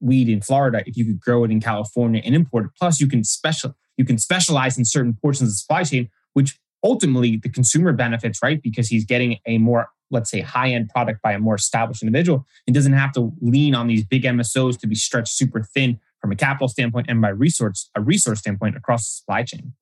weed 0.00 0.28
in 0.28 0.40
Florida 0.40 0.82
if 0.86 0.96
you 0.96 1.04
could 1.04 1.18
grow 1.18 1.42
it 1.44 1.50
in 1.50 1.60
California 1.60 2.22
and 2.24 2.34
import 2.34 2.66
it. 2.66 2.70
Plus, 2.78 3.00
you 3.00 3.08
can 3.08 3.24
special 3.24 3.74
you 3.96 4.04
can 4.04 4.18
specialize 4.18 4.76
in 4.76 4.84
certain 4.84 5.14
portions 5.14 5.48
of 5.48 5.48
the 5.48 5.54
supply 5.54 5.82
chain, 5.82 6.10
which 6.34 6.58
ultimately 6.84 7.36
the 7.36 7.48
consumer 7.48 7.92
benefits, 7.92 8.40
right? 8.42 8.62
Because 8.62 8.88
he's 8.88 9.04
getting 9.04 9.38
a 9.46 9.58
more, 9.58 9.88
let's 10.10 10.30
say, 10.30 10.40
high 10.40 10.70
end 10.70 10.88
product 10.88 11.22
by 11.22 11.32
a 11.32 11.38
more 11.38 11.54
established 11.54 12.02
individual 12.02 12.46
and 12.66 12.74
doesn't 12.74 12.92
have 12.92 13.12
to 13.12 13.32
lean 13.40 13.74
on 13.74 13.86
these 13.86 14.04
big 14.04 14.22
MSOs 14.22 14.78
to 14.80 14.86
be 14.86 14.94
stretched 14.94 15.32
super 15.32 15.62
thin 15.62 15.98
from 16.20 16.32
a 16.32 16.36
capital 16.36 16.68
standpoint 16.68 17.06
and 17.08 17.20
by 17.20 17.28
resource 17.28 17.90
a 17.94 18.00
resource 18.00 18.40
standpoint 18.40 18.76
across 18.76 19.02
the 19.02 19.16
supply 19.16 19.42
chain. 19.42 19.72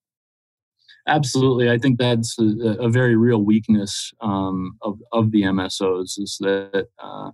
Absolutely, 1.07 1.71
I 1.71 1.79
think 1.79 1.99
that's 1.99 2.39
a, 2.39 2.77
a 2.81 2.89
very 2.89 3.15
real 3.15 3.43
weakness 3.43 4.13
um, 4.21 4.79
of 4.83 5.01
of 5.13 5.33
the 5.33 5.43
MSOs 5.43 6.19
is 6.19 6.39
that 6.41 6.89
uh, 6.99 7.31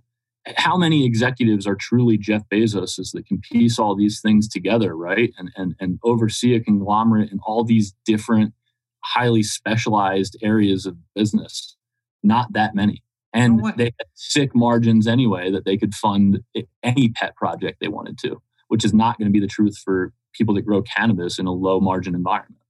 how 0.55 0.75
many 0.75 1.05
executives 1.05 1.65
are 1.65 1.75
truly 1.75 2.17
Jeff 2.17 2.43
Bezos 2.49 2.99
is 2.99 3.11
that 3.13 3.25
can 3.25 3.39
piece 3.39 3.79
all 3.79 3.95
these 3.95 4.19
things 4.21 4.49
together, 4.49 4.95
right, 4.95 5.31
and 5.37 5.51
and 5.55 5.75
and 5.79 5.99
oversee 6.03 6.53
a 6.53 6.59
conglomerate 6.59 7.31
in 7.31 7.39
all 7.43 7.63
these 7.63 7.93
different, 8.05 8.53
highly 9.03 9.43
specialized 9.43 10.35
areas 10.41 10.85
of 10.85 10.97
business. 11.15 11.77
Not 12.23 12.53
that 12.53 12.75
many, 12.75 13.03
and 13.33 13.61
they 13.77 13.85
had 13.85 14.07
sick 14.13 14.53
margins 14.53 15.07
anyway 15.07 15.51
that 15.51 15.65
they 15.65 15.77
could 15.77 15.93
fund 15.93 16.41
any 16.83 17.09
pet 17.09 17.35
project 17.35 17.77
they 17.79 17.87
wanted 17.87 18.17
to, 18.19 18.41
which 18.67 18.83
is 18.83 18.93
not 18.93 19.17
going 19.17 19.27
to 19.27 19.31
be 19.31 19.39
the 19.39 19.47
truth 19.47 19.77
for 19.83 20.13
people 20.33 20.55
that 20.55 20.63
grow 20.63 20.81
cannabis 20.81 21.39
in 21.39 21.45
a 21.45 21.51
low 21.51 21.79
margin 21.79 22.15
environment. 22.15 22.61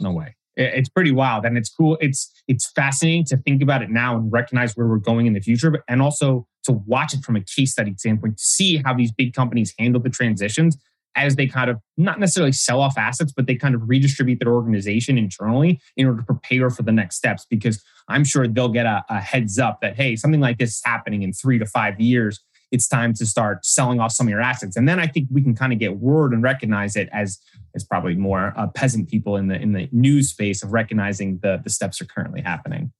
No 0.00 0.12
way. 0.12 0.36
It's 0.56 0.88
pretty 0.88 1.10
wild 1.10 1.44
and 1.44 1.58
it's 1.58 1.68
cool 1.68 1.98
it's 2.00 2.30
it's 2.46 2.70
fascinating 2.70 3.24
to 3.24 3.36
think 3.38 3.60
about 3.60 3.82
it 3.82 3.90
now 3.90 4.16
and 4.16 4.30
recognize 4.30 4.76
where 4.76 4.86
we're 4.86 4.98
going 4.98 5.26
in 5.26 5.32
the 5.32 5.40
future 5.40 5.68
but 5.68 5.80
and 5.88 6.00
also 6.00 6.46
to 6.62 6.72
watch 6.86 7.12
it 7.12 7.24
from 7.24 7.34
a 7.34 7.40
case 7.40 7.72
study 7.72 7.92
standpoint 7.98 8.38
to 8.38 8.44
see 8.44 8.80
how 8.84 8.94
these 8.94 9.10
big 9.10 9.34
companies 9.34 9.74
handle 9.80 10.00
the 10.00 10.10
transitions 10.10 10.76
as 11.16 11.36
they 11.36 11.46
kind 11.46 11.70
of 11.70 11.78
not 11.96 12.18
necessarily 12.18 12.52
sell 12.52 12.80
off 12.80 12.98
assets 12.98 13.32
but 13.32 13.46
they 13.46 13.54
kind 13.54 13.74
of 13.74 13.88
redistribute 13.88 14.38
their 14.40 14.52
organization 14.52 15.16
internally 15.18 15.80
in 15.96 16.06
order 16.06 16.18
to 16.20 16.26
prepare 16.26 16.70
for 16.70 16.82
the 16.82 16.92
next 16.92 17.16
steps 17.16 17.46
because 17.48 17.82
i'm 18.08 18.24
sure 18.24 18.46
they'll 18.48 18.68
get 18.68 18.86
a, 18.86 19.04
a 19.08 19.20
heads 19.20 19.58
up 19.58 19.80
that 19.80 19.96
hey 19.96 20.16
something 20.16 20.40
like 20.40 20.58
this 20.58 20.76
is 20.76 20.82
happening 20.84 21.22
in 21.22 21.32
three 21.32 21.58
to 21.58 21.66
five 21.66 21.98
years 22.00 22.40
it's 22.74 22.88
time 22.88 23.14
to 23.14 23.24
start 23.24 23.64
selling 23.64 24.00
off 24.00 24.10
some 24.10 24.26
of 24.26 24.30
your 24.30 24.40
assets. 24.40 24.76
And 24.76 24.88
then 24.88 24.98
I 24.98 25.06
think 25.06 25.28
we 25.30 25.42
can 25.42 25.54
kind 25.54 25.72
of 25.72 25.78
get 25.78 25.98
word 25.98 26.32
and 26.32 26.42
recognize 26.42 26.96
it 26.96 27.08
as 27.12 27.38
as 27.76 27.84
probably 27.84 28.14
more 28.14 28.52
uh, 28.56 28.66
peasant 28.66 29.08
people 29.08 29.36
in 29.36 29.46
the 29.46 29.54
in 29.54 29.72
the 29.72 29.88
news 29.92 30.30
space 30.30 30.62
of 30.62 30.72
recognizing 30.72 31.38
the 31.42 31.60
the 31.62 31.70
steps 31.70 32.00
are 32.00 32.04
currently 32.06 32.42
happening. 32.42 32.92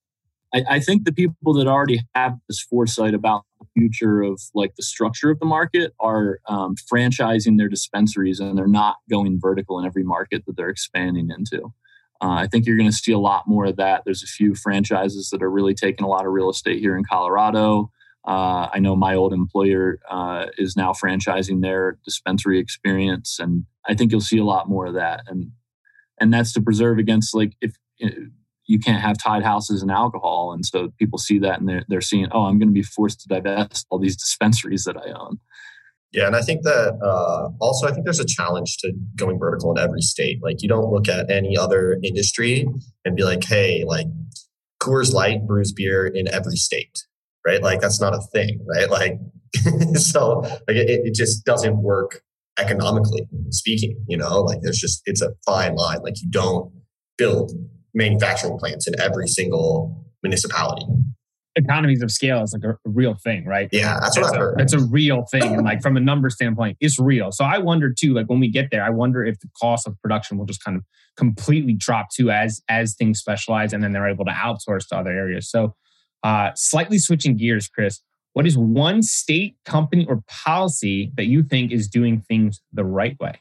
I, 0.55 0.65
I 0.71 0.81
think 0.81 1.05
the 1.05 1.13
people 1.13 1.55
that 1.55 1.67
already 1.67 2.01
have 2.15 2.39
this 2.49 2.61
foresight 2.61 3.15
about 3.15 3.45
future 3.73 4.23
of 4.23 4.41
like 4.55 4.75
the 4.77 4.83
structure 4.83 5.31
of 5.31 5.39
the 5.39 5.47
market 5.47 5.93
are 6.01 6.41
um, 6.49 6.75
franchising 6.93 7.59
their 7.59 7.69
dispensaries 7.69 8.41
and 8.41 8.57
they're 8.57 8.67
not 8.67 8.97
going 9.09 9.39
vertical 9.41 9.79
in 9.79 9.87
every 9.87 10.05
market 10.05 10.45
that 10.47 10.57
they're 10.57 10.71
expanding 10.71 11.31
into. 11.31 11.73
Uh, 12.23 12.37
I 12.37 12.47
think 12.47 12.67
you're 12.67 12.77
going 12.77 12.91
to 12.91 12.97
see 12.97 13.13
a 13.13 13.19
lot 13.19 13.47
more 13.47 13.67
of 13.67 13.77
that. 13.77 14.03
There's 14.05 14.23
a 14.23 14.27
few 14.27 14.55
franchises 14.55 15.31
that 15.31 15.43
are 15.43 15.51
really 15.51 15.75
taking 15.75 16.05
a 16.05 16.09
lot 16.09 16.27
of 16.27 16.33
real 16.33 16.49
estate 16.49 16.79
here 16.79 16.97
in 16.97 17.05
Colorado. 17.05 17.91
Uh, 18.27 18.69
I 18.73 18.79
know 18.79 18.97
my 18.97 19.15
old 19.15 19.35
employer 19.35 19.99
uh, 20.11 20.47
is 20.57 20.77
now 20.77 20.93
franchising 20.93 21.61
their 21.61 21.99
dispensary 22.05 22.59
experience, 22.59 23.39
and 23.39 23.65
I 23.87 23.95
think 23.95 24.13
you'll 24.13 24.23
see 24.23 24.39
a 24.39 24.45
lot 24.45 24.69
more 24.69 24.87
of 24.87 24.95
that. 24.95 25.25
And 25.27 25.51
and 26.19 26.33
that's 26.33 26.53
to 26.55 26.63
preserve 26.63 26.99
against 26.99 27.35
like 27.35 27.55
if, 27.61 27.75
if 27.99 28.15
you 28.67 28.79
can't 28.79 29.03
have 29.03 29.17
tied 29.23 29.43
houses 29.43 29.83
and 29.83 29.91
alcohol, 29.91 30.53
and 30.53 30.65
so 30.65 30.91
people 30.99 31.19
see 31.19 31.39
that 31.41 31.61
and 31.61 31.69
they're 31.69 31.85
they're 31.89 32.01
seeing, 32.01 32.29
oh, 32.33 32.45
I'm 32.45 32.59
going 32.59 32.69
to 32.69 32.75
be 32.75 32.83
forced 32.83 33.21
to 33.21 33.29
divest 33.29 33.87
all 33.91 33.99
these 33.99 34.17
dispensaries 34.17 34.85
that 34.85 34.97
I 34.97 35.11
own. 35.13 35.39
Yeah, 36.13 36.27
and 36.27 36.37
I 36.37 36.43
think 36.43 36.63
that 36.63 36.99
uh, 37.03 37.51
also 37.61 37.89
I 37.89 37.93
think 37.93 38.05
there's 38.05 38.21
a 38.21 38.27
challenge 38.27 38.77
to 38.79 38.93
going 39.17 39.39
vertical 39.39 39.73
in 39.73 39.79
every 39.79 40.01
state. 40.01 40.43
Like 40.43 40.63
you 40.63 40.69
don't 40.69 40.91
look 40.93 41.09
at 41.09 41.31
any 41.31 41.57
other 41.57 41.99
industry 42.03 42.67
and 43.05 43.17
be 43.17 43.25
like, 43.25 43.45
hey, 43.45 43.85
like 43.85 44.07
Coors 44.81 45.13
Light 45.13 45.47
brews 45.47 45.73
beer 45.73 46.07
in 46.07 46.29
every 46.29 46.57
state 46.57 47.05
right? 47.45 47.63
Like 47.63 47.81
that's 47.81 48.01
not 48.01 48.15
a 48.15 48.21
thing, 48.21 48.65
right? 48.67 48.91
Like 48.91 49.19
so 49.95 50.41
like 50.41 50.77
it, 50.77 51.07
it 51.07 51.15
just 51.15 51.45
doesn't 51.45 51.83
work 51.83 52.23
economically 52.59 53.27
speaking, 53.51 54.03
you 54.09 54.17
know, 54.17 54.41
like 54.41 54.61
there's 54.63 54.79
just 54.79 55.03
it's 55.07 55.23
a 55.23 55.33
fine 55.45 55.75
line. 55.75 56.01
Like 56.03 56.21
you 56.23 56.31
don't 56.31 56.73
build 57.17 57.53
manufacturing 57.95 58.59
plants 58.59 58.87
in 58.87 58.99
every 59.01 59.29
single 59.29 60.05
municipality 60.23 60.87
economies 61.57 62.03
of 62.03 62.11
scale 62.11 62.43
is 62.43 62.53
like 62.53 62.65
a, 62.65 62.77
real 62.85 63.15
thing, 63.15 63.45
right? 63.47 63.69
Yeah, 63.73 63.99
that's 64.01 64.17
what 64.17 64.25
it's 64.25 64.33
I've 64.33 64.37
a, 64.37 64.41
heard. 64.41 64.61
It's 64.61 64.73
a 64.73 64.81
real 64.81 65.25
thing. 65.31 65.55
And 65.55 65.65
like 65.65 65.83
from 65.83 65.97
a 65.97 66.01
number 66.01 66.31
standpoint, 66.31 66.77
it's 66.81 66.99
real. 66.99 67.33
So 67.33 67.45
I 67.45 67.59
wonder 67.59 67.93
too, 67.93 68.15
like 68.15 68.27
when 68.27 68.41
we 68.41 68.49
get 68.49 68.69
there, 68.71 68.83
I 68.83 68.91
wonder 68.91 69.25
if 69.25 69.39
the 69.41 69.49
cost 69.61 69.87
of 69.87 70.01
production 70.01 70.39
will 70.39 70.47
just 70.47 70.63
kind 70.65 70.77
of 70.77 70.85
completely 71.17 71.75
drop 71.75 72.09
too 72.15 72.31
as 72.31 72.61
as 72.69 72.95
things 72.95 73.21
specialize 73.21 73.73
and 73.73 73.83
then 73.83 73.93
they're 73.93 74.09
able 74.09 74.25
to 74.25 74.33
outsource 74.33 74.89
to 74.89 74.97
other 74.97 75.11
areas. 75.11 75.49
So 75.49 75.75
uh 76.25 76.51
slightly 76.57 76.99
switching 76.99 77.37
gears, 77.37 77.69
Chris, 77.69 78.01
what 78.33 78.47
is 78.47 78.59
one 78.59 79.03
state, 79.03 79.57
company, 79.65 80.07
or 80.09 80.23
policy 80.29 81.13
that 81.17 81.27
you 81.27 81.45
think 81.45 81.71
is 81.71 81.89
doing 81.89 82.25
things 82.29 82.61
the 82.73 82.85
right 82.85 83.17
way? 83.21 83.41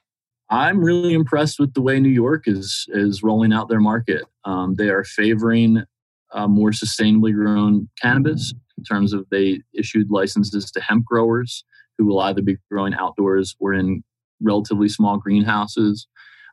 I'm 0.53 0.83
really 0.83 1.15
impressed 1.15 1.59
with 1.59 1.73
the 1.73 1.81
way 1.81 1.99
New 1.99 2.09
York 2.09 2.43
is 2.45 2.85
is 2.89 3.23
rolling 3.23 3.51
out 3.51 3.69
their 3.69 3.79
market. 3.79 4.21
Um, 4.45 4.75
they 4.75 4.89
are 4.89 5.03
favoring 5.03 5.83
uh, 6.31 6.47
more 6.47 6.69
sustainably 6.69 7.33
grown 7.33 7.89
cannabis 7.99 8.53
in 8.77 8.83
terms 8.83 9.13
of 9.13 9.25
they 9.31 9.61
issued 9.73 10.11
licenses 10.11 10.69
to 10.71 10.79
hemp 10.79 11.05
growers 11.05 11.65
who 11.97 12.05
will 12.05 12.19
either 12.19 12.43
be 12.43 12.57
growing 12.71 12.93
outdoors 12.93 13.55
or 13.59 13.73
in 13.73 14.03
relatively 14.41 14.87
small 14.89 15.17
greenhouses. 15.17 16.07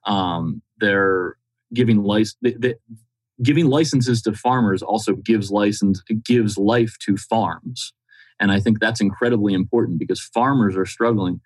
Um, 0.07 0.63
they're 0.79 1.37
giving 1.75 2.03
license. 2.03 2.39
They, 2.41 2.55
they, 2.55 2.75
giving 3.43 3.67
licenses 3.67 4.23
to 4.23 4.33
farmers 4.33 4.83
also 4.83 5.15
gives 5.15 5.51
license 5.51 6.03
gives 6.25 6.57
life 6.57 6.95
to 7.07 7.17
farms 7.17 7.95
and 8.39 8.53
i 8.53 8.61
think 8.61 8.81
that's 8.81 9.01
incredibly 9.01 9.55
important 9.55 9.99
because 9.99 10.21
farmers 10.21 10.77
are 10.77 10.85
struggling 10.85 11.41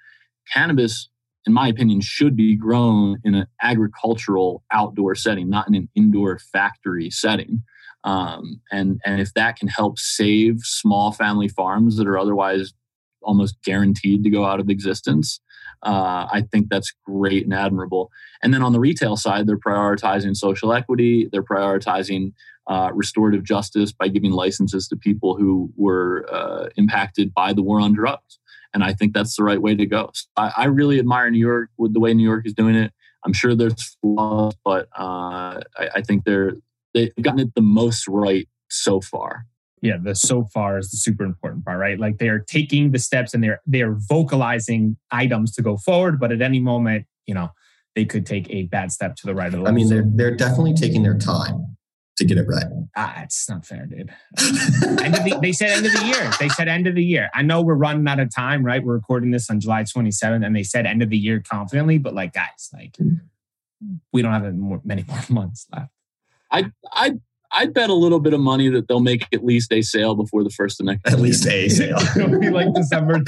cannabis 0.53 1.09
in 1.47 1.53
my 1.53 1.69
opinion 1.69 2.01
should 2.01 2.37
be 2.37 2.57
grown 2.57 3.19
in 3.25 3.35
an 3.35 3.47
agricultural 3.63 4.63
outdoor 4.73 5.15
setting 5.15 5.49
not 5.49 5.69
in 5.69 5.75
an 5.75 5.89
indoor 5.95 6.39
factory 6.39 7.11
setting 7.11 7.63
um, 8.05 8.61
and 8.71 9.01
and 9.05 9.21
if 9.21 9.33
that 9.35 9.57
can 9.57 9.69
help 9.69 9.99
save 9.99 10.61
small 10.61 11.11
family 11.11 11.49
farms 11.49 11.97
that 11.97 12.07
are 12.07 12.19
otherwise 12.19 12.75
almost 13.23 13.57
guaranteed 13.65 14.23
to 14.23 14.31
go 14.31 14.45
out 14.45 14.61
of 14.61 14.69
existence, 14.69 15.41
uh, 15.83 16.29
I 16.31 16.45
think 16.53 16.69
that's 16.69 16.93
great 17.07 17.45
and 17.45 17.55
admirable. 17.55 18.11
And 18.43 18.53
then 18.53 18.63
on 18.63 18.73
the 18.73 18.81
retail 18.81 19.17
side, 19.17 19.47
they're 19.47 19.59
prioritizing 19.59 20.37
social 20.37 20.73
equity. 20.73 21.29
They're 21.33 21.43
prioritizing 21.43 22.33
uh, 22.67 22.91
restorative 22.95 23.45
justice 23.45 23.93
by 23.93 24.09
giving 24.09 24.33
licenses 24.33 24.89
to 24.89 24.97
people 24.97 25.37
who 25.37 25.73
were 25.77 26.27
uh, 26.31 26.69
impacted 26.77 27.35
by 27.35 27.53
the 27.53 27.63
war 27.63 27.81
on 27.81 27.93
drugs. 27.93 28.39
And 28.75 28.85
I 28.85 28.93
think 28.93 29.15
that's 29.15 29.37
the 29.37 29.45
right 29.45 29.63
way 29.63 29.75
to 29.75 29.87
go. 29.87 30.11
So 30.13 30.27
I, 30.37 30.53
I, 30.57 30.65
really 30.67 30.99
admire 30.99 31.31
New 31.31 31.39
York 31.39 31.71
with 31.79 31.95
the 31.95 32.01
way 32.01 32.13
New 32.13 32.25
York 32.25 32.45
is 32.45 32.53
doing 32.53 32.75
it. 32.75 32.93
I'm 33.25 33.33
sure 33.33 33.55
there's 33.55 33.97
flaws, 34.03 34.55
but 34.65 34.89
uh, 34.99 35.61
I, 35.79 35.89
I 35.97 36.03
think 36.03 36.25
they're 36.25 36.55
they've 36.93 37.13
gotten 37.23 37.41
it 37.41 37.55
the 37.55 37.63
most 37.63 38.07
right 38.09 38.49
so 38.69 39.01
far 39.01 39.47
yeah 39.85 39.99
the 40.03 40.15
so 40.15 40.45
far 40.45 40.79
is 40.79 40.91
the 40.91 40.97
super 40.97 41.25
important 41.25 41.65
part 41.65 41.79
right 41.79 42.01
like 42.01 42.19
they're 42.19 42.39
taking 42.41 42.91
the 42.91 42.99
steps 42.99 43.35
and 43.35 43.45
they're 43.45 43.61
they're 43.67 43.95
vocalizing 44.09 44.97
items 45.13 45.53
to 45.53 45.63
go 45.63 45.77
forward 45.77 46.19
but 46.19 46.33
at 46.33 46.41
any 46.41 46.59
moment 46.59 47.07
you 47.27 47.35
know 47.35 47.51
they 47.95 48.05
could 48.05 48.27
take 48.27 48.51
a 48.51 48.65
bad 48.65 48.91
step 48.91 49.15
to 49.15 49.27
the 49.27 49.35
right 49.35 49.53
of 49.53 49.61
the 49.61 49.69
i 49.69 49.71
mean 49.71 49.89
they're 49.89 50.07
they're 50.15 50.35
definitely 50.35 50.75
taking 50.75 51.03
their 51.03 51.19
time 51.19 51.74
to 52.17 52.25
get 52.25 52.39
it 52.39 52.47
right 52.47 52.67
ah 52.97 53.23
it's 53.23 53.49
not 53.49 53.67
fair 53.67 53.87
dude 53.87 54.11
end 55.03 55.15
of 55.15 55.25
the, 55.25 55.39
they 55.43 55.53
said 55.53 55.71
end 55.71 55.87
of 55.87 55.93
the 55.93 56.07
year 56.07 56.31
they 56.39 56.49
said 56.49 56.69
end 56.69 56.87
of 56.87 56.95
the 56.95 57.05
year 57.05 57.31
i 57.35 57.43
know 57.43 57.61
we're 57.61 57.75
running 57.75 58.07
out 58.07 58.21
of 58.21 58.33
time 58.35 58.65
right 58.65 58.85
we're 58.85 58.95
recording 58.95 59.31
this 59.31 59.51
on 59.51 59.61
july 59.61 59.83
27th 59.83 60.45
and 60.45 60.55
they 60.55 60.63
said 60.63 60.87
end 60.87 61.03
of 61.03 61.11
the 61.11 61.19
year 61.19 61.43
confidently 61.49 61.99
but 61.99 62.15
like 62.15 62.33
guys 62.33 62.71
like 62.73 62.97
we 64.13 64.23
don't 64.23 64.33
have 64.33 64.55
more, 64.55 64.81
many 64.85 65.05
more 65.09 65.21
months 65.29 65.67
left 65.73 65.91
I 66.51 66.71
I 66.93 67.15
I'd 67.57 67.73
bet 67.73 67.89
a 67.89 67.95
little 67.95 68.19
bit 68.19 68.35
of 68.35 68.41
money 68.41 68.69
that 68.69 68.89
they'll 68.89 69.01
make 69.01 69.27
at 69.33 69.45
least 69.45 69.73
a 69.73 69.81
sale 69.83 70.15
before 70.15 70.43
the 70.43 70.51
first 70.51 70.81
of 70.81 70.87
next. 70.87 71.07
At 71.07 71.21
least 71.21 71.47
a 71.47 71.69
sale. 71.69 71.99
It'll 72.17 72.39
be 72.39 72.51
like 72.51 72.73
December 72.75 73.21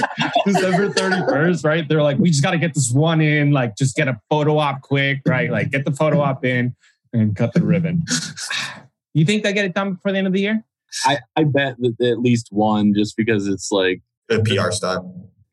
December 0.45 0.89
thirty 0.91 1.19
first, 1.29 1.63
right? 1.63 1.87
They're 1.87 2.03
like, 2.03 2.17
we 2.17 2.29
just 2.29 2.43
got 2.43 2.51
to 2.51 2.57
get 2.57 2.73
this 2.73 2.91
one 2.91 3.21
in. 3.21 3.51
Like, 3.51 3.77
just 3.77 3.95
get 3.95 4.07
a 4.07 4.19
photo 4.29 4.57
op 4.57 4.81
quick, 4.81 5.21
right? 5.25 5.49
Like, 5.49 5.71
get 5.71 5.85
the 5.85 5.93
photo 5.93 6.19
op 6.19 6.43
in 6.43 6.75
and 7.13 7.35
cut 7.35 7.53
the 7.53 7.61
ribbon. 7.61 8.03
You 9.13 9.25
think 9.25 9.43
they 9.43 9.53
get 9.53 9.65
it 9.65 9.73
done 9.73 9.93
before 9.93 10.11
the 10.11 10.17
end 10.17 10.27
of 10.27 10.33
the 10.33 10.41
year? 10.41 10.63
I, 11.05 11.19
I 11.35 11.43
bet 11.43 11.75
that 11.79 11.95
at 12.01 12.19
least 12.19 12.49
one, 12.51 12.93
just 12.93 13.17
because 13.17 13.47
it's 13.47 13.71
like 13.71 14.01
the 14.29 14.39
PR 14.41 14.71
stuff, 14.71 15.03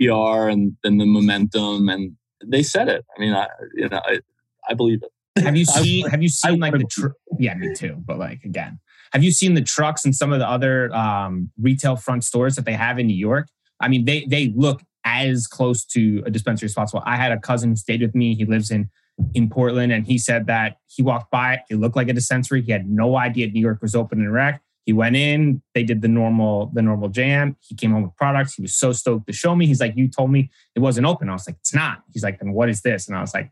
PR, 0.00 0.48
and 0.48 0.76
then 0.82 0.98
the 0.98 1.06
momentum, 1.06 1.88
and 1.88 2.16
they 2.44 2.62
said 2.62 2.88
it. 2.88 3.04
I 3.16 3.20
mean, 3.20 3.34
I 3.34 3.48
you 3.74 3.88
know, 3.88 4.00
I 4.04 4.20
I 4.68 4.74
believe 4.74 5.02
it. 5.02 5.42
Have 5.42 5.56
you 5.56 5.64
seen? 5.64 6.08
Have 6.08 6.22
you 6.22 6.28
seen 6.28 6.60
like 6.60 6.72
the? 6.72 6.84
Tr- 6.84 7.08
yeah, 7.38 7.54
me 7.54 7.74
too. 7.74 7.96
But 8.04 8.18
like 8.18 8.44
again, 8.44 8.78
have 9.12 9.24
you 9.24 9.30
seen 9.30 9.54
the 9.54 9.62
trucks 9.62 10.04
and 10.04 10.14
some 10.14 10.32
of 10.32 10.38
the 10.38 10.48
other 10.48 10.94
um, 10.94 11.50
retail 11.60 11.96
front 11.96 12.24
stores 12.24 12.56
that 12.56 12.64
they 12.64 12.72
have 12.72 12.98
in 12.98 13.06
New 13.06 13.16
York? 13.16 13.48
I 13.80 13.88
mean, 13.88 14.04
they 14.04 14.26
they 14.26 14.52
look 14.54 14.82
as 15.04 15.46
close 15.46 15.84
to 15.84 16.22
a 16.26 16.30
dispensary 16.30 16.66
as 16.66 16.74
possible. 16.74 17.02
I 17.06 17.16
had 17.16 17.32
a 17.32 17.38
cousin 17.38 17.70
who 17.70 17.76
stayed 17.76 18.00
with 18.00 18.14
me. 18.14 18.34
He 18.34 18.44
lives 18.44 18.70
in 18.70 18.90
in 19.34 19.48
Portland, 19.48 19.92
and 19.92 20.06
he 20.06 20.18
said 20.18 20.46
that 20.46 20.78
he 20.86 21.02
walked 21.02 21.30
by 21.30 21.54
it. 21.54 21.60
It 21.70 21.76
looked 21.76 21.96
like 21.96 22.08
a 22.08 22.12
dispensary. 22.12 22.62
He 22.62 22.72
had 22.72 22.88
no 22.88 23.16
idea 23.16 23.48
New 23.48 23.60
York 23.60 23.80
was 23.80 23.94
open 23.94 24.20
and 24.20 24.32
rec. 24.32 24.60
He 24.86 24.92
went 24.92 25.16
in. 25.16 25.62
They 25.74 25.82
did 25.82 26.02
the 26.02 26.08
normal 26.08 26.70
the 26.74 26.82
normal 26.82 27.08
jam. 27.08 27.56
He 27.60 27.74
came 27.74 27.92
home 27.92 28.02
with 28.02 28.16
products. 28.16 28.54
He 28.54 28.62
was 28.62 28.74
so 28.76 28.92
stoked 28.92 29.26
to 29.28 29.32
show 29.32 29.54
me. 29.56 29.66
He's 29.66 29.80
like, 29.80 29.96
"You 29.96 30.08
told 30.08 30.30
me 30.30 30.50
it 30.74 30.80
wasn't 30.80 31.06
open." 31.06 31.28
I 31.28 31.32
was 31.32 31.46
like, 31.48 31.56
"It's 31.60 31.74
not." 31.74 32.02
He's 32.12 32.22
like, 32.22 32.38
"Then 32.38 32.52
what 32.52 32.68
is 32.68 32.82
this?" 32.82 33.08
And 33.08 33.16
I 33.16 33.20
was 33.20 33.32
like, 33.32 33.50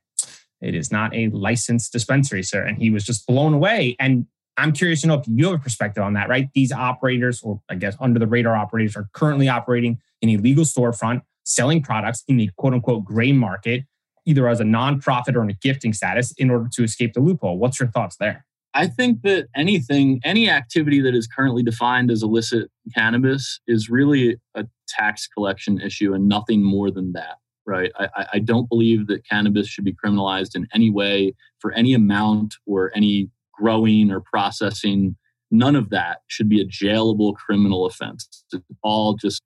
it 0.63 0.75
is 0.75 0.93
not 0.93 1.15
a 1.15 1.29
licensed 1.29 1.93
dispensary, 1.93 2.43
sir. 2.43 2.63
And 2.63 2.79
he 2.79 2.89
was 2.89 3.05
just 3.05 3.27
blown 3.27 3.53
away. 3.53 3.97
And 3.99 4.27
I'm 4.57 4.73
curious 4.73 5.01
to 5.03 5.09
know 5.09 5.15
if 5.15 5.27
you 5.27 5.47
have 5.47 5.55
a 5.55 5.59
perspective 5.59 6.03
on 6.03 6.13
that, 6.15 6.29
right? 6.29 6.49
These 6.55 6.73
operators, 6.73 7.43
or 7.43 7.61
I 7.69 7.75
guess 7.75 7.97
under 8.01 8.19
the 8.19 8.27
radar 8.27 8.55
operators, 8.55 8.97
are 8.97 9.09
currently 9.13 9.49
operating 9.49 9.99
in 10.21 10.31
a 10.31 10.37
legal 10.37 10.65
storefront, 10.65 11.23
selling 11.45 11.83
products 11.83 12.23
in 12.29 12.37
the 12.37 12.49
quote 12.57 12.75
unquote 12.75 13.05
gray 13.05 13.33
market, 13.33 13.85
either 14.27 14.49
as 14.49 14.61
a 14.61 14.65
nonprofit 14.65 15.35
or 15.35 15.43
in 15.43 15.51
a 15.51 15.55
gifting 15.55 15.93
status 15.93 16.33
in 16.39 16.51
order 16.51 16.69
to 16.73 16.85
escape 16.85 17.13
the 17.13 17.21
loophole. 17.21 17.59
What's 17.59 17.81
your 17.81 17.89
thoughts 17.89 18.17
there? 18.19 18.45
I 18.75 18.87
think 18.87 19.23
that 19.23 19.49
anything, 19.55 20.21
any 20.25 20.49
activity 20.49 21.01
that 21.03 21.15
is 21.15 21.27
currently 21.27 21.63
defined 21.63 22.11
as 22.11 22.23
illicit 22.23 22.71
cannabis 22.95 23.61
is 23.67 23.91
really 23.91 24.37
a 24.55 24.67
tax 24.89 25.27
collection 25.27 25.81
issue 25.81 26.15
and 26.15 26.29
nothing 26.29 26.63
more 26.63 26.91
than 26.91 27.13
that 27.13 27.37
right? 27.67 27.93
I, 27.99 28.27
I 28.35 28.39
don't 28.39 28.69
believe 28.69 29.07
that 29.07 29.29
cannabis 29.29 29.69
should 29.69 29.85
be 29.85 29.95
criminalized 29.95 30.55
in 30.55 30.67
any 30.75 30.91
way 30.91 31.35
for 31.59 31.73
any 31.73 31.95
amount 31.95 32.57
or 32.67 32.91
any 32.95 33.31
growing 33.53 34.11
or 34.11 34.21
processing. 34.21 35.17
None 35.51 35.77
of 35.77 35.91
that 35.91 36.19
should 36.27 36.49
be 36.49 36.61
a 36.61 36.67
jailable 36.67 37.35
criminal 37.35 37.87
offense. 37.87 38.45
It's 38.53 38.63
all 38.83 39.15
just 39.15 39.43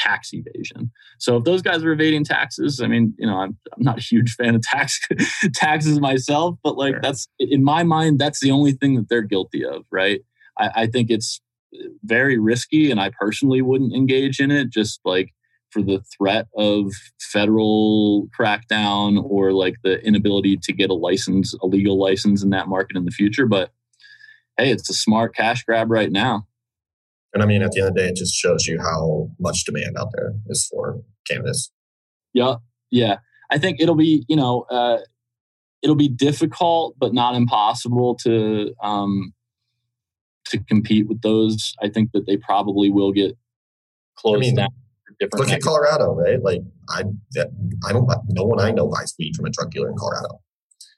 tax 0.00 0.30
evasion. 0.32 0.90
So 1.18 1.36
if 1.36 1.44
those 1.44 1.62
guys 1.62 1.84
are 1.84 1.92
evading 1.92 2.24
taxes, 2.24 2.80
I 2.80 2.86
mean, 2.86 3.14
you 3.18 3.26
know, 3.26 3.36
I'm, 3.36 3.56
I'm 3.76 3.82
not 3.82 3.98
a 3.98 4.02
huge 4.02 4.34
fan 4.34 4.54
of 4.54 4.62
tax 4.62 5.00
taxes 5.54 6.00
myself, 6.00 6.56
but 6.62 6.76
like 6.76 6.94
sure. 6.94 7.00
that's 7.02 7.28
in 7.38 7.62
my 7.62 7.82
mind, 7.82 8.18
that's 8.18 8.40
the 8.40 8.50
only 8.50 8.72
thing 8.72 8.94
that 8.96 9.08
they're 9.08 9.22
guilty 9.22 9.64
of, 9.64 9.84
right? 9.90 10.20
I, 10.58 10.70
I 10.74 10.86
think 10.86 11.10
it's 11.10 11.40
very 12.04 12.38
risky, 12.38 12.90
and 12.90 13.00
I 13.00 13.10
personally 13.10 13.62
wouldn't 13.62 13.94
engage 13.94 14.40
in 14.40 14.50
it. 14.50 14.70
Just 14.70 15.00
like 15.04 15.32
for 15.70 15.82
the 15.82 16.02
threat 16.16 16.48
of 16.56 16.92
federal 17.20 18.28
crackdown 18.38 19.22
or 19.24 19.52
like 19.52 19.76
the 19.84 20.04
inability 20.04 20.56
to 20.56 20.72
get 20.72 20.90
a 20.90 20.94
license, 20.94 21.54
a 21.62 21.66
legal 21.66 21.98
license 21.98 22.42
in 22.42 22.50
that 22.50 22.68
market 22.68 22.96
in 22.96 23.04
the 23.04 23.10
future. 23.12 23.46
But 23.46 23.70
hey, 24.56 24.70
it's 24.70 24.90
a 24.90 24.94
smart 24.94 25.34
cash 25.34 25.62
grab 25.64 25.90
right 25.90 26.10
now. 26.10 26.46
And 27.32 27.42
I 27.42 27.46
mean, 27.46 27.62
at 27.62 27.72
the 27.72 27.80
end 27.80 27.88
of 27.88 27.94
the 27.94 28.00
day, 28.00 28.08
it 28.08 28.16
just 28.16 28.34
shows 28.34 28.66
you 28.66 28.80
how 28.80 29.30
much 29.38 29.64
demand 29.64 29.96
out 29.98 30.08
there 30.14 30.32
is 30.48 30.66
for 30.70 31.00
cannabis. 31.28 31.70
Yeah. 32.32 32.56
Yeah. 32.90 33.18
I 33.50 33.58
think 33.58 33.80
it'll 33.80 33.96
be, 33.96 34.24
you 34.28 34.36
know, 34.36 34.66
uh, 34.70 34.98
it'll 35.82 35.96
be 35.96 36.08
difficult, 36.08 36.96
but 36.98 37.14
not 37.14 37.34
impossible 37.34 38.16
to, 38.22 38.74
um, 38.82 39.32
to 40.46 40.58
compete 40.58 41.08
with 41.08 41.22
those. 41.22 41.74
I 41.82 41.88
think 41.88 42.10
that 42.12 42.26
they 42.26 42.36
probably 42.36 42.90
will 42.90 43.12
get 43.12 43.36
closed 44.16 44.38
I 44.38 44.40
mean, 44.40 44.54
down 44.56 44.68
different. 45.20 45.46
Look 45.46 45.54
at 45.54 45.62
Colorado, 45.62 46.14
right? 46.14 46.42
Like 46.42 46.62
I, 46.88 47.04
I 47.86 47.92
don't. 47.92 48.10
No 48.28 48.44
one 48.44 48.58
I 48.58 48.72
know 48.72 48.88
buys 48.88 49.14
weed 49.18 49.36
from 49.36 49.46
a 49.46 49.50
drug 49.50 49.70
dealer 49.70 49.90
in 49.90 49.96
Colorado. 49.96 50.40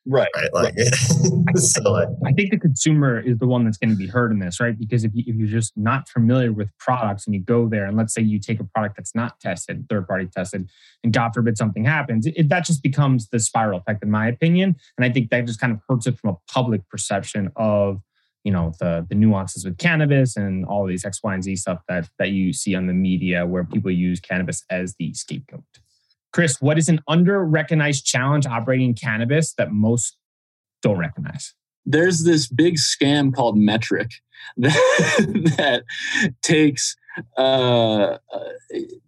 Right. 0.05 0.29
Right. 0.35 0.53
Like, 0.53 0.75
right. 0.77 1.57
so 1.59 1.83
like, 1.93 2.09
I 2.27 2.33
think 2.33 2.51
the 2.51 2.59
consumer 2.59 3.21
is 3.21 3.39
the 3.39 3.47
one 3.47 3.65
that's 3.65 3.77
going 3.77 3.91
to 3.91 3.97
be 3.97 4.09
hurt 4.09 4.33
in 4.33 4.41
this, 4.41 4.59
right? 4.59 4.77
Because 4.77 5.05
if, 5.05 5.13
you, 5.15 5.23
if 5.27 5.37
you're 5.37 5.49
just 5.49 5.73
not 5.77 6.09
familiar 6.09 6.53
with 6.53 6.77
products 6.79 7.27
and 7.27 7.35
you 7.35 7.41
go 7.41 7.69
there 7.69 7.85
and 7.85 7.97
let's 7.97 8.13
say 8.13 8.23
you 8.23 8.41
take 8.41 8.59
a 8.59 8.65
product 8.65 8.97
that's 8.97 9.15
not 9.15 9.39
tested, 9.39 9.87
third 9.89 10.09
party 10.09 10.27
tested, 10.27 10.69
and 11.05 11.13
God 11.13 11.33
forbid 11.35 11.57
something 11.57 11.85
happens, 11.85 12.27
it, 12.27 12.49
that 12.49 12.65
just 12.65 12.83
becomes 12.83 13.29
the 13.29 13.39
spiral 13.39 13.79
effect, 13.79 14.03
in 14.03 14.11
my 14.11 14.27
opinion. 14.27 14.75
And 14.99 15.05
I 15.05 15.11
think 15.11 15.31
that 15.31 15.47
just 15.47 15.61
kind 15.61 15.73
of 15.73 15.81
hurts 15.89 16.07
it 16.07 16.19
from 16.19 16.31
a 16.31 16.53
public 16.53 16.89
perception 16.89 17.51
of 17.57 18.01
you 18.45 18.51
know 18.51 18.73
the 18.81 19.07
the 19.09 19.15
nuances 19.15 19.65
with 19.65 19.79
cannabis 19.79 20.37
and 20.37 20.65
all 20.67 20.85
these 20.85 21.05
X, 21.05 21.21
Y, 21.23 21.33
and 21.33 21.45
Z 21.45 21.55
stuff 21.57 21.79
that 21.89 22.09
that 22.19 22.31
you 22.31 22.53
see 22.53 22.75
on 22.75 22.89
the 22.89 22.93
media 22.93 23.47
where 23.47 23.63
people 23.63 23.91
use 23.93 24.19
cannabis 24.19 24.65
as 24.69 24.97
the 24.99 25.15
scapegoat. 25.15 25.63
Chris, 26.33 26.57
what 26.61 26.79
is 26.79 26.89
an 26.89 27.01
under 27.07 27.45
recognized 27.45 28.07
challenge 28.07 28.47
operating 28.47 28.95
cannabis 28.95 29.55
that 29.55 29.73
most 29.73 30.17
don't 30.83 30.99
recognize? 30.99 31.55
There's 31.85 32.25
this 32.25 32.49
big 32.49 32.77
scam 32.77 33.35
called 33.35 33.57
Metrc 33.57 34.11
that, 34.57 35.53
that 35.57 35.85
takes 36.43 36.97
uh, 37.37 38.19
uh, 38.33 38.49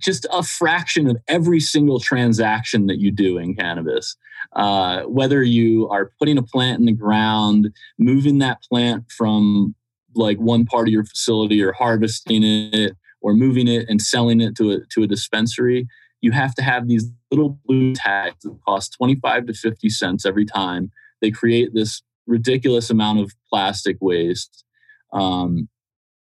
just 0.01 0.27
a 0.31 0.43
fraction 0.43 1.09
of 1.09 1.17
every 1.29 1.61
single 1.61 2.01
transaction 2.01 2.87
that 2.87 2.99
you 2.99 3.11
do 3.11 3.39
in 3.39 3.55
cannabis. 3.55 4.17
Uh, 4.55 5.03
whether 5.05 5.43
you 5.43 5.89
are 5.89 6.13
putting 6.19 6.37
a 6.37 6.43
plant 6.43 6.79
in 6.79 6.87
the 6.87 6.93
ground, 6.93 7.71
moving 7.99 8.39
that 8.39 8.63
plant 8.63 9.11
from 9.11 9.75
like 10.15 10.39
one 10.39 10.65
part 10.65 10.87
of 10.87 10.93
your 10.93 11.05
facility 11.05 11.63
or 11.63 11.73
harvesting 11.73 12.43
it 12.45 12.93
or 13.21 13.33
moving 13.33 13.67
it 13.67 13.87
and 13.89 14.03
selling 14.03 14.41
it 14.41 14.55
to 14.57 14.73
a, 14.73 14.79
to 14.93 15.03
a 15.03 15.07
dispensary, 15.07 15.89
you 16.25 16.33
have 16.33 16.55
to 16.55 16.63
have 16.63 16.89
these 16.89 17.05
little 17.31 17.59
blue 17.67 17.93
tags 17.93 18.45
that 18.45 18.59
cost 18.67 18.95
25 18.97 19.47
to 19.47 19.53
50 19.53 19.91
cents 19.91 20.25
every 20.25 20.47
time. 20.47 20.91
They 21.21 21.31
create 21.31 21.75
this 21.75 22.03
ridiculous 22.27 22.89
amount 22.89 23.21
of 23.21 23.33
plastic 23.51 23.99
waste. 24.01 24.65
Um, 25.13 25.69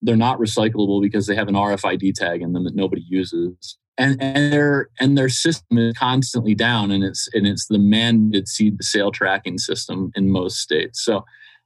they're 0.03 0.14
not 0.14 0.39
recyclable 0.39 1.01
because 1.01 1.26
they 1.26 1.34
have 1.34 1.49
an 1.49 1.55
RFID 1.55 2.12
tag 2.14 2.43
in 2.43 2.53
them 2.53 2.64
that 2.64 2.76
nobody 2.76 3.03
uses. 3.09 3.78
And, 3.97 4.22
and 4.22 4.53
their 4.53 4.91
and 5.01 5.16
their 5.16 5.30
system 5.30 5.78
is 5.78 5.97
constantly 5.97 6.55
down, 6.55 6.93
and 6.93 7.03
it's 7.03 7.28
and 7.32 7.49
it's 7.49 7.66
the 7.66 7.78
mandated 7.78 8.47
seed 8.47 8.78
to 8.78 8.86
sale 8.86 9.11
tracking 9.11 9.59
system 9.59 10.12
in 10.14 10.30
most 10.30 10.59
states. 10.59 11.03
So 11.05 11.24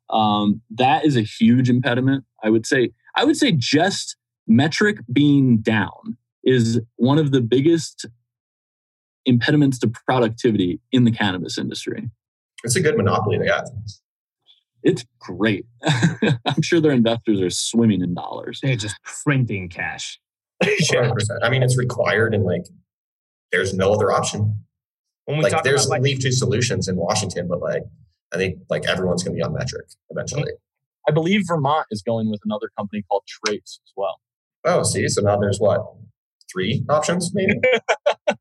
um, 0.09 0.63
that 0.71 1.05
is 1.05 1.15
a 1.15 1.21
huge 1.21 1.69
impediment. 1.69 2.25
I 2.43 2.49
would 2.49 2.65
say 2.65 2.93
I 3.17 3.25
would 3.25 3.37
say 3.37 3.53
just 3.53 4.17
Metrc 4.49 5.01
being 5.13 5.59
down 5.59 6.17
is 6.45 6.81
one 6.97 7.19
of 7.19 7.31
the 7.31 7.41
biggest 7.41 8.07
impediments 9.25 9.79
to 9.79 9.93
productivity 10.07 10.81
in 10.91 11.05
the 11.05 11.13
cannabis 11.13 11.59
industry. 11.59 12.11
It's 12.65 12.77
a 12.77 12.81
good 12.81 12.97
monopoly 12.97 13.39
they 13.39 13.49
have 13.49 13.67
it's 14.83 15.05
great. 15.19 15.67
I'm 15.85 16.63
sure 16.63 16.81
their 16.81 16.93
investors 16.93 17.41
are 17.41 17.51
swimming 17.51 18.03
in 18.03 18.15
dollars. 18.15 18.61
They're 18.63 18.77
just 18.77 18.97
printing 19.25 19.69
cash. 19.69 20.19
yeah, 20.93 21.11
I 21.43 21.51
mean, 21.51 21.63
it's 21.63 21.77
required, 21.77 22.35
and 22.35 22.45
like, 22.45 22.65
there's 23.51 23.75
no 23.75 23.93
other 23.93 24.13
option. 24.13 24.65
When 25.25 25.39
we 25.39 25.45
like, 25.45 25.63
there's 25.65 25.89
like, 25.89 26.03
leave 26.03 26.21
two 26.21 26.33
solutions 26.33 26.89
in 26.89 26.97
Washington, 26.97 27.49
but 27.49 27.61
like, 27.61 27.83
I 28.33 28.37
think 28.37 28.59
like 28.71 28.89
everyone's 28.89 29.23
going 29.23 29.37
to 29.37 29.39
be 29.39 29.43
on 29.43 29.53
Metrc 29.53 29.97
eventually. 30.11 30.53
I 31.09 31.13
believe 31.13 31.43
Vermont 31.47 31.87
is 31.91 32.03
going 32.03 32.31
with 32.31 32.41
another 32.45 32.71
company 32.77 33.03
called 33.09 33.25
Trace 33.27 33.81
as 33.85 33.93
well. 33.97 34.21
Oh, 34.65 34.85
see, 34.85 35.09
so 35.09 35.21
now 35.23 35.37
there's 35.37 35.59
what 35.59 35.81
three 36.53 36.85
options, 36.89 37.33
maybe. 37.35 37.55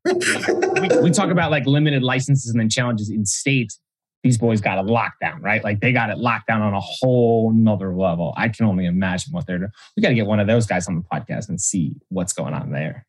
we, 0.80 1.02
we 1.02 1.10
talk 1.10 1.30
about 1.30 1.50
like 1.50 1.66
limited 1.66 2.02
licenses 2.02 2.50
and 2.50 2.60
then 2.60 2.68
challenges 2.68 3.10
in 3.10 3.24
states 3.24 3.80
these 4.22 4.38
boys 4.38 4.60
got 4.60 4.78
it 4.78 4.86
locked 4.86 5.20
down, 5.20 5.42
right? 5.42 5.62
Like 5.64 5.80
they 5.80 5.92
got 5.92 6.10
it 6.10 6.18
locked 6.18 6.46
down 6.46 6.62
on 6.62 6.74
a 6.74 6.80
whole 6.80 7.52
nother 7.52 7.94
level. 7.94 8.32
I 8.36 8.48
can 8.48 8.66
only 8.66 8.86
imagine 8.86 9.32
what 9.32 9.46
they're 9.46 9.58
doing. 9.58 9.70
We 9.96 10.02
got 10.02 10.10
to 10.10 10.14
get 10.14 10.26
one 10.26 10.38
of 10.38 10.46
those 10.46 10.66
guys 10.66 10.86
on 10.86 10.96
the 10.96 11.02
podcast 11.02 11.48
and 11.48 11.60
see 11.60 11.96
what's 12.08 12.32
going 12.32 12.54
on 12.54 12.70
there. 12.70 13.06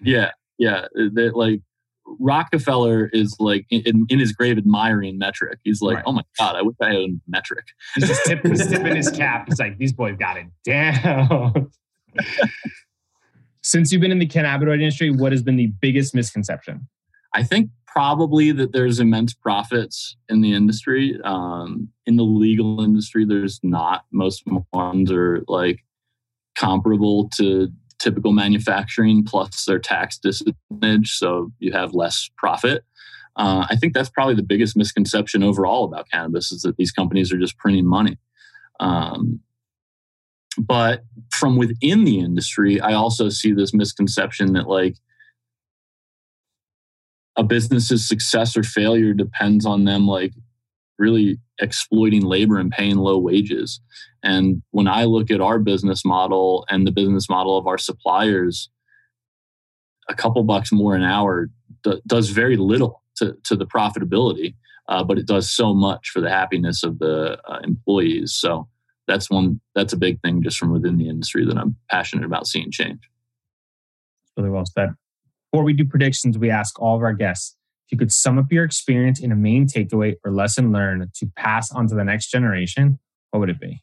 Yeah, 0.00 0.30
yeah. 0.58 0.86
They're 1.12 1.32
like 1.32 1.60
Rockefeller 2.18 3.08
is 3.12 3.36
like 3.38 3.66
in, 3.70 4.06
in, 4.08 4.18
his 4.18 4.32
grave 4.32 4.58
admiring 4.58 5.18
Metrc. 5.18 5.56
He's 5.64 5.80
like, 5.80 5.96
right. 5.96 6.04
oh 6.06 6.12
my 6.12 6.22
god, 6.38 6.56
I 6.56 6.62
wish 6.62 6.76
I 6.80 6.96
owned 6.96 7.20
Metrc. 7.30 7.64
He's 7.94 8.08
just 8.08 8.24
tip, 8.24 8.44
he's 8.44 8.66
tipping 8.66 8.96
his 8.96 9.10
cap. 9.10 9.46
He's 9.48 9.58
like, 9.58 9.78
these 9.78 9.92
boys 9.92 10.16
got 10.18 10.36
it 10.36 10.46
down. 10.64 11.70
Since 13.64 13.90
you've 13.90 14.02
been 14.02 14.12
in 14.12 14.18
the 14.18 14.28
cannabinoid 14.28 14.74
industry, 14.74 15.10
what 15.10 15.32
has 15.32 15.42
been 15.42 15.56
the 15.56 15.68
biggest 15.80 16.14
misconception? 16.14 16.86
I 17.34 17.42
think 17.42 17.70
probably 17.86 18.52
that 18.52 18.72
there's 18.72 19.00
immense 19.00 19.32
profits 19.32 20.16
in 20.28 20.42
the 20.42 20.52
industry. 20.52 21.18
Um, 21.24 21.88
in 22.04 22.16
the 22.16 22.24
legal 22.24 22.82
industry, 22.82 23.24
there's 23.24 23.60
not. 23.62 24.04
Most 24.12 24.42
ones 24.74 25.10
are 25.10 25.42
like 25.48 25.82
comparable 26.56 27.30
to 27.36 27.70
typical 27.98 28.32
manufacturing, 28.32 29.24
plus 29.24 29.64
their 29.64 29.78
tax 29.78 30.18
disadvantage, 30.18 31.12
so 31.12 31.50
you 31.58 31.72
have 31.72 31.94
less 31.94 32.30
profit. 32.36 32.84
Uh, 33.36 33.66
I 33.70 33.76
think 33.76 33.94
that's 33.94 34.10
probably 34.10 34.34
the 34.34 34.42
biggest 34.42 34.76
misconception 34.76 35.42
overall 35.42 35.84
about 35.84 36.10
cannabis 36.12 36.52
is 36.52 36.62
that 36.62 36.76
these 36.76 36.92
companies 36.92 37.32
are 37.32 37.38
just 37.38 37.56
printing 37.56 37.86
money. 37.86 38.18
Um, 38.78 39.40
but 40.58 41.02
from 41.30 41.56
within 41.56 42.04
the 42.04 42.20
industry, 42.20 42.80
I 42.80 42.92
also 42.92 43.28
see 43.28 43.52
this 43.52 43.74
misconception 43.74 44.52
that 44.54 44.68
like 44.68 44.96
a 47.36 47.42
business's 47.42 48.06
success 48.06 48.56
or 48.56 48.62
failure 48.62 49.12
depends 49.12 49.66
on 49.66 49.84
them 49.84 50.06
like 50.06 50.32
really 50.98 51.38
exploiting 51.60 52.22
labor 52.22 52.58
and 52.58 52.70
paying 52.70 52.96
low 52.96 53.18
wages. 53.18 53.80
And 54.22 54.62
when 54.70 54.86
I 54.86 55.04
look 55.04 55.30
at 55.30 55.40
our 55.40 55.58
business 55.58 56.04
model 56.04 56.64
and 56.68 56.86
the 56.86 56.92
business 56.92 57.28
model 57.28 57.56
of 57.58 57.66
our 57.66 57.78
suppliers, 57.78 58.70
a 60.08 60.14
couple 60.14 60.42
bucks 60.44 60.72
more 60.72 60.94
an 60.94 61.02
hour 61.02 61.48
does 62.06 62.30
very 62.30 62.56
little 62.56 63.02
to, 63.16 63.36
to 63.44 63.56
the 63.56 63.66
profitability, 63.66 64.54
uh, 64.88 65.02
but 65.02 65.18
it 65.18 65.26
does 65.26 65.50
so 65.50 65.74
much 65.74 66.10
for 66.10 66.20
the 66.20 66.30
happiness 66.30 66.82
of 66.82 66.98
the 66.98 67.38
uh, 67.48 67.58
employees. 67.64 68.32
So 68.32 68.68
that's 69.06 69.30
one 69.30 69.60
that's 69.74 69.92
a 69.92 69.96
big 69.96 70.20
thing 70.22 70.42
just 70.42 70.58
from 70.58 70.72
within 70.72 70.96
the 70.96 71.08
industry 71.08 71.44
that 71.46 71.56
I'm 71.56 71.76
passionate 71.90 72.24
about 72.24 72.46
seeing 72.46 72.70
change. 72.70 73.00
Really 74.36 74.50
well 74.50 74.64
said. 74.66 74.90
Before 75.52 75.64
we 75.64 75.72
do 75.72 75.84
predictions, 75.84 76.36
we 76.36 76.50
ask 76.50 76.80
all 76.80 76.96
of 76.96 77.02
our 77.02 77.12
guests 77.12 77.56
if 77.86 77.92
you 77.92 77.98
could 77.98 78.12
sum 78.12 78.38
up 78.38 78.46
your 78.50 78.64
experience 78.64 79.20
in 79.20 79.30
a 79.30 79.36
main 79.36 79.66
takeaway 79.66 80.14
or 80.24 80.32
lesson 80.32 80.72
learned 80.72 81.12
to 81.14 81.26
pass 81.36 81.70
on 81.70 81.86
to 81.88 81.94
the 81.94 82.04
next 82.04 82.30
generation, 82.30 82.98
what 83.30 83.40
would 83.40 83.50
it 83.50 83.60
be? 83.60 83.82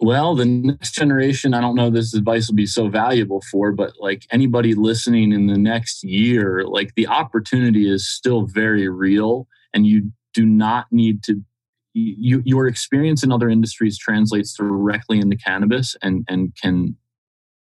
Well, 0.00 0.34
the 0.34 0.44
next 0.44 0.92
generation, 0.92 1.54
I 1.54 1.60
don't 1.60 1.76
know 1.76 1.88
this 1.88 2.14
advice 2.14 2.48
will 2.48 2.56
be 2.56 2.66
so 2.66 2.88
valuable 2.88 3.42
for, 3.50 3.70
but 3.72 3.92
like 4.00 4.26
anybody 4.32 4.74
listening 4.74 5.32
in 5.32 5.46
the 5.46 5.56
next 5.56 6.02
year, 6.02 6.64
like 6.66 6.94
the 6.96 7.06
opportunity 7.06 7.88
is 7.88 8.10
still 8.10 8.42
very 8.42 8.88
real 8.88 9.46
and 9.72 9.86
you 9.86 10.12
do 10.34 10.44
not 10.44 10.86
need 10.90 11.22
to 11.22 11.40
you, 11.94 12.42
your 12.44 12.66
experience 12.66 13.22
in 13.22 13.32
other 13.32 13.48
industries 13.48 13.96
translates 13.96 14.54
directly 14.54 15.18
into 15.18 15.36
cannabis 15.36 15.96
and 16.02 16.24
and 16.28 16.52
can 16.60 16.96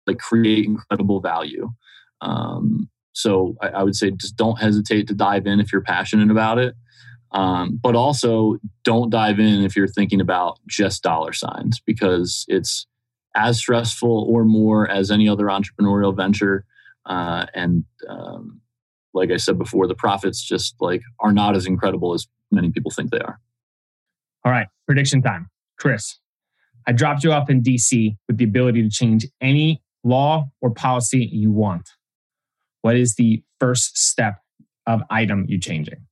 like 0.07 0.19
create 0.19 0.65
incredible 0.65 1.19
value 1.19 1.69
um, 2.21 2.89
so 3.13 3.55
I, 3.61 3.67
I, 3.69 3.83
would 3.83 3.95
say 3.95 4.11
just 4.11 4.35
don't 4.35 4.59
hesitate 4.59 5.07
to 5.07 5.13
dive 5.13 5.45
in 5.45 5.59
if 5.59 5.71
you're 5.71 5.81
passionate 5.81 6.31
about 6.31 6.57
it. 6.57 6.75
Um, 7.31 7.79
but 7.81 7.95
also 7.95 8.57
don't 8.83 9.11
dive 9.11 9.39
in 9.39 9.63
if 9.63 9.75
you're 9.75 9.87
thinking 9.87 10.19
about 10.19 10.59
just 10.67 11.03
dollar 11.03 11.31
signs 11.31 11.79
because 11.79 12.45
it's 12.47 12.87
as 13.35 13.59
stressful 13.59 14.25
or 14.27 14.45
more 14.45 14.89
as 14.89 15.11
any 15.11 15.29
other 15.29 15.45
entrepreneurial 15.45 16.15
venture. 16.15 16.65
Uh, 17.05 17.45
and 17.53 17.85
um, 18.07 18.61
like 19.13 19.31
I 19.31 19.37
said 19.37 19.59
before, 19.59 19.85
the 19.85 19.95
profits 19.95 20.43
just 20.43 20.75
like 20.79 21.03
are 21.19 21.31
not 21.31 21.55
as 21.55 21.67
incredible 21.67 22.13
as 22.13 22.27
many 22.51 22.71
people 22.71 22.89
think 22.89 23.11
they 23.11 23.19
are. 23.19 23.39
All 24.45 24.51
right, 24.51 24.67
prediction 24.85 25.21
time. 25.21 25.49
Chris, 25.77 26.17
I 26.87 26.91
dropped 26.91 27.23
you 27.23 27.31
off 27.31 27.49
in 27.49 27.61
DC 27.61 28.15
with 28.27 28.37
the 28.37 28.43
ability 28.45 28.83
to 28.83 28.89
change 28.89 29.25
any 29.41 29.81
law 30.03 30.49
or 30.61 30.71
policy 30.71 31.29
you 31.31 31.51
want 31.51 31.89
what 32.81 32.95
is 32.95 33.15
the 33.15 33.43
first 33.59 33.97
step 33.97 34.41
of 34.87 35.01
item 35.09 35.45
you 35.47 35.59
changing? 35.59 36.05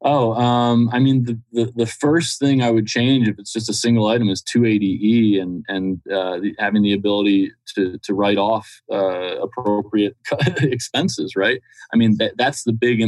Oh, 0.00 0.32
um, 0.34 0.88
I 0.92 1.00
mean, 1.00 1.24
the, 1.24 1.40
the, 1.50 1.72
the 1.74 1.86
first 1.86 2.38
thing 2.38 2.62
I 2.62 2.70
would 2.70 2.86
change 2.86 3.26
if 3.26 3.36
it's 3.36 3.52
just 3.52 3.68
a 3.68 3.74
single 3.74 4.06
item 4.06 4.28
is 4.28 4.42
280E 4.44 5.42
and 5.42 5.64
and 5.66 6.00
uh, 6.06 6.38
the, 6.38 6.54
having 6.60 6.82
the 6.82 6.92
ability 6.92 7.50
to 7.74 7.98
to 7.98 8.14
write 8.14 8.38
off 8.38 8.80
uh, 8.92 9.40
appropriate 9.40 10.16
expenses. 10.62 11.34
Right. 11.34 11.60
I 11.92 11.96
mean, 11.96 12.16
that, 12.18 12.34
that's 12.36 12.62
the 12.62 12.72
big 12.72 13.00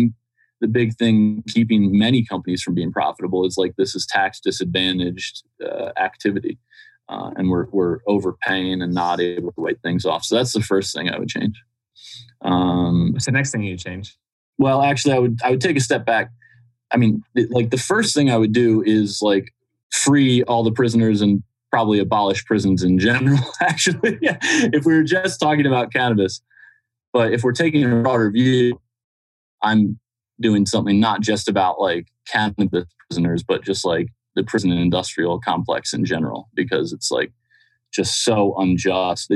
the 0.60 0.68
big 0.68 0.96
thing 0.96 1.42
keeping 1.48 1.98
many 1.98 2.24
companies 2.24 2.62
from 2.62 2.74
being 2.74 2.92
profitable 2.92 3.46
is 3.46 3.56
like 3.56 3.76
this 3.76 3.94
is 3.94 4.06
tax 4.06 4.40
disadvantaged 4.40 5.42
uh, 5.64 5.90
activity, 5.96 6.58
uh, 7.08 7.30
and 7.36 7.50
we're 7.50 7.66
we're 7.70 7.98
overpaying 8.06 8.82
and 8.82 8.92
not 8.94 9.20
able 9.20 9.52
to 9.52 9.60
write 9.60 9.80
things 9.82 10.04
off. 10.04 10.24
So 10.24 10.36
that's 10.36 10.52
the 10.52 10.60
first 10.60 10.94
thing 10.94 11.10
I 11.10 11.18
would 11.18 11.28
change. 11.28 11.60
Um, 12.42 13.12
What's 13.12 13.26
the 13.26 13.32
next 13.32 13.52
thing 13.52 13.62
you 13.62 13.76
change? 13.76 14.16
Well, 14.58 14.82
actually, 14.82 15.14
I 15.14 15.18
would 15.18 15.40
I 15.42 15.50
would 15.50 15.60
take 15.60 15.76
a 15.76 15.80
step 15.80 16.04
back. 16.04 16.30
I 16.92 16.96
mean, 16.96 17.22
like 17.50 17.70
the 17.70 17.78
first 17.78 18.14
thing 18.14 18.30
I 18.30 18.36
would 18.36 18.52
do 18.52 18.82
is 18.84 19.20
like 19.22 19.54
free 19.90 20.42
all 20.44 20.62
the 20.62 20.72
prisoners 20.72 21.20
and 21.20 21.42
probably 21.70 21.98
abolish 21.98 22.44
prisons 22.44 22.82
in 22.82 22.98
general. 22.98 23.38
Actually, 23.60 24.18
yeah. 24.20 24.38
if 24.42 24.84
we 24.84 24.94
were 24.94 25.04
just 25.04 25.40
talking 25.40 25.66
about 25.66 25.92
cannabis, 25.92 26.42
but 27.12 27.32
if 27.32 27.42
we're 27.42 27.52
taking 27.52 27.84
a 27.84 28.02
broader 28.02 28.30
view, 28.30 28.80
I'm 29.62 29.98
doing 30.40 30.66
something 30.66 30.98
not 31.00 31.20
just 31.20 31.48
about 31.48 31.80
like 31.80 32.08
cannabis 32.26 32.86
prisoners, 33.08 33.42
but 33.42 33.64
just 33.64 33.84
like 33.84 34.08
the 34.34 34.44
prison 34.44 34.70
and 34.70 34.80
industrial 34.80 35.40
complex 35.40 35.92
in 35.92 36.04
general 36.04 36.48
because 36.54 36.92
it's 36.92 37.10
like 37.10 37.32
just 37.92 38.24
so 38.24 38.54
unjust. 38.58 39.32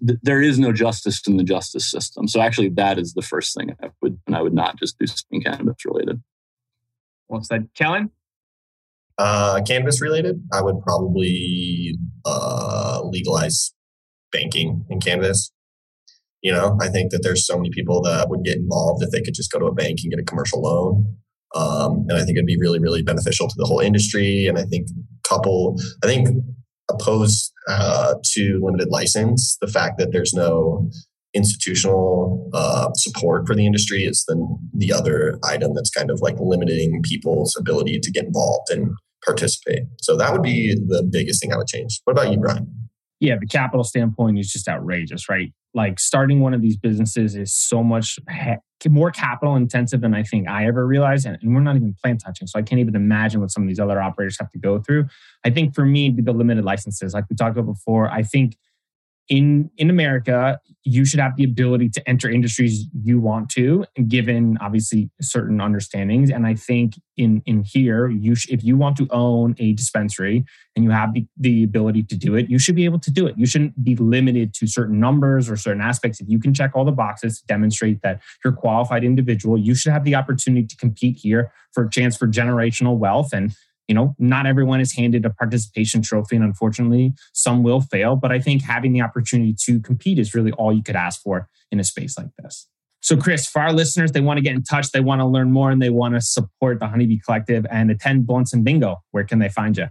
there 0.00 0.40
is 0.40 0.58
no 0.58 0.72
justice 0.72 1.20
in 1.26 1.36
the 1.36 1.44
justice 1.44 1.90
system. 1.90 2.28
So 2.28 2.40
actually, 2.40 2.68
that 2.70 2.98
is 2.98 3.14
the 3.14 3.22
first 3.22 3.56
thing 3.56 3.74
I 3.82 3.90
would, 4.00 4.18
and 4.26 4.36
I 4.36 4.42
would 4.42 4.54
not 4.54 4.78
just 4.78 4.98
do 4.98 5.06
something 5.06 5.42
cannabis 5.42 5.84
related. 5.84 6.22
Well 7.28 7.42
said, 7.42 7.68
Kellan. 7.74 8.10
Uh, 9.16 9.62
cannabis 9.62 10.02
related, 10.02 10.42
I 10.52 10.60
would 10.60 10.80
probably 10.82 11.96
uh, 12.24 13.00
legalize 13.04 13.72
banking 14.32 14.84
in 14.90 15.00
cannabis. 15.00 15.52
You 16.44 16.52
know, 16.52 16.78
I 16.80 16.88
think 16.88 17.10
that 17.10 17.22
there's 17.22 17.46
so 17.46 17.56
many 17.56 17.70
people 17.70 18.02
that 18.02 18.28
would 18.28 18.44
get 18.44 18.58
involved 18.58 19.02
if 19.02 19.10
they 19.10 19.22
could 19.22 19.34
just 19.34 19.50
go 19.50 19.58
to 19.58 19.64
a 19.64 19.74
bank 19.74 20.00
and 20.02 20.10
get 20.12 20.20
a 20.20 20.24
commercial 20.24 20.60
loan. 20.60 21.16
Um, 21.54 22.04
and 22.08 22.18
I 22.18 22.24
think 22.24 22.36
it'd 22.36 22.46
be 22.46 22.60
really, 22.60 22.78
really 22.78 23.02
beneficial 23.02 23.48
to 23.48 23.54
the 23.56 23.64
whole 23.64 23.80
industry. 23.80 24.46
And 24.46 24.58
I 24.58 24.64
think 24.64 24.88
couple, 25.26 25.80
I 26.02 26.06
think 26.06 26.28
opposed 26.90 27.50
uh, 27.66 28.16
to 28.34 28.60
limited 28.62 28.88
license, 28.90 29.56
the 29.62 29.66
fact 29.66 29.98
that 29.98 30.12
there's 30.12 30.34
no 30.34 30.90
institutional 31.32 32.50
uh, 32.52 32.92
support 32.92 33.46
for 33.46 33.54
the 33.54 33.66
industry 33.66 34.04
is 34.04 34.24
the 34.28 34.36
the 34.74 34.92
other 34.92 35.38
item 35.42 35.74
that's 35.74 35.90
kind 35.90 36.10
of 36.10 36.20
like 36.20 36.36
limiting 36.38 37.02
people's 37.02 37.56
ability 37.58 38.00
to 38.00 38.10
get 38.10 38.26
involved 38.26 38.68
and 38.70 38.90
participate. 39.24 39.84
So 40.00 40.16
that 40.18 40.30
would 40.32 40.42
be 40.42 40.74
the 40.74 41.02
biggest 41.10 41.40
thing 41.40 41.54
I 41.54 41.56
would 41.56 41.66
change. 41.66 42.00
What 42.04 42.12
about 42.12 42.30
you, 42.30 42.38
Bryan? 42.38 42.70
Yeah, 43.18 43.36
the 43.40 43.46
capital 43.46 43.82
standpoint 43.82 44.38
is 44.38 44.52
just 44.52 44.68
outrageous, 44.68 45.28
right? 45.28 45.52
Like 45.74 45.98
starting 45.98 46.40
one 46.40 46.54
of 46.54 46.62
these 46.62 46.76
businesses 46.76 47.34
is 47.34 47.52
so 47.54 47.82
much 47.82 48.18
more 48.88 49.10
capital 49.10 49.56
intensive 49.56 50.00
than 50.00 50.14
I 50.14 50.22
think 50.22 50.48
I 50.48 50.66
ever 50.66 50.86
realized. 50.86 51.26
And, 51.26 51.38
we're 51.42 51.60
not 51.60 51.76
even 51.76 51.94
plant 52.02 52.22
touching. 52.24 52.46
So 52.46 52.58
I 52.58 52.62
can't 52.62 52.80
even 52.80 52.94
imagine 52.94 53.40
what 53.40 53.50
some 53.50 53.62
of 53.62 53.68
these 53.68 53.80
other 53.80 54.00
operators 54.00 54.36
have 54.38 54.50
to 54.52 54.58
go 54.58 54.78
through. 54.78 55.06
I 55.44 55.50
think 55.50 55.74
for 55.74 55.84
me, 55.84 56.14
the 56.16 56.32
limited 56.32 56.64
licenses, 56.64 57.14
like 57.14 57.24
we 57.28 57.36
talked 57.36 57.56
about 57.56 57.72
before, 57.72 58.10
I 58.10 58.22
think 58.22 58.56
in 59.28 59.70
in 59.78 59.88
America, 59.88 60.60
you 60.82 61.06
should 61.06 61.20
have 61.20 61.34
the 61.36 61.44
ability 61.44 61.88
to 61.88 62.08
enter 62.08 62.28
industries 62.30 62.86
you 63.02 63.18
want 63.18 63.48
to, 63.48 63.86
given 64.06 64.58
obviously 64.60 65.10
certain 65.22 65.60
understandings. 65.60 66.30
And 66.30 66.46
I 66.46 66.54
think 66.54 67.00
in 67.16 67.42
in 67.46 67.62
here, 67.64 68.08
you 68.08 68.34
sh- 68.34 68.48
if 68.50 68.62
you 68.62 68.76
want 68.76 68.96
to 68.98 69.08
own 69.10 69.54
a 69.58 69.72
dispensary 69.72 70.44
and 70.76 70.84
you 70.84 70.90
have 70.90 71.14
the, 71.14 71.26
the 71.38 71.64
ability 71.64 72.02
to 72.04 72.16
do 72.16 72.34
it, 72.34 72.50
you 72.50 72.58
should 72.58 72.76
be 72.76 72.84
able 72.84 72.98
to 72.98 73.10
do 73.10 73.26
it. 73.26 73.38
You 73.38 73.46
shouldn't 73.46 73.82
be 73.82 73.96
limited 73.96 74.52
to 74.54 74.66
certain 74.66 75.00
numbers 75.00 75.48
or 75.48 75.56
certain 75.56 75.80
aspects. 75.80 76.20
If 76.20 76.28
you 76.28 76.38
can 76.38 76.52
check 76.52 76.72
all 76.74 76.84
the 76.84 76.92
boxes 76.92 77.40
to 77.40 77.46
demonstrate 77.46 78.02
that 78.02 78.20
you're 78.44 78.52
a 78.52 78.56
qualified 78.56 79.04
individual, 79.04 79.56
you 79.56 79.74
should 79.74 79.92
have 79.92 80.04
the 80.04 80.16
opportunity 80.16 80.66
to 80.66 80.76
compete 80.76 81.16
here 81.16 81.50
for 81.72 81.84
a 81.84 81.90
chance 81.90 82.14
for 82.16 82.26
generational 82.28 82.98
wealth 82.98 83.32
and 83.32 83.54
you 83.88 83.94
know, 83.94 84.14
not 84.18 84.46
everyone 84.46 84.80
is 84.80 84.92
handed 84.92 85.24
a 85.24 85.30
participation 85.30 86.02
trophy, 86.02 86.36
and 86.36 86.44
unfortunately, 86.44 87.12
some 87.32 87.62
will 87.62 87.80
fail. 87.80 88.16
But 88.16 88.32
I 88.32 88.38
think 88.38 88.62
having 88.62 88.92
the 88.92 89.02
opportunity 89.02 89.54
to 89.64 89.80
compete 89.80 90.18
is 90.18 90.34
really 90.34 90.52
all 90.52 90.72
you 90.72 90.82
could 90.82 90.96
ask 90.96 91.20
for 91.22 91.48
in 91.70 91.80
a 91.80 91.84
space 91.84 92.16
like 92.16 92.30
this. 92.42 92.68
So, 93.00 93.16
Chris, 93.16 93.46
for 93.46 93.60
our 93.60 93.72
listeners, 93.72 94.12
they 94.12 94.22
want 94.22 94.38
to 94.38 94.42
get 94.42 94.54
in 94.54 94.62
touch, 94.62 94.90
they 94.92 95.00
want 95.00 95.20
to 95.20 95.26
learn 95.26 95.50
more, 95.50 95.70
and 95.70 95.82
they 95.82 95.90
want 95.90 96.14
to 96.14 96.22
support 96.22 96.80
the 96.80 96.86
Honeybee 96.86 97.18
Collective 97.18 97.66
and 97.70 97.90
attend 97.90 98.26
Blunts 98.26 98.54
and 98.54 98.64
Bingo. 98.64 99.02
Where 99.10 99.24
can 99.24 99.40
they 99.40 99.50
find 99.50 99.76
you? 99.76 99.88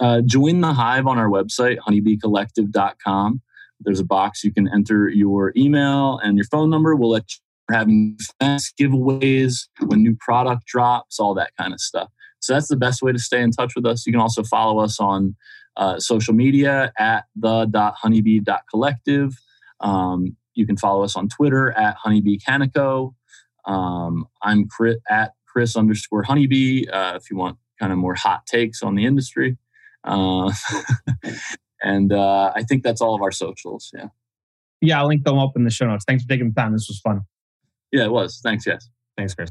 Uh, 0.00 0.22
join 0.22 0.60
the 0.60 0.72
Hive 0.72 1.06
on 1.06 1.18
our 1.18 1.28
website, 1.28 1.78
honeybeecollective.com. 1.78 3.42
There's 3.80 4.00
a 4.00 4.04
box 4.04 4.42
you 4.42 4.52
can 4.52 4.68
enter 4.72 5.08
your 5.08 5.52
email 5.56 6.18
and 6.22 6.36
your 6.36 6.46
phone 6.46 6.68
number. 6.68 6.96
We'll 6.96 7.10
let 7.10 7.24
you 7.30 7.38
having 7.70 8.16
giveaways 8.42 9.68
when 9.86 10.02
new 10.02 10.16
product 10.18 10.66
drops, 10.66 11.20
all 11.20 11.34
that 11.34 11.52
kind 11.56 11.72
of 11.72 11.80
stuff. 11.80 12.10
So 12.40 12.54
that's 12.54 12.68
the 12.68 12.76
best 12.76 13.02
way 13.02 13.12
to 13.12 13.18
stay 13.18 13.42
in 13.42 13.50
touch 13.50 13.74
with 13.74 13.84
us. 13.86 14.06
You 14.06 14.12
can 14.12 14.20
also 14.20 14.42
follow 14.44 14.80
us 14.82 15.00
on 15.00 15.34
uh, 15.76 15.98
social 15.98 16.34
media 16.34 16.92
at 16.98 17.24
the.honeybee.collective. 17.36 19.34
Um, 19.80 20.36
you 20.54 20.66
can 20.66 20.76
follow 20.76 21.04
us 21.04 21.16
on 21.16 21.28
Twitter 21.28 21.70
at 21.72 21.96
honeybee 21.96 22.38
canico. 22.38 23.14
Um, 23.64 24.26
I'm 24.42 24.66
Chris, 24.68 24.96
at 25.08 25.32
Chris 25.46 25.76
underscore 25.76 26.22
honeybee 26.22 26.88
uh, 26.88 27.14
if 27.16 27.30
you 27.30 27.36
want 27.36 27.58
kind 27.78 27.92
of 27.92 27.98
more 27.98 28.14
hot 28.14 28.46
takes 28.46 28.82
on 28.82 28.94
the 28.96 29.04
industry. 29.04 29.56
Uh, 30.04 30.52
and 31.82 32.12
uh, 32.12 32.52
I 32.54 32.62
think 32.64 32.82
that's 32.82 33.00
all 33.00 33.14
of 33.14 33.22
our 33.22 33.32
socials. 33.32 33.90
Yeah. 33.94 34.08
Yeah, 34.80 35.00
I'll 35.00 35.08
link 35.08 35.24
them 35.24 35.38
up 35.38 35.52
in 35.56 35.64
the 35.64 35.70
show 35.70 35.86
notes. 35.86 36.04
Thanks 36.06 36.22
for 36.22 36.28
taking 36.28 36.48
the 36.50 36.54
time. 36.54 36.72
This 36.72 36.88
was 36.88 37.00
fun. 37.00 37.22
Yeah, 37.92 38.04
it 38.04 38.12
was. 38.12 38.40
Thanks. 38.42 38.66
Yes. 38.66 38.88
Thanks, 39.16 39.34
Chris. 39.34 39.50